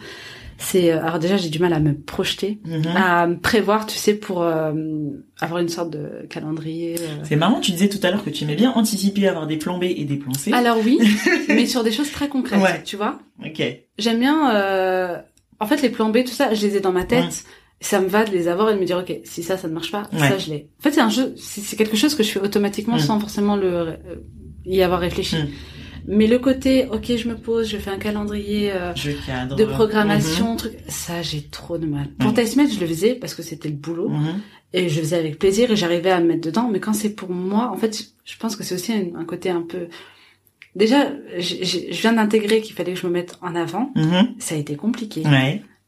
c'est 0.62 0.92
euh, 0.92 1.04
alors 1.04 1.20
déjà 1.20 1.38
j'ai 1.38 1.50
du 1.50 1.60
mal 1.60 1.74
à 1.74 1.80
me 1.80 1.94
projeter, 1.94 2.60
mhm. 2.66 2.88
à 2.96 3.28
me 3.28 3.40
prévoir, 3.40 3.86
tu 3.86 3.98
sais, 3.98 4.14
pour 4.14 4.44
euh, 4.44 4.72
avoir 5.40 5.60
une 5.60 5.70
sorte 5.70 5.90
de 5.90 6.26
calendrier. 6.30 6.96
Euh. 7.00 7.24
C'est 7.24 7.36
marrant, 7.36 7.60
tu 7.60 7.72
disais 7.72 7.90
tout 7.90 8.00
à 8.04 8.12
l'heure 8.12 8.24
que 8.24 8.30
tu 8.30 8.44
aimais 8.44 8.56
bien 8.56 8.72
anticiper, 8.72 9.28
avoir 9.28 9.48
des 9.48 9.58
plans 9.58 9.78
B 9.78 9.86
et 9.86 10.06
des 10.06 10.18
plans 10.18 10.34
C. 10.34 10.54
Alors 10.54 10.78
oui, 10.84 11.00
mais 11.48 11.66
sur 11.66 11.84
des 11.84 11.92
choses 11.92 12.12
très 12.12 12.30
concrètes, 12.30 12.84
tu 12.84 12.96
vois. 12.96 13.20
Ok. 13.44 13.62
J'aime 13.98 14.20
bien. 14.20 15.24
En 15.60 15.68
fait, 15.68 15.82
les 15.84 15.90
plans 15.90 16.10
B, 16.10 16.24
tout 16.24 16.34
ça, 16.34 16.54
je 16.54 16.66
les 16.66 16.78
ai 16.78 16.80
dans 16.80 16.92
ma 16.92 17.04
tête. 17.04 17.44
Ça 17.84 18.00
me 18.00 18.08
va 18.08 18.24
de 18.26 18.32
les 18.32 18.48
avoir 18.48 18.70
et 18.70 18.76
de 18.76 18.80
me 18.80 18.86
dire 18.86 19.00
ok, 19.00 19.22
si 19.24 19.42
ça, 19.42 19.58
ça 19.58 19.68
ne 19.68 19.74
marche 19.74 19.92
pas, 19.92 20.08
ça 20.16 20.38
je 20.38 20.52
l'ai. 20.52 20.70
En 20.80 20.84
fait, 20.84 20.92
c'est 20.92 21.02
un 21.02 21.10
jeu, 21.10 21.34
c'est 21.38 21.76
quelque 21.76 21.98
chose 21.98 22.14
que 22.14 22.22
je 22.22 22.30
fais 22.30 22.40
automatiquement 22.40 22.98
mm. 22.98 23.00
sans 23.00 23.20
forcément 23.20 23.56
le 23.56 23.98
y 24.66 24.84
avoir 24.84 25.00
réfléchi. 25.00 25.38
Mm. 25.38 25.50
Mais 26.08 26.28
le 26.28 26.40
côté, 26.40 26.88
ok, 26.92 27.16
je 27.16 27.28
me 27.28 27.36
pose, 27.36 27.70
je 27.70 27.78
fais 27.78 27.92
un 27.92 27.98
calendrier 27.98 28.72
euh, 28.74 28.94
de 28.94 29.66
programmation, 29.66 30.52
mhm. 30.52 30.58
truc, 30.58 30.74
ça 30.88 31.22
j'ai 31.22 31.44
trop 31.44 31.78
de 31.78 31.86
mal. 31.86 32.10
Pour 32.20 32.34
Taïsmet, 32.34 32.68
je 32.68 32.80
le 32.80 32.88
faisais 32.88 33.16
parce 33.16 33.34
que 33.34 33.44
c'était 33.44 33.70
le 33.70 33.76
boulot 33.76 34.10
mhm. 34.10 34.42
et 34.74 34.90
je 34.90 35.00
faisais 35.00 35.18
avec 35.18 35.38
plaisir 35.40 35.72
et 35.72 35.76
j'arrivais 35.76 36.12
à 36.12 36.20
me 36.20 36.28
mettre 36.28 36.42
dedans. 36.42 36.70
Mais 36.72 36.80
quand 36.80 36.94
c'est 36.94 37.12
pour 37.12 37.30
moi, 37.30 37.70
en 37.72 37.78
fait, 37.78 38.14
je 38.26 38.38
pense 38.38 38.56
que 38.56 38.64
c'est 38.64 38.76
aussi 38.76 38.94
un, 38.94 39.26
côté 39.26 39.50
un 39.50 39.62
peu. 39.62 39.88
Déjà, 40.76 41.12
je 41.38 42.02
viens 42.02 42.14
d'intégrer 42.14 42.62
qu'il 42.62 42.76
fallait 42.76 42.94
que 42.94 43.00
je 43.00 43.08
me 43.08 43.12
mette 43.12 43.38
en 43.42 43.56
avant. 43.56 43.92
Mhm. 43.96 44.36
Ça 44.40 44.56
a 44.56 44.58
été 44.58 44.76
compliqué 44.76 45.24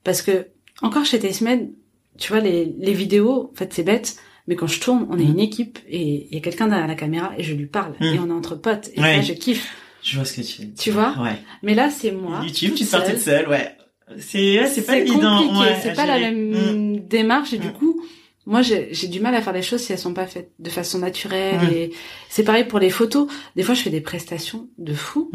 parce 0.03 0.21
que 0.21 0.47
encore 0.81 1.05
chez 1.05 1.19
Taïsmet, 1.19 1.69
tu 2.17 2.31
vois 2.31 2.41
les, 2.41 2.65
les 2.77 2.93
vidéos, 2.93 3.49
en 3.53 3.55
fait, 3.55 3.73
c'est 3.73 3.83
bête. 3.83 4.17
Mais 4.47 4.55
quand 4.55 4.67
je 4.67 4.79
tourne, 4.79 5.07
on 5.09 5.17
est 5.17 5.23
une 5.23 5.39
équipe 5.39 5.79
et 5.87 6.27
il 6.29 6.35
y 6.35 6.37
a 6.37 6.41
quelqu'un 6.41 6.67
derrière 6.67 6.87
la 6.87 6.95
caméra 6.95 7.31
et 7.37 7.43
je 7.43 7.53
lui 7.53 7.65
parle 7.65 7.93
et 8.01 8.19
on 8.19 8.27
est 8.27 8.33
entre 8.33 8.55
potes 8.55 8.89
et 8.93 8.99
là 8.99 9.21
je 9.21 9.31
kiffe. 9.31 9.73
Je 10.03 10.17
vois 10.17 10.25
ce 10.25 10.33
que 10.33 10.41
tu 10.41 10.73
Tu 10.73 10.91
vois 10.91 11.15
Ouais. 11.19 11.37
Mais 11.63 11.73
là, 11.73 11.89
c'est 11.89 12.11
moi. 12.11 12.41
YouTube, 12.43 12.73
tu 12.75 12.83
te 12.83 12.89
sortais 12.89 13.13
de 13.13 13.19
seule, 13.19 13.47
ouais. 13.47 13.75
C'est 14.19 14.59
ouais, 14.59 14.67
c'est 14.67 14.85
pas 14.85 14.97
évident. 14.97 15.61
Ouais, 15.61 15.77
c'est 15.81 15.93
pas 15.93 16.05
la 16.05 16.19
même 16.19 16.95
mm. 16.95 17.07
démarche 17.07 17.53
et 17.53 17.57
du 17.57 17.69
mm. 17.69 17.73
coup, 17.73 18.01
moi 18.45 18.61
j'ai 18.61 19.07
du 19.07 19.21
mal 19.21 19.33
à 19.33 19.41
faire 19.41 19.53
les 19.53 19.61
choses 19.61 19.81
si 19.81 19.93
elles 19.93 19.97
sont 19.97 20.13
pas 20.13 20.27
faites 20.27 20.51
de 20.59 20.69
façon 20.69 20.99
naturelle 20.99 21.61
mm. 21.61 21.73
et 21.73 21.91
c'est 22.29 22.43
pareil 22.43 22.65
pour 22.65 22.79
les 22.79 22.89
photos. 22.89 23.27
Des 23.55 23.63
fois, 23.63 23.73
je 23.73 23.81
fais 23.81 23.89
des 23.89 24.01
prestations 24.01 24.67
de 24.77 24.93
fou 24.93 25.31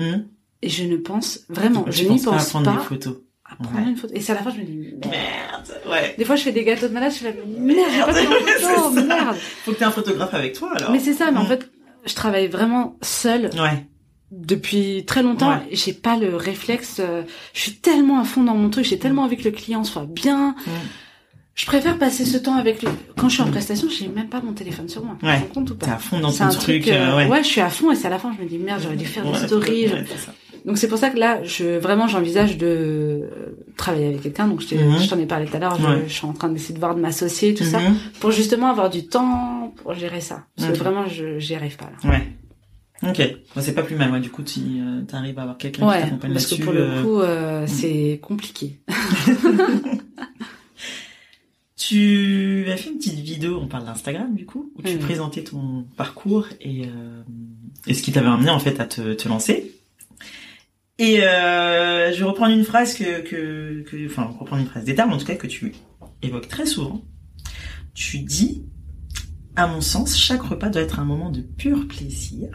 et 0.61 0.69
je 0.69 0.85
ne 0.85 0.97
pense 0.97 1.41
vraiment, 1.49 1.87
je 1.89 2.05
n'y 2.05 2.21
pense 2.21 2.25
pas. 2.25 2.37
À 2.37 2.45
prendre 2.45 2.79
des 2.79 2.85
photos. 2.85 3.17
À 3.51 3.57
prendre 3.57 3.89
une 3.89 3.97
photo. 3.97 4.13
Et 4.15 4.21
c'est 4.21 4.33
à 4.33 4.35
la 4.35 4.43
fin, 4.43 4.51
je 4.51 4.59
me 4.59 4.65
dis 4.65 4.77
merde. 4.77 5.81
Ouais. 5.89 6.15
Des 6.19 6.25
fois, 6.27 6.37
je 6.37 6.43
fais 6.43 6.53
des 6.53 6.65
gâteaux 6.65 6.89
de 6.89 6.93
malade, 6.93 7.13
je 7.13 7.19
fais 7.19 7.35
merde, 7.59 7.89
j'ai 7.91 8.01
pas 8.01 8.13
photo, 8.13 8.91
merde. 8.91 9.37
Faut 9.65 9.73
que 9.73 9.79
t'aies 9.79 9.85
un 9.87 9.91
photographe 9.91 10.35
avec 10.35 10.53
toi 10.53 10.71
alors. 10.77 10.91
Mais 10.91 10.99
c'est 10.99 11.15
ça, 11.15 11.31
mais 11.31 11.39
en 11.39 11.47
fait, 11.47 11.71
je 12.05 12.15
travaille 12.15 12.49
vraiment 12.49 12.99
seule. 13.01 13.49
Ouais 13.55 13.87
depuis 14.31 15.05
très 15.07 15.23
longtemps 15.23 15.61
j'ai 15.73 15.93
pas 15.93 16.17
le 16.17 16.37
réflexe 16.37 16.99
euh, 17.01 17.23
je 17.55 17.61
suis 17.61 17.75
tellement 17.77 18.21
à 18.21 18.25
fond 18.25 18.43
dans 18.43 18.55
mon 18.55 18.69
truc 18.69 18.85
j'ai 18.85 18.99
tellement 18.99 19.23
envie 19.23 19.37
que 19.37 19.45
le 19.45 19.51
client 19.51 19.85
soit 19.85 20.07
bien. 20.07 20.55
Je 21.55 21.67
préfère 21.67 21.99
passer 21.99 22.25
ce 22.25 22.39
temps 22.39 22.55
avec 22.55 22.83
lui. 22.83 22.89
Quand 23.17 23.29
je 23.29 23.35
suis 23.35 23.43
en 23.43 23.51
prestation 23.51 23.89
j'ai 23.89 24.07
même 24.09 24.29
pas 24.29 24.41
mon 24.41 24.53
téléphone 24.53 24.89
sur 24.89 25.05
moi. 25.05 25.17
Ouais. 25.23 25.49
compte 25.53 25.71
ou 25.71 25.77
pas 25.77 25.87
t'es 25.87 25.93
à 25.93 25.99
fond 25.99 26.21
dans 26.21 26.31
ton 26.31 26.49
truc, 26.51 26.89
euh, 26.89 27.17
ouais. 27.17 27.27
ouais. 27.27 27.43
je 27.43 27.49
suis 27.49 27.61
à 27.61 27.71
fond 27.71 27.91
et 27.91 27.97
c'est 27.97 28.07
à 28.07 28.11
la 28.11 28.19
fin 28.19 28.33
je 28.37 28.43
me 28.43 28.49
dis 28.49 28.59
merde 28.59 28.81
j'aurais 28.83 28.97
dû 28.97 29.07
faire 29.07 29.25
des 29.25 29.39
stories. 29.39 29.87
donc 30.67 30.77
c'est 30.77 30.89
pour 30.89 30.99
ça 30.99 31.09
que 31.09 31.19
là 31.19 31.43
je 31.43 31.79
vraiment 31.79 32.07
j'envisage 32.07 32.59
de 32.59 33.31
travailler 33.77 34.09
avec 34.09 34.23
quelqu'un. 34.23 34.47
Donc 34.47 34.61
je 34.61 34.75
mhm. 34.75 35.07
t'en 35.09 35.19
ai 35.19 35.27
parlé 35.27 35.47
tout 35.47 35.57
à 35.57 35.59
l'heure 35.59 35.79
je, 36.07 36.13
suis 36.13 36.27
en 36.27 36.35
train 36.35 36.51
d'essayer 36.51 36.75
de 36.75 36.81
voir 36.81 36.95
de 36.95 37.01
m'associer 37.01 37.55
tout 37.55 37.65
ça 37.65 37.81
mhm. 37.81 37.97
pour 38.21 38.31
justement 38.31 38.69
avoir 38.69 38.91
du 38.91 39.07
temps 39.07 39.73
pour 39.83 39.95
gérer 39.95 40.21
ça. 40.21 40.45
Parce 40.59 40.71
que 40.71 40.77
vraiment 40.77 41.07
je 41.09 41.39
j'y 41.39 41.55
arrive 41.55 41.79
pas 41.79 41.87
là. 41.87 42.11
Ouais 42.11 42.29
Ok, 43.03 43.23
c'est 43.61 43.75
pas 43.75 43.83
plus 43.83 43.95
mal. 43.95 44.11
Ouais, 44.11 44.21
du 44.21 44.31
coup, 44.31 44.43
tu 44.43 44.61
euh, 44.81 45.03
arrives 45.13 45.39
à 45.39 45.43
avoir 45.43 45.57
quelqu'un 45.57 45.87
qui 45.87 46.01
t'accompagne 46.01 46.33
là-dessus. 46.33 46.49
Parce 46.49 46.61
que 46.61 46.65
pour 46.65 46.73
le 46.73 46.81
euh, 46.83 47.03
coup, 47.03 47.21
euh, 47.21 47.63
mm. 47.65 47.69
c'est 47.69 48.19
compliqué. 48.21 48.81
tu 51.77 52.67
as 52.69 52.77
fait 52.77 52.91
une 52.91 52.99
petite 52.99 53.21
vidéo, 53.21 53.61
on 53.63 53.69
parle 53.69 53.85
d'Instagram 53.85 54.35
du 54.35 54.47
coup, 54.47 54.73
où 54.77 54.83
tu 54.83 54.99
présentais 54.99 55.45
ton 55.45 55.87
parcours 55.97 56.49
et, 56.61 56.83
et 57.87 57.95
ce 57.95 58.03
qui 58.03 58.11
t'avait 58.13 58.27
amené 58.27 58.51
en 58.51 58.59
fait 58.59 58.81
à 58.81 58.85
te, 58.85 59.15
te 59.15 59.29
lancer. 59.29 59.73
Et 60.99 61.19
je 61.19 62.19
vais 62.19 62.25
reprendre 62.25 62.53
une 62.53 62.65
phrase 62.65 62.95
que, 62.95 63.21
que, 63.23 63.85
que, 63.89 64.07
enfin, 64.07 64.25
reprendre 64.39 64.61
une 64.63 64.69
phrase 64.69 64.85
des 64.85 64.97
termes 64.97 65.13
en 65.13 65.19
tout 65.19 65.25
cas 65.25 65.37
que 65.37 65.47
tu 65.47 65.73
évoques 66.21 66.49
très 66.49 66.67
souvent. 66.67 67.01
Tu 67.95 68.19
dis, 68.19 68.65
à 69.57 69.69
mon 69.69 69.81
sens, 69.81 70.19
chaque 70.19 70.43
repas 70.43 70.69
doit 70.69 70.83
être 70.83 70.99
un 70.99 71.05
moment 71.05 71.31
de 71.31 71.41
pur 71.41 71.87
plaisir 71.89 72.51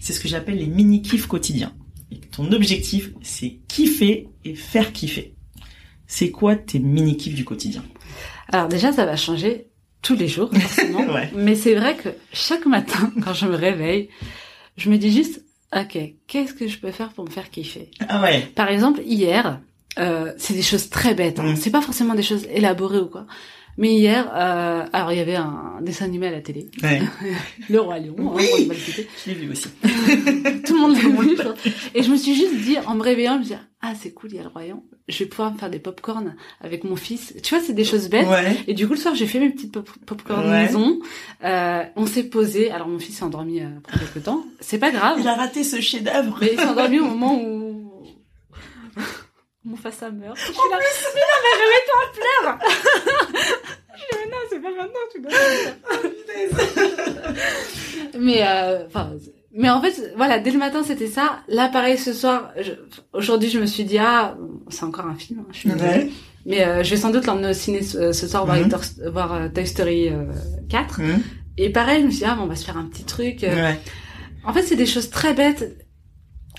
c'est 0.00 0.12
ce 0.12 0.20
que 0.20 0.28
j'appelle 0.28 0.58
les 0.58 0.66
mini-kiffs 0.66 1.26
quotidiens. 1.26 1.72
Et 2.10 2.18
ton 2.18 2.50
objectif, 2.52 3.10
c'est 3.22 3.58
kiffer 3.68 4.28
et 4.44 4.54
faire 4.54 4.92
kiffer. 4.92 5.34
C'est 6.06 6.30
quoi 6.30 6.56
tes 6.56 6.80
mini-kiffs 6.80 7.34
du 7.34 7.44
quotidien? 7.44 7.84
Alors 8.52 8.68
déjà, 8.68 8.92
ça 8.92 9.06
va 9.06 9.16
changer 9.16 9.68
tous 10.02 10.16
les 10.16 10.28
jours, 10.28 10.50
forcément. 10.52 11.06
Mais 11.34 11.54
c'est 11.54 11.74
vrai 11.74 11.96
que 11.96 12.08
chaque 12.32 12.66
matin, 12.66 13.12
quand 13.24 13.34
je 13.34 13.46
me 13.46 13.54
réveille, 13.54 14.08
je 14.76 14.90
me 14.90 14.98
dis 14.98 15.12
juste, 15.12 15.44
ok, 15.76 15.98
qu'est-ce 16.26 16.54
que 16.54 16.66
je 16.66 16.78
peux 16.78 16.90
faire 16.90 17.10
pour 17.10 17.24
me 17.24 17.30
faire 17.30 17.50
kiffer? 17.50 17.90
Ah 18.08 18.20
ouais. 18.22 18.40
Par 18.54 18.68
exemple, 18.68 19.00
hier, 19.04 19.60
euh, 19.98 20.32
c'est 20.36 20.54
des 20.54 20.62
choses 20.62 20.88
très 20.88 21.14
bêtes. 21.14 21.38
Hein. 21.38 21.52
Mm. 21.52 21.56
C'est 21.56 21.70
pas 21.70 21.82
forcément 21.82 22.14
des 22.14 22.22
choses 22.22 22.46
élaborées 22.52 22.98
ou 22.98 23.06
quoi. 23.06 23.26
Mais 23.78 23.94
hier, 23.94 24.30
euh, 24.34 24.84
alors 24.92 25.12
il 25.12 25.18
y 25.18 25.20
avait 25.20 25.36
un 25.36 25.78
dessin 25.80 26.04
animé 26.04 26.26
à 26.26 26.30
la 26.30 26.40
télé, 26.40 26.68
ouais. 26.82 27.00
le 27.70 27.80
roi 27.80 27.98
lion. 27.98 28.14
Hein, 28.18 28.32
oui. 28.36 28.68
Hein, 28.70 28.74
je 29.24 29.30
l'ai 29.30 29.36
vu 29.36 29.50
aussi. 29.50 29.68
Tout 29.82 30.74
le 30.74 30.80
monde 30.80 30.96
l'a 30.96 31.44
vu. 31.52 31.70
Et 31.94 32.02
je 32.02 32.10
me 32.10 32.16
suis 32.16 32.34
juste 32.34 32.56
dit, 32.56 32.76
en 32.86 32.94
me 32.94 33.02
réveillant, 33.02 33.34
je 33.34 33.38
me 33.38 33.44
suis 33.44 33.54
dit, 33.54 33.60
ah 33.82 33.92
c'est 33.98 34.12
cool, 34.12 34.30
il 34.32 34.36
y 34.36 34.38
a 34.38 34.42
le 34.42 34.48
roi 34.48 34.64
lion. 34.64 34.82
Je 35.08 35.24
vais 35.24 35.26
pouvoir 35.26 35.52
me 35.52 35.58
faire 35.58 35.70
des 35.70 35.78
pop-corn 35.78 36.36
avec 36.60 36.84
mon 36.84 36.96
fils. 36.96 37.34
Tu 37.42 37.54
vois, 37.54 37.64
c'est 37.64 37.72
des 37.72 37.84
choses 37.84 38.08
bêtes. 38.10 38.28
Ouais. 38.28 38.56
Et 38.66 38.74
du 38.74 38.86
coup, 38.86 38.92
le 38.92 38.98
soir, 38.98 39.14
j'ai 39.14 39.26
fait 39.26 39.40
mes 39.40 39.50
petites 39.50 39.72
pop-corn 39.72 40.48
maison. 40.50 40.98
Euh, 41.42 41.82
on 41.96 42.06
s'est 42.06 42.24
posé. 42.24 42.70
Alors 42.70 42.88
mon 42.88 42.98
fils 42.98 43.16
s'est 43.16 43.24
endormi 43.24 43.60
euh, 43.60 43.68
après 43.78 43.98
quelques 43.98 44.24
temps. 44.24 44.44
C'est 44.60 44.78
pas 44.78 44.90
grave. 44.90 45.16
Il 45.18 45.26
a 45.26 45.34
raté 45.34 45.64
ce 45.64 45.80
chef-d'œuvre. 45.80 46.36
Mais 46.40 46.50
il 46.52 46.60
s'est 46.60 46.66
endormi 46.66 47.00
au 47.00 47.06
moment 47.06 47.42
où 47.42 47.79
mon 49.64 49.76
face 49.76 50.02
à 50.02 50.10
meurt. 50.10 50.36
Je 50.36 50.42
suis 50.42 50.54
là, 50.54 50.78
mais 50.78 50.86
non, 51.20 51.38
mais 51.44 51.54
remets-toi 51.62 51.96
en 52.00 52.08
pleurs 52.16 52.58
Je 53.94 54.16
dis, 54.16 54.30
non, 54.30 54.38
c'est 54.48 54.60
pas 54.60 54.70
maintenant, 54.70 55.06
tu 55.12 55.20
dois 55.20 55.30
Mais, 58.18 58.46
euh, 58.46 58.86
enfin, 58.86 59.12
mais 59.52 59.68
en 59.68 59.82
fait, 59.82 60.14
voilà, 60.16 60.38
dès 60.38 60.50
le 60.50 60.58
matin, 60.58 60.82
c'était 60.82 61.08
ça. 61.08 61.40
Là, 61.48 61.68
pareil, 61.68 61.98
ce 61.98 62.14
soir, 62.14 62.52
aujourd'hui, 63.12 63.50
je 63.50 63.58
me 63.58 63.66
suis 63.66 63.84
dit, 63.84 63.98
ah, 63.98 64.36
c'est 64.70 64.84
encore 64.84 65.06
un 65.06 65.16
film, 65.16 65.40
hein, 65.40 65.46
je 65.52 65.58
suis 65.58 65.70
ouais. 65.70 66.10
Mais 66.46 66.64
euh, 66.64 66.82
je 66.82 66.90
vais 66.90 66.96
sans 66.96 67.10
doute 67.10 67.26
l'emmener 67.26 67.50
au 67.50 67.52
ciné 67.52 67.82
ce, 67.82 68.12
soir, 68.12 68.46
voir, 68.46 68.56
mm 68.58 69.10
voir 69.12 69.34
euh, 69.34 69.48
Toy 69.48 69.66
Story 69.66 70.10
4. 70.70 71.00
Mhm. 71.00 71.22
Et 71.58 71.68
pareil, 71.68 72.00
je 72.00 72.06
me 72.06 72.10
suis 72.10 72.20
dit, 72.20 72.24
ah, 72.26 72.34
bon, 72.34 72.44
on 72.44 72.46
va 72.46 72.56
se 72.56 72.64
faire 72.64 72.78
un 72.78 72.86
petit 72.86 73.04
truc. 73.04 73.40
Ouais. 73.42 73.78
En 74.44 74.54
fait, 74.54 74.62
c'est 74.62 74.76
des 74.76 74.86
choses 74.86 75.10
très 75.10 75.34
bêtes 75.34 75.76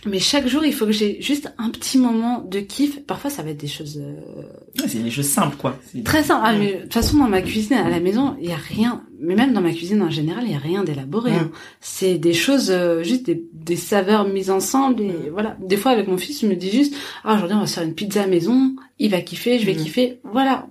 mais 0.05 0.19
chaque 0.19 0.47
jour, 0.47 0.65
il 0.65 0.73
faut 0.73 0.85
que 0.85 0.91
j'ai 0.91 1.21
juste 1.21 1.53
un 1.59 1.69
petit 1.69 1.99
moment 1.99 2.39
de 2.39 2.59
kiff. 2.59 3.05
Parfois, 3.05 3.29
ça 3.29 3.43
va 3.43 3.51
être 3.51 3.59
des 3.59 3.67
choses. 3.67 4.01
Euh... 4.01 4.81
Ouais, 4.81 4.87
c'est 4.87 4.99
des 5.03 5.11
choses 5.11 5.27
simples, 5.27 5.57
quoi. 5.57 5.77
Très 6.03 6.23
simples. 6.23 6.41
Ah, 6.43 6.53
mais 6.53 6.73
de 6.73 6.81
toute 6.81 6.93
façon, 6.93 7.17
dans 7.17 7.27
ma 7.27 7.41
cuisine 7.41 7.77
à 7.77 7.89
la 7.89 7.99
maison, 7.99 8.35
il 8.41 8.49
y 8.49 8.53
a 8.53 8.57
rien. 8.57 9.03
Mais 9.19 9.35
même 9.35 9.53
dans 9.53 9.61
ma 9.61 9.71
cuisine 9.71 10.01
en 10.01 10.09
général, 10.09 10.45
il 10.45 10.53
y 10.53 10.55
a 10.55 10.59
rien 10.59 10.83
d'élaboré. 10.83 11.33
Hein. 11.33 11.51
C'est 11.81 12.17
des 12.17 12.33
choses, 12.33 12.71
euh, 12.71 13.03
juste 13.03 13.27
des, 13.27 13.43
des, 13.53 13.75
saveurs 13.75 14.27
mises 14.27 14.49
ensemble. 14.49 15.03
Et 15.03 15.29
voilà. 15.31 15.55
Des 15.59 15.77
fois, 15.77 15.91
avec 15.91 16.07
mon 16.07 16.17
fils, 16.17 16.41
je 16.41 16.47
me 16.47 16.55
dis 16.55 16.71
juste, 16.71 16.95
ah 17.23 17.35
aujourd'hui, 17.35 17.57
on 17.57 17.61
va 17.61 17.67
faire 17.67 17.83
une 17.83 17.93
pizza 17.93 18.23
à 18.23 18.27
maison. 18.27 18.75
Il 18.97 19.11
va 19.11 19.21
kiffer, 19.21 19.59
je 19.59 19.65
vais 19.67 19.75
kiffer. 19.75 20.19
Voilà. 20.23 20.67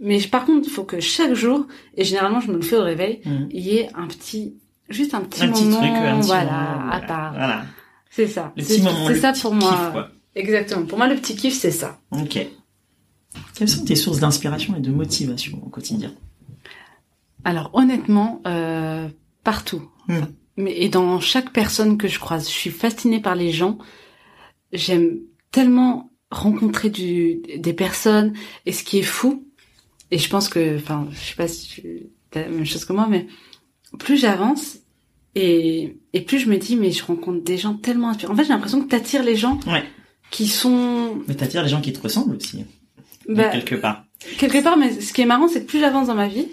Mais 0.00 0.18
par 0.22 0.44
contre, 0.44 0.66
il 0.66 0.72
faut 0.72 0.82
que 0.82 0.98
chaque 0.98 1.34
jour, 1.34 1.66
et 1.96 2.02
généralement, 2.02 2.40
je 2.40 2.48
me 2.50 2.56
le 2.56 2.62
fais 2.62 2.76
au 2.76 2.82
réveil, 2.82 3.20
il 3.52 3.60
y 3.60 3.76
ait 3.76 3.88
un 3.94 4.08
petit, 4.08 4.54
juste 4.88 5.14
un 5.14 5.20
petit 5.20 5.46
moment, 5.46 5.78
truc, 5.78 5.92
un 5.92 6.18
petit 6.18 6.26
voilà, 6.26 6.88
à 6.90 7.00
part. 7.00 7.32
Voilà. 7.34 7.62
C'est 8.14 8.26
ça. 8.26 8.52
C'est 8.58 9.20
ça 9.20 9.32
pour 9.32 9.54
moi. 9.54 10.10
Exactement. 10.34 10.84
Pour 10.84 10.98
moi, 10.98 11.08
le 11.08 11.16
petit 11.16 11.34
kiff, 11.34 11.54
c'est 11.54 11.70
ça. 11.70 11.98
Ok. 12.10 12.46
Quelles 13.54 13.68
sont 13.68 13.84
tes 13.84 13.96
sources 13.96 14.20
d'inspiration 14.20 14.76
et 14.76 14.80
de 14.80 14.90
motivation 14.90 15.62
au 15.64 15.70
quotidien? 15.70 16.12
Alors 17.44 17.70
honnêtement, 17.72 18.42
euh, 18.46 19.08
partout. 19.44 19.90
Hmm. 20.08 20.26
Mais 20.58 20.78
et 20.78 20.90
dans 20.90 21.20
chaque 21.20 21.52
personne 21.54 21.96
que 21.96 22.06
je 22.06 22.18
croise, 22.18 22.46
je 22.46 22.52
suis 22.52 22.70
fascinée 22.70 23.20
par 23.20 23.34
les 23.34 23.50
gens. 23.50 23.78
J'aime 24.74 25.18
tellement 25.50 26.10
rencontrer 26.30 26.90
du, 26.90 27.40
des 27.56 27.72
personnes. 27.72 28.34
Et 28.66 28.72
ce 28.72 28.84
qui 28.84 28.98
est 28.98 29.02
fou, 29.02 29.48
et 30.10 30.18
je 30.18 30.28
pense 30.28 30.50
que, 30.50 30.76
enfin, 30.76 31.08
je 31.10 31.18
sais 31.18 31.34
pas 31.34 31.48
si 31.48 31.66
tu 31.66 32.10
as 32.34 32.42
la 32.42 32.48
même 32.50 32.66
chose 32.66 32.84
que 32.84 32.92
moi, 32.92 33.06
mais 33.08 33.26
plus 33.98 34.18
j'avance, 34.18 34.76
et, 35.34 35.96
et 36.12 36.20
plus 36.20 36.38
je 36.38 36.48
me 36.48 36.56
dis, 36.56 36.76
mais 36.76 36.90
je 36.90 37.04
rencontre 37.04 37.42
des 37.42 37.56
gens 37.56 37.74
tellement 37.74 38.10
inspirants. 38.10 38.34
En 38.34 38.36
fait, 38.36 38.44
j'ai 38.44 38.50
l'impression 38.50 38.82
que 38.82 38.88
t'attires 38.88 39.22
les 39.22 39.36
gens 39.36 39.58
ouais. 39.66 39.84
qui 40.30 40.46
sont... 40.46 41.18
Mais 41.26 41.34
t'attires 41.34 41.62
les 41.62 41.68
gens 41.68 41.80
qui 41.80 41.92
te 41.92 42.00
ressemblent 42.00 42.36
aussi. 42.36 42.64
Bah, 43.28 43.48
quelque 43.48 43.76
part. 43.76 44.04
Quelque 44.38 44.62
part, 44.62 44.76
mais 44.76 45.00
ce 45.00 45.12
qui 45.12 45.22
est 45.22 45.26
marrant, 45.26 45.48
c'est 45.48 45.62
que 45.62 45.66
plus 45.66 45.80
j'avance 45.80 46.08
dans 46.08 46.14
ma 46.14 46.28
vie, 46.28 46.48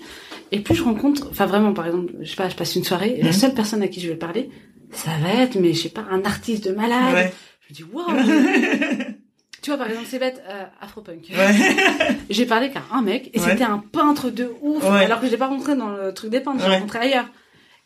et 0.51 0.59
plus 0.59 0.75
je 0.75 0.84
rencontre, 0.84 1.27
enfin 1.30 1.45
vraiment, 1.45 1.73
par 1.73 1.86
exemple, 1.86 2.13
je 2.21 2.30
sais 2.30 2.36
pas, 2.36 2.49
je 2.49 2.55
passe 2.55 2.75
une 2.75 2.84
soirée, 2.84 3.15
et 3.17 3.21
la 3.21 3.30
mhm. 3.30 3.34
seule 3.34 3.53
personne 3.53 3.82
à 3.82 3.88
qui 3.88 3.99
je 3.99 4.09
vais 4.09 4.15
parler, 4.15 4.49
ça 4.91 5.11
va 5.21 5.41
être, 5.41 5.59
mais 5.59 5.73
je 5.73 5.84
sais 5.84 5.89
pas, 5.89 6.05
un 6.09 6.23
artiste 6.23 6.67
de 6.67 6.73
malade. 6.73 7.13
Ouais. 7.13 7.34
Je 7.61 7.73
me 7.73 7.75
dis, 7.75 7.93
waouh 7.93 8.05
Tu 9.61 9.71
vois, 9.71 9.77
par 9.77 9.89
exemple, 9.89 10.07
c'est 10.09 10.19
bête, 10.19 10.41
euh, 10.47 10.63
Afropunk. 10.80 11.30
Ouais. 11.32 12.15
j'ai 12.30 12.45
parlé 12.45 12.71
qu'à 12.71 12.84
un 12.91 13.01
mec, 13.01 13.30
et 13.34 13.39
c'était 13.39 13.63
un 13.63 13.80
peintre 13.80 14.30
de 14.30 14.53
ouf, 14.61 14.86
alors 14.86 15.19
que 15.19 15.25
je 15.25 15.32
l'ai 15.32 15.38
pas 15.38 15.47
rencontré 15.47 15.75
dans 15.75 15.89
le 15.89 16.13
truc 16.13 16.32
des 16.32 16.39
peintres, 16.39 16.63
j'ai 16.63 16.71
rencontré 16.71 16.99
ailleurs. 16.99 17.27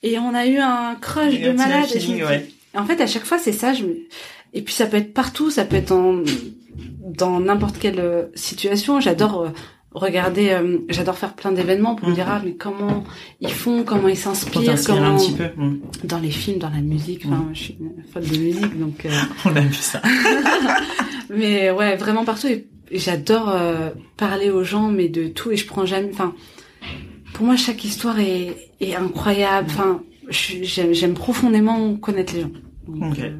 Et 0.04 0.20
on 0.20 0.34
a 0.34 0.46
eu 0.46 0.58
un 0.58 0.96
crush 0.96 1.40
de 1.40 1.52
malade. 1.52 1.88
En 2.76 2.86
fait, 2.86 3.02
à 3.02 3.08
chaque 3.08 3.26
fois, 3.26 3.38
c'est 3.38 3.52
ça. 3.54 3.74
Je 3.74 3.86
Et 4.54 4.62
puis 4.62 4.74
ça 4.74 4.86
peut 4.86 4.98
être 4.98 5.14
partout, 5.14 5.50
ça 5.50 5.66
peut 5.66 5.78
être 5.78 5.90
dans 5.90 6.24
dans 7.04 7.40
n'importe 7.40 7.78
quelle 7.80 8.00
euh, 8.00 8.24
situation. 8.36 9.00
J'adore 9.00 9.42
euh, 9.42 9.50
regarder, 9.94 10.50
euh, 10.50 10.80
j'adore 10.90 11.18
faire 11.18 11.34
plein 11.34 11.52
d'événements 11.52 11.96
pour 11.96 12.10
me 12.10 12.16
dire 12.16 12.26
mhm. 12.26 12.34
ah 12.36 12.42
mais 12.44 12.54
comment 12.54 13.04
ils 13.42 13.52
font, 13.52 13.84
comment 13.84 14.08
ils 14.08 14.18
s'inspirent, 14.18 14.76
comment 14.86 15.16
un 15.16 15.18
petit 15.18 15.34
peu. 15.34 15.50
Mhm. 15.56 15.82
dans 16.04 16.20
les 16.20 16.32
films, 16.32 16.58
dans 16.58 16.70
la 16.70 16.82
musique. 16.82 17.24
Enfin, 17.26 17.44
mhm. 17.44 17.50
je 17.54 17.60
suis 17.60 17.78
une 17.80 18.04
folle 18.12 18.28
de 18.28 18.38
musique, 18.38 18.80
donc. 18.80 19.08
On 19.46 19.56
a 19.56 19.62
vu 19.62 19.74
ça. 19.74 20.02
mais 21.30 21.70
ouais, 21.72 21.96
vraiment 21.96 22.26
partout. 22.26 22.48
Et 22.48 22.66
j'adore 22.92 23.56
parler 24.18 24.52
aux 24.52 24.64
gens, 24.64 24.90
mais 24.90 25.10
de 25.10 25.28
tout. 25.28 25.52
Et 25.52 25.58
je 25.58 25.66
prends 25.66 25.86
jamais. 25.86 26.10
Enfin, 26.12 26.36
pour 27.34 27.46
moi, 27.46 27.56
chaque 27.56 27.84
histoire 27.84 28.20
est, 28.20 28.72
est 28.80 28.96
incroyable. 28.96 29.68
Enfin, 29.72 30.02
j'aime 30.30 31.14
profondément 31.14 31.96
connaître 31.96 32.34
les 32.34 32.42
gens. 32.42 32.52
Donc, 32.88 33.20
euh, 33.20 33.32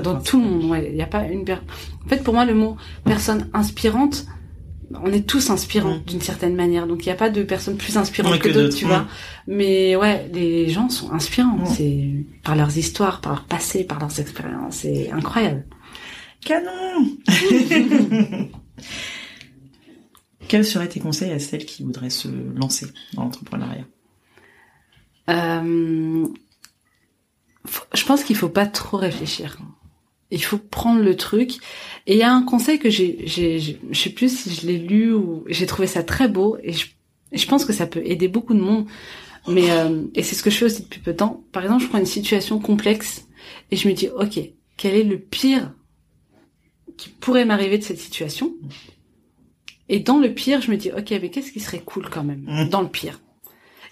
dans 0.00 0.20
tout 0.20 0.38
le 0.40 0.44
monde, 0.44 0.64
ouais, 0.70 0.88
il 0.90 0.94
n'y 0.94 1.02
a 1.02 1.06
pas 1.06 1.24
une 1.24 1.44
personne. 1.44 1.66
En 2.04 2.08
fait, 2.08 2.22
pour 2.22 2.34
moi, 2.34 2.44
le 2.44 2.54
mot 2.54 2.76
personne 3.04 3.48
inspirante, 3.52 4.26
on 5.02 5.12
est 5.12 5.26
tous 5.26 5.50
inspirants 5.50 5.96
mm. 5.96 6.04
d'une 6.06 6.20
certaine 6.20 6.54
manière. 6.54 6.86
Donc, 6.86 7.04
il 7.04 7.08
n'y 7.08 7.12
a 7.12 7.16
pas 7.16 7.30
de 7.30 7.42
personne 7.42 7.76
plus 7.76 7.96
inspirante 7.96 8.38
que, 8.38 8.48
d'autres, 8.48 8.76
tu 8.76 8.84
vois. 8.84 9.00
Mm. 9.00 9.08
Mais 9.48 9.96
ouais, 9.96 10.30
les 10.32 10.68
gens 10.68 10.88
sont 10.88 11.12
inspirants. 11.12 11.58
Mm. 11.58 11.66
C'est 11.66 12.24
par 12.44 12.56
leurs 12.56 12.78
histoires, 12.78 13.20
par 13.20 13.32
leur 13.32 13.44
passé, 13.44 13.84
par 13.84 13.98
leurs 13.98 14.18
expériences. 14.20 14.76
C'est 14.76 15.10
incroyable. 15.10 15.66
Canon 16.44 16.70
Quels 20.48 20.64
seraient 20.64 20.88
tes 20.88 21.00
conseils 21.00 21.32
à 21.32 21.38
celles 21.38 21.64
qui 21.66 21.82
voudraient 21.82 22.10
se 22.10 22.28
lancer 22.28 22.86
dans 23.14 23.24
l'entrepreneuriat? 23.24 23.86
Euh, 25.28 26.26
Je 27.94 28.04
pense 28.04 28.22
qu'il 28.24 28.36
faut 28.36 28.48
pas 28.48 28.66
trop 28.66 28.96
réfléchir. 28.96 29.58
Il 30.30 30.42
faut 30.42 30.58
prendre 30.58 31.00
le 31.00 31.16
truc. 31.16 31.54
Et 32.06 32.14
il 32.14 32.18
y 32.18 32.22
a 32.22 32.32
un 32.32 32.42
conseil 32.42 32.78
que 32.78 32.90
j'ai, 32.90 33.26
je 33.26 33.98
sais 33.98 34.10
plus 34.10 34.36
si 34.36 34.54
je 34.54 34.66
l'ai 34.66 34.78
lu 34.78 35.12
ou 35.12 35.44
j'ai 35.48 35.66
trouvé 35.66 35.86
ça 35.86 36.02
très 36.02 36.28
beau 36.28 36.56
et 36.62 36.72
je, 36.72 36.86
je, 37.32 37.46
pense 37.46 37.64
que 37.64 37.72
ça 37.72 37.86
peut 37.86 38.02
aider 38.04 38.28
beaucoup 38.28 38.54
de 38.54 38.60
monde. 38.60 38.86
Mais 39.48 39.70
euh, 39.70 40.02
et 40.14 40.22
c'est 40.22 40.34
ce 40.34 40.42
que 40.42 40.50
je 40.50 40.56
fais 40.58 40.64
aussi 40.64 40.82
depuis 40.82 41.00
peu 41.00 41.12
de 41.12 41.18
temps. 41.18 41.44
Par 41.52 41.62
exemple, 41.62 41.82
je 41.82 41.88
prends 41.88 41.98
une 41.98 42.06
situation 42.06 42.58
complexe 42.58 43.26
et 43.70 43.76
je 43.76 43.88
me 43.88 43.94
dis, 43.94 44.08
ok, 44.08 44.40
quel 44.76 44.94
est 44.94 45.04
le 45.04 45.18
pire 45.18 45.72
qui 46.96 47.08
pourrait 47.08 47.44
m'arriver 47.44 47.78
de 47.78 47.84
cette 47.84 47.98
situation? 47.98 48.54
Et 49.88 50.00
dans 50.00 50.18
le 50.18 50.32
pire, 50.32 50.60
je 50.60 50.70
me 50.70 50.76
dis, 50.76 50.90
ok, 50.90 51.10
mais 51.10 51.30
qu'est-ce 51.30 51.52
qui 51.52 51.60
serait 51.60 51.82
cool 51.84 52.08
quand 52.10 52.24
même 52.24 52.44
mmh. 52.46 52.68
dans 52.68 52.82
le 52.82 52.88
pire? 52.88 53.20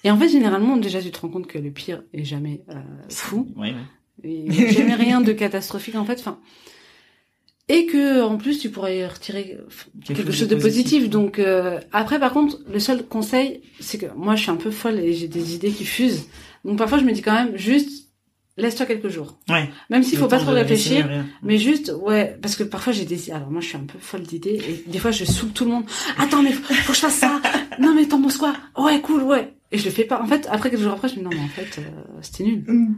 Et 0.02 0.10
en 0.10 0.18
fait, 0.18 0.28
généralement, 0.28 0.76
déjà, 0.76 1.00
tu 1.00 1.10
te 1.10 1.20
rends 1.20 1.28
compte 1.28 1.46
que 1.46 1.58
le 1.58 1.70
pire 1.70 2.02
est 2.12 2.24
jamais 2.24 2.62
euh, 2.70 2.74
fou. 3.08 3.48
Oui, 3.56 3.74
oui. 4.22 4.46
Et 4.48 4.70
jamais 4.70 4.94
rien 4.94 5.20
de 5.20 5.32
catastrophique 5.32 5.96
en 5.96 6.04
fait. 6.04 6.20
Enfin, 6.20 6.38
et 7.68 7.86
que 7.86 8.22
en 8.22 8.36
plus 8.36 8.58
tu 8.58 8.70
pourrais 8.70 9.06
retirer 9.06 9.58
quelque, 10.04 10.30
chose 10.32 10.48
de 10.48 10.54
positif. 10.54 11.08
Donc 11.10 11.38
euh, 11.38 11.80
après, 11.92 12.20
par 12.20 12.32
contre, 12.32 12.60
le 12.70 12.78
seul 12.78 13.04
conseil, 13.06 13.62
c'est 13.80 13.98
que 13.98 14.06
moi, 14.14 14.36
je 14.36 14.42
suis 14.42 14.50
un 14.50 14.56
peu 14.56 14.70
folle 14.70 15.00
et 15.00 15.12
j'ai 15.14 15.28
des 15.28 15.54
idées 15.54 15.70
qui 15.70 15.84
fusent. 15.84 16.28
Donc 16.64 16.78
parfois, 16.78 16.98
je 16.98 17.04
me 17.04 17.12
dis 17.12 17.22
quand 17.22 17.32
même 17.32 17.56
juste 17.56 18.03
laisse-toi 18.56 18.86
quelques 18.86 19.08
jours. 19.08 19.38
Ouais. 19.48 19.68
Même 19.90 20.02
s'il 20.02 20.18
faut 20.18 20.28
pas 20.28 20.38
trop 20.38 20.52
réfléchir, 20.52 21.08
mais 21.42 21.58
juste, 21.58 21.92
ouais, 22.02 22.38
parce 22.40 22.56
que 22.56 22.64
parfois 22.64 22.92
j'ai 22.92 23.04
des, 23.04 23.30
alors 23.30 23.50
moi 23.50 23.60
je 23.60 23.68
suis 23.68 23.76
un 23.76 23.84
peu 23.84 23.98
folle 23.98 24.22
d'idées 24.22 24.60
et 24.68 24.90
des 24.90 24.98
fois 24.98 25.10
je 25.10 25.24
saoule 25.24 25.50
tout 25.50 25.64
le 25.64 25.70
monde. 25.70 25.84
Attends, 26.18 26.42
mais 26.42 26.52
faut, 26.52 26.92
que 26.92 26.94
je 26.94 27.00
fasse 27.00 27.16
ça. 27.16 27.40
non 27.80 27.94
mais 27.94 28.06
t'en 28.06 28.20
penses 28.20 28.38
quoi? 28.38 28.54
Ouais, 28.76 29.00
cool, 29.00 29.22
ouais. 29.22 29.54
Et 29.72 29.78
je 29.78 29.84
le 29.84 29.90
fais 29.90 30.04
pas. 30.04 30.20
En 30.22 30.26
fait, 30.26 30.46
après 30.50 30.70
quelques 30.70 30.82
jours 30.82 30.92
après, 30.92 31.08
je 31.08 31.14
me 31.14 31.18
dis 31.20 31.24
non 31.24 31.30
mais 31.30 31.44
en 31.44 31.48
fait, 31.48 31.80
euh, 31.80 32.02
c'était 32.22 32.44
nul. 32.44 32.64
Mm. 32.66 32.94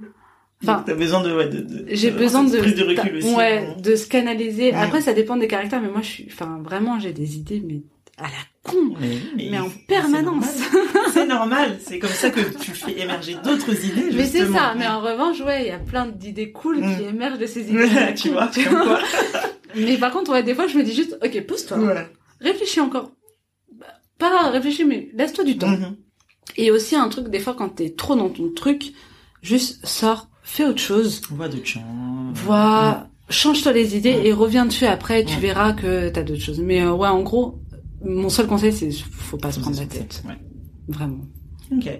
Enfin, 0.63 0.83
t'as 0.87 0.95
besoin 0.95 1.23
de, 1.23 1.35
ouais, 1.35 1.49
de, 1.49 1.61
de 1.61 1.87
j'ai 1.91 2.11
besoin 2.11 2.43
de, 2.43 2.57
prise 2.57 2.75
de 2.75 2.85
recul 2.85 3.17
aussi. 3.17 3.35
Ouais, 3.35 3.77
de 3.79 3.95
se 3.95 4.07
canaliser. 4.07 4.73
Après, 4.73 5.03
ça 5.03 5.13
dépend 5.13 5.37
des 5.37 5.49
caractères, 5.49 5.83
mais 5.83 5.91
moi, 5.91 6.01
je 6.01 6.09
suis, 6.09 6.29
enfin, 6.33 6.61
vraiment, 6.65 6.99
j'ai 6.99 7.13
des 7.13 7.37
idées, 7.37 7.63
mais 7.65 7.83
à 8.17 8.23
la 8.23 8.29
con, 8.67 8.95
mais, 9.37 9.59
en 9.59 9.71
permanence. 9.87 10.59
C'est 11.13 11.27
normal, 11.27 11.79
c'est 11.81 11.99
comme 11.99 12.11
ça 12.11 12.31
que 12.31 12.41
tu 12.59 12.73
fais 12.73 13.01
émerger 13.01 13.37
d'autres 13.43 13.73
idées. 13.85 14.11
Justement. 14.11 14.17
Mais 14.17 14.27
c'est 14.27 14.53
ça, 14.53 14.75
mais 14.77 14.87
en 14.87 15.01
revanche, 15.01 15.41
ouais, 15.41 15.65
il 15.65 15.69
y 15.69 15.71
a 15.71 15.79
plein 15.79 16.07
d'idées 16.07 16.53
cool 16.53 16.77
qui 16.77 17.05
mm. 17.05 17.09
émergent 17.09 17.39
de 17.39 17.47
ces 17.47 17.61
idées. 17.71 17.89
tu 18.15 18.31
vois, 18.31 18.49
tu 18.49 18.69
vois. 18.69 18.99
mais 19.75 19.97
par 19.97 20.13
contre, 20.13 20.33
ouais, 20.33 20.43
des 20.43 20.55
fois, 20.55 20.67
je 20.67 20.77
me 20.77 20.83
dis 20.83 20.95
juste, 20.95 21.17
ok, 21.25 21.47
pose-toi, 21.47 21.79
réfléchis 22.41 22.81
encore. 22.81 23.13
Pas 24.19 24.51
réfléchis, 24.51 24.85
mais 24.85 25.09
laisse-toi 25.15 25.45
du 25.45 25.57
temps. 25.57 25.71
Mm-hmm. 25.71 25.97
Et 26.59 26.71
aussi 26.71 26.97
un 26.97 27.09
truc, 27.09 27.29
des 27.29 27.41
fois, 27.41 27.55
quand 27.55 27.69
t'es 27.69 27.91
trop 27.91 28.15
dans 28.17 28.29
ton 28.29 28.51
truc, 28.51 28.93
juste 29.43 29.87
sors, 29.87 30.29
fais 30.43 30.65
autre 30.65 30.81
chose. 30.81 31.21
Vois 31.31 31.49
d'autres 31.49 31.67
choses. 31.67 31.83
Vois, 32.35 33.09
change-toi 33.29 33.73
les 33.73 33.97
idées 33.97 34.21
et 34.25 34.33
reviens 34.33 34.67
dessus 34.67 34.87
après, 34.87 35.25
tu 35.25 35.39
verras 35.39 35.73
que 35.73 36.09
t'as 36.09 36.23
d'autres 36.23 36.43
choses. 36.43 36.61
Mais 36.61 36.83
euh, 36.83 36.93
ouais, 36.93 37.09
en 37.09 37.23
gros, 37.23 37.59
mon 38.05 38.29
seul 38.29 38.47
conseil, 38.47 38.73
c'est 38.73 38.91
faut 38.93 39.37
pas 39.37 39.53
se 39.53 39.61
prendre 39.61 39.79
la 39.79 39.87
tête. 39.87 40.23
Ouais. 40.27 40.39
Vraiment. 40.89 41.25
Ok. 41.73 41.91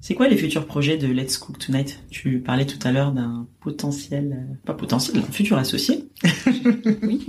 C'est 0.00 0.14
quoi 0.14 0.28
les 0.28 0.36
futurs 0.36 0.64
projets 0.64 0.96
de 0.96 1.08
Let's 1.08 1.38
Cook 1.38 1.58
Tonight? 1.58 2.04
Tu 2.08 2.38
parlais 2.38 2.66
tout 2.66 2.78
à 2.86 2.92
l'heure 2.92 3.10
d'un 3.12 3.48
potentiel, 3.60 4.32
euh, 4.38 4.54
pas 4.64 4.74
potentiel, 4.74 5.18
un 5.18 5.32
futur 5.32 5.58
associé. 5.58 6.08
oui. 7.02 7.26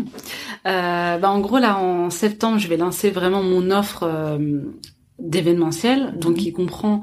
Euh, 0.67 1.17
bah 1.17 1.29
en 1.31 1.39
gros 1.39 1.57
là, 1.57 1.79
en 1.79 2.09
septembre, 2.09 2.59
je 2.59 2.67
vais 2.67 2.77
lancer 2.77 3.09
vraiment 3.09 3.41
mon 3.41 3.71
offre 3.71 4.03
euh, 4.03 4.59
d'événementiel, 5.17 6.13
donc 6.19 6.33
mhm. 6.33 6.37
qui 6.37 6.53
comprend 6.53 7.01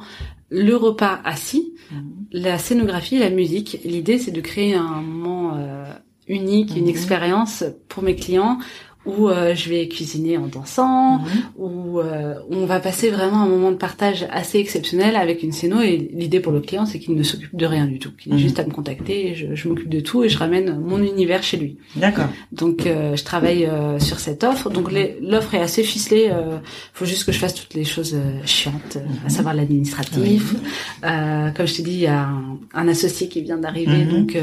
le 0.50 0.74
repas 0.76 1.20
assis, 1.24 1.74
mhm. 1.90 2.26
la 2.32 2.58
scénographie, 2.58 3.18
la 3.18 3.30
musique. 3.30 3.80
L'idée, 3.84 4.18
c'est 4.18 4.30
de 4.30 4.40
créer 4.40 4.74
un 4.74 5.02
moment 5.02 5.56
euh, 5.56 5.84
unique, 6.28 6.76
une 6.76 6.84
mhm. 6.84 6.90
expérience 6.90 7.64
pour 7.88 8.04
mes 8.04 8.14
clients 8.14 8.58
où 9.06 9.28
euh, 9.28 9.54
je 9.54 9.68
vais 9.68 9.88
cuisiner 9.88 10.36
en 10.36 10.46
dansant, 10.46 11.18
mhm. 11.18 11.26
où 11.56 12.00
euh, 12.00 12.34
on 12.50 12.66
va 12.66 12.80
passer 12.80 13.10
vraiment 13.10 13.42
un 13.42 13.46
moment 13.46 13.70
de 13.70 13.76
partage 13.76 14.26
assez 14.30 14.58
exceptionnel 14.58 15.16
avec 15.16 15.42
une 15.42 15.52
scéno. 15.52 15.80
Et 15.80 16.10
l'idée 16.12 16.40
pour 16.40 16.52
le 16.52 16.60
client, 16.60 16.86
c'est 16.86 16.98
qu'il 16.98 17.14
ne 17.14 17.22
s'occupe 17.22 17.54
de 17.56 17.66
rien 17.66 17.86
du 17.86 17.98
tout, 17.98 18.10
qu'il 18.10 18.32
est 18.32 18.36
mhm. 18.36 18.40
juste 18.40 18.58
à 18.58 18.64
me 18.64 18.70
contacter, 18.70 19.34
je, 19.34 19.54
je 19.54 19.68
m'occupe 19.68 19.88
de 19.88 20.00
tout 20.00 20.24
et 20.24 20.28
je 20.28 20.38
ramène 20.38 20.78
mon 20.78 21.02
univers 21.02 21.42
chez 21.42 21.56
lui. 21.56 21.78
D'accord. 21.94 22.28
Donc 22.52 22.86
euh, 22.86 23.16
je 23.16 23.24
travaille 23.24 23.68
sur 23.98 24.18
cette 24.18 24.44
offre. 24.44 24.70
Donc 24.70 24.90
l'offre 25.20 25.54
est 25.54 25.60
assez 25.60 25.82
ficelée. 25.82 26.30
Il 26.30 26.60
faut 26.92 27.04
juste 27.04 27.24
que 27.24 27.32
je 27.32 27.38
fasse 27.38 27.54
toutes 27.54 27.74
les 27.74 27.84
choses 27.84 28.16
chiantes, 28.44 28.96
à 28.96 29.24
mhm. 29.24 29.30
savoir 29.30 29.54
l'administratif. 29.54 30.54
comme 31.02 31.66
je 31.66 31.74
t'ai 31.74 31.82
dit, 31.82 31.92
il 31.92 32.00
y 32.00 32.06
a 32.06 32.28
un, 32.74 32.88
associé 32.88 33.28
qui 33.28 33.42
vient 33.42 33.58
d'arriver, 33.58 34.04
donc 34.04 34.36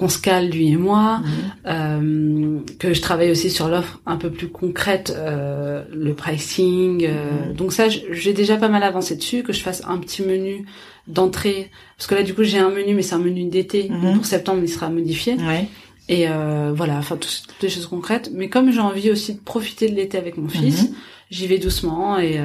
qu'on 0.00 0.08
se 0.08 0.18
cale 0.18 0.48
lui 0.48 0.68
et 0.68 0.76
moi, 0.76 1.20
euh, 1.66 2.60
que 2.78 2.94
je 2.94 3.02
travaille 3.02 3.30
aussi 3.30 3.50
sur 3.50 3.68
l'offre 3.68 3.99
un 4.06 4.16
peu 4.16 4.30
plus 4.30 4.48
concrète, 4.48 5.14
euh, 5.16 5.84
le 5.92 6.14
pricing. 6.14 7.06
Euh, 7.06 7.52
donc 7.52 7.72
ça, 7.72 7.88
j'ai 7.88 8.32
déjà 8.32 8.56
pas 8.56 8.68
mal 8.68 8.82
avancé 8.82 9.16
dessus, 9.16 9.42
que 9.42 9.52
je 9.52 9.60
fasse 9.60 9.82
un 9.86 9.98
petit 9.98 10.22
menu 10.22 10.64
d'entrée, 11.06 11.70
parce 11.96 12.06
que 12.06 12.14
là 12.14 12.22
du 12.22 12.34
coup 12.34 12.44
j'ai 12.44 12.58
un 12.58 12.70
menu, 12.70 12.94
mais 12.94 13.02
c'est 13.02 13.14
un 13.14 13.20
menu 13.20 13.44
d'été. 13.44 13.88
Mhm. 13.88 14.14
Pour 14.14 14.26
septembre, 14.26 14.60
il 14.62 14.68
sera 14.68 14.90
modifié. 14.90 15.34
Ouais. 15.34 15.68
Et 16.08 16.26
voilà, 16.74 16.96
enfin 16.96 17.16
toutes, 17.16 17.62
les 17.62 17.68
choses 17.68 17.86
concrètes. 17.86 18.30
Mais 18.34 18.48
comme 18.48 18.72
j'ai 18.72 18.80
envie 18.80 19.10
aussi 19.10 19.34
de 19.34 19.40
profiter 19.40 19.88
de 19.88 19.94
l'été 19.94 20.18
avec 20.18 20.36
mon 20.36 20.48
fils, 20.48 20.82
mhm. 20.82 20.94
j'y 21.30 21.46
vais 21.46 21.58
doucement 21.58 22.18
et 22.18 22.40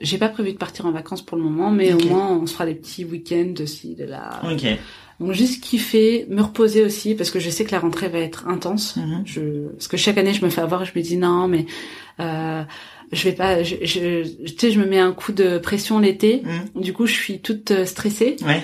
j'ai 0.00 0.18
pas 0.18 0.28
prévu 0.28 0.52
de 0.52 0.58
partir 0.58 0.86
en 0.86 0.90
vacances 0.90 1.22
pour 1.22 1.36
le 1.36 1.44
moment, 1.44 1.70
mais 1.70 1.92
au 1.92 2.00
moins 2.08 2.30
on 2.30 2.46
se 2.46 2.52
fera 2.52 2.66
des 2.66 2.74
petits 2.74 3.04
week-ends 3.04 3.54
aussi 3.62 3.94
de 3.94 4.04
la. 4.04 4.40
Ok. 4.44 4.66
Donc 5.20 5.32
juste 5.32 5.62
kiffer, 5.62 6.26
me 6.30 6.42
reposer 6.42 6.82
aussi 6.82 7.14
parce 7.14 7.30
que 7.30 7.38
je 7.38 7.50
sais 7.50 7.64
que 7.64 7.72
la 7.72 7.78
rentrée 7.78 8.08
va 8.08 8.18
être 8.18 8.48
intense. 8.48 8.96
Mhm. 8.96 9.22
Je, 9.26 9.40
parce 9.68 9.86
que 9.86 9.96
chaque 9.96 10.18
année 10.18 10.32
je 10.32 10.44
me 10.44 10.50
fais 10.50 10.62
avoir, 10.62 10.84
je 10.84 10.92
me 10.96 11.02
dis 11.02 11.18
non 11.18 11.46
mais 11.46 11.66
euh, 12.20 12.62
je 13.12 13.24
vais 13.24 13.32
pas, 13.32 13.62
je, 13.62 13.76
je, 13.82 14.22
tu 14.22 14.54
sais, 14.56 14.70
je 14.70 14.78
me 14.78 14.86
mets 14.86 14.98
un 14.98 15.12
coup 15.12 15.32
de 15.32 15.58
pression 15.58 15.98
l'été. 15.98 16.42
Mhm. 16.44 16.82
Du 16.82 16.92
coup, 16.92 17.06
je 17.06 17.14
suis 17.14 17.40
toute 17.40 17.70
euh, 17.70 17.84
stressée. 17.84 18.36
Ouais. 18.46 18.62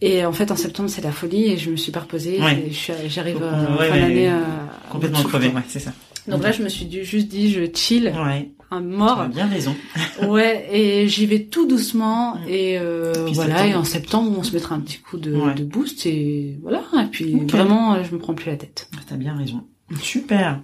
Et 0.00 0.24
en 0.24 0.32
fait, 0.32 0.52
en 0.52 0.56
septembre, 0.56 0.88
c'est 0.88 1.02
la 1.02 1.10
folie 1.10 1.50
et 1.50 1.56
je 1.56 1.70
me 1.70 1.76
suis 1.76 1.90
pas 1.90 2.00
reposée. 2.00 2.40
Ouais. 2.40 2.70
J'arrive 3.08 3.42
euh, 3.42 3.76
fin 3.76 3.98
d'année. 3.98 4.30
Euh, 4.30 4.44
complètement 4.90 5.22
crevée, 5.24 5.48
ouais, 5.48 5.62
c'est 5.66 5.80
ça. 5.80 5.92
Donc 6.28 6.42
là, 6.42 6.52
je 6.52 6.62
me 6.62 6.68
suis 6.68 6.88
juste 7.04 7.28
dit, 7.28 7.50
je 7.50 7.64
chill. 7.74 8.12
Ouais 8.16 8.50
un 8.70 8.80
mort. 8.80 9.16
Tu 9.16 9.22
as 9.22 9.28
bien 9.28 9.46
raison. 9.46 9.74
ouais, 10.28 10.68
et 10.70 11.08
j'y 11.08 11.26
vais 11.26 11.44
tout 11.44 11.66
doucement 11.66 12.36
mm. 12.36 12.48
et 12.48 12.78
euh, 12.78 13.12
voilà. 13.32 13.66
Et 13.66 13.74
en 13.74 13.84
septembre, 13.84 14.30
on 14.36 14.42
se 14.42 14.52
mettra 14.52 14.74
un 14.74 14.80
petit 14.80 14.98
coup 14.98 15.16
de, 15.18 15.54
de 15.54 15.64
boost 15.64 16.06
et 16.06 16.58
voilà. 16.62 16.82
Et 17.02 17.06
puis 17.06 17.34
vraiment, 17.46 18.02
je 18.02 18.12
me 18.14 18.18
prends 18.18 18.34
plus 18.34 18.50
la 18.50 18.56
tête. 18.56 18.90
T'as 19.08 19.16
bien 19.16 19.36
raison. 19.36 19.66
Super. 20.02 20.60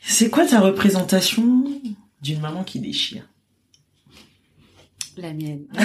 C'est 0.00 0.30
quoi 0.30 0.46
ta 0.46 0.60
représentation 0.60 1.64
d'une 2.20 2.40
maman 2.40 2.64
qui 2.64 2.80
déchire? 2.80 3.22
La 5.16 5.32
mienne. 5.32 5.66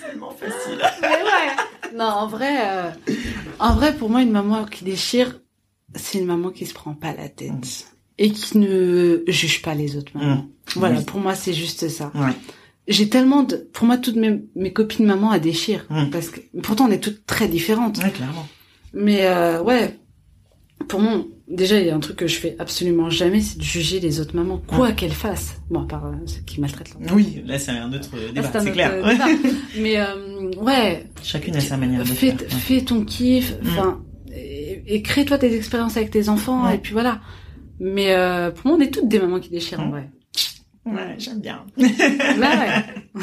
Tellement 0.00 0.30
facile. 0.30 0.80
Mais 1.02 1.08
ouais. 1.08 1.94
Non, 1.94 2.06
en 2.06 2.26
vrai, 2.26 2.56
euh, 2.60 2.90
en 3.58 3.74
vrai, 3.74 3.96
pour 3.96 4.10
moi, 4.10 4.22
une 4.22 4.30
maman 4.30 4.64
qui 4.64 4.84
déchire, 4.84 5.40
c'est 5.94 6.18
une 6.18 6.26
maman 6.26 6.50
qui 6.50 6.66
se 6.66 6.74
prend 6.74 6.94
pas 6.94 7.14
la 7.14 7.28
tête 7.28 7.52
mm. 7.52 7.62
et 8.18 8.30
qui 8.30 8.58
ne 8.58 9.22
juge 9.26 9.62
pas 9.62 9.74
les 9.74 9.96
autres 9.96 10.12
mamans. 10.14 10.42
Mm. 10.42 10.48
Voilà, 10.76 11.00
pour 11.02 11.20
moi 11.20 11.34
c'est 11.34 11.54
juste 11.54 11.88
ça. 11.88 12.12
Ouais. 12.14 12.32
J'ai 12.86 13.08
tellement 13.08 13.42
de, 13.42 13.56
pour 13.56 13.86
moi 13.86 13.98
toutes 13.98 14.16
mes, 14.16 14.42
mes 14.54 14.72
copines 14.72 15.06
mamans 15.06 15.30
à 15.30 15.38
déchirent 15.38 15.86
mm. 15.90 16.10
parce 16.10 16.30
que 16.30 16.40
pourtant 16.62 16.86
on 16.86 16.90
est 16.90 17.02
toutes 17.02 17.26
très 17.26 17.48
différentes. 17.48 17.98
Ouais, 17.98 18.10
clairement. 18.10 18.46
Mais 18.92 19.26
euh, 19.26 19.62
ouais, 19.62 19.98
pour 20.88 21.00
moi 21.00 21.24
déjà 21.50 21.80
il 21.80 21.86
y 21.86 21.90
a 21.90 21.94
un 21.94 22.00
truc 22.00 22.16
que 22.16 22.26
je 22.26 22.38
fais 22.38 22.56
absolument 22.58 23.10
jamais, 23.10 23.40
c'est 23.40 23.58
de 23.58 23.62
juger 23.62 24.00
les 24.00 24.20
autres 24.20 24.36
mamans 24.36 24.60
quoi 24.66 24.92
qu'elles 24.92 25.12
fassent. 25.12 25.60
Bon 25.70 25.82
à 25.82 25.86
part 25.86 26.06
euh, 26.06 26.14
ceux 26.26 26.40
qui 26.42 26.60
maltraitent 26.60 26.94
leur 27.00 27.14
Oui, 27.14 27.42
là 27.46 27.58
c'est 27.58 27.72
un 27.72 27.92
autre 27.92 28.10
débat, 28.34 28.60
c'est 28.60 28.72
clair. 28.72 28.92
Mais 29.78 29.98
euh, 29.98 30.50
ouais. 30.58 31.06
Chacune 31.22 31.56
a 31.56 31.60
sa 31.60 31.76
manière 31.76 32.00
de 32.00 32.08
fais, 32.08 32.32
faire. 32.32 32.58
Fais 32.58 32.80
ton 32.82 33.04
kiff. 33.04 33.54
Enfin 33.62 34.02
et, 34.86 35.02
crée-toi 35.02 35.38
tes 35.38 35.54
expériences 35.54 35.96
avec 35.96 36.10
tes 36.10 36.28
enfants 36.28 36.68
et 36.70 36.78
puis 36.78 36.92
voilà. 36.92 37.20
Mais 37.80 38.14
euh, 38.14 38.50
pour 38.50 38.68
moi, 38.68 38.76
on 38.78 38.80
est 38.80 38.92
toutes 38.92 39.08
des 39.08 39.20
mamans 39.20 39.40
qui 39.40 39.50
déchirent 39.50 39.80
en 39.80 39.90
vrai. 39.90 40.10
Ouais, 40.84 41.14
j'aime 41.18 41.40
bien. 41.40 41.64
Bah 41.76 42.58
ouais. 42.58 43.22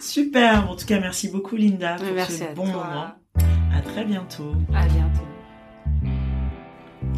Super. 0.00 0.70
En 0.70 0.76
tout 0.76 0.86
cas, 0.86 1.00
merci 1.00 1.28
beaucoup 1.28 1.56
Linda 1.56 1.96
pour 1.96 2.14
merci 2.14 2.38
ce 2.38 2.54
bon 2.54 2.66
moment. 2.66 3.08
À 3.72 3.80
très 3.84 4.04
bientôt. 4.04 4.52
À 4.72 4.86
bientôt. 4.86 5.33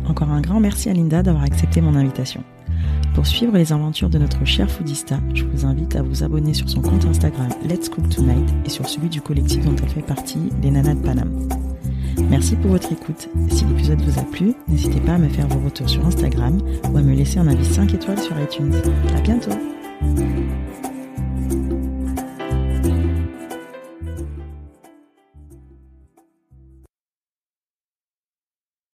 Encore 0.09 0.31
un 0.31 0.41
grand 0.41 0.61
merci 0.61 0.89
à 0.89 0.93
Linda 0.93 1.23
d'avoir 1.23 1.45
accepté 1.45 1.81
mon 1.81 1.95
invitation. 1.95 2.43
Pour 3.15 3.27
suivre 3.27 3.57
les 3.57 3.73
aventures 3.73 4.11
de 4.11 4.19
notre 4.19 4.45
cher 4.45 4.71
foodista, 4.71 5.19
je 5.35 5.45
vous 5.45 5.65
invite 5.65 5.97
à 5.97 6.03
vous 6.03 6.23
abonner 6.23 6.53
sur 6.53 6.69
son 6.69 6.83
compte 6.83 7.07
Instagram 7.07 7.49
Let's 7.69 7.89
Cook 7.89 8.09
Tonight 8.09 8.55
et 8.65 8.69
sur 8.69 8.87
celui 8.89 9.09
du 9.09 9.21
collectif 9.21 9.65
dont 9.65 9.75
elle 9.83 9.89
fait 9.89 10.03
partie, 10.03 10.51
les 10.63 10.71
Nanas 10.71 10.95
de 10.95 11.01
Paname. 11.01 11.49
Merci 12.31 12.57
pour 12.57 12.73
votre 12.73 12.93
écoute. 12.93 13.29
Si 13.49 13.65
l'épisode 13.65 14.01
vous 14.03 14.19
a 14.19 14.23
plu, 14.23 14.55
n'hésitez 14.69 15.01
pas 15.01 15.15
à 15.15 15.19
me 15.19 15.29
faire 15.29 15.49
vos 15.49 15.61
retours 15.61 15.89
sur 15.89 16.05
Instagram 16.07 16.59
ou 16.93 16.97
à 16.97 17.03
me 17.03 17.15
laisser 17.15 17.39
un 17.39 17.49
avis 17.49 17.65
5 17.65 17.95
étoiles 17.95 18.21
sur 18.21 18.39
iTunes. 18.41 18.75
À 19.17 19.21
bientôt! 19.21 19.51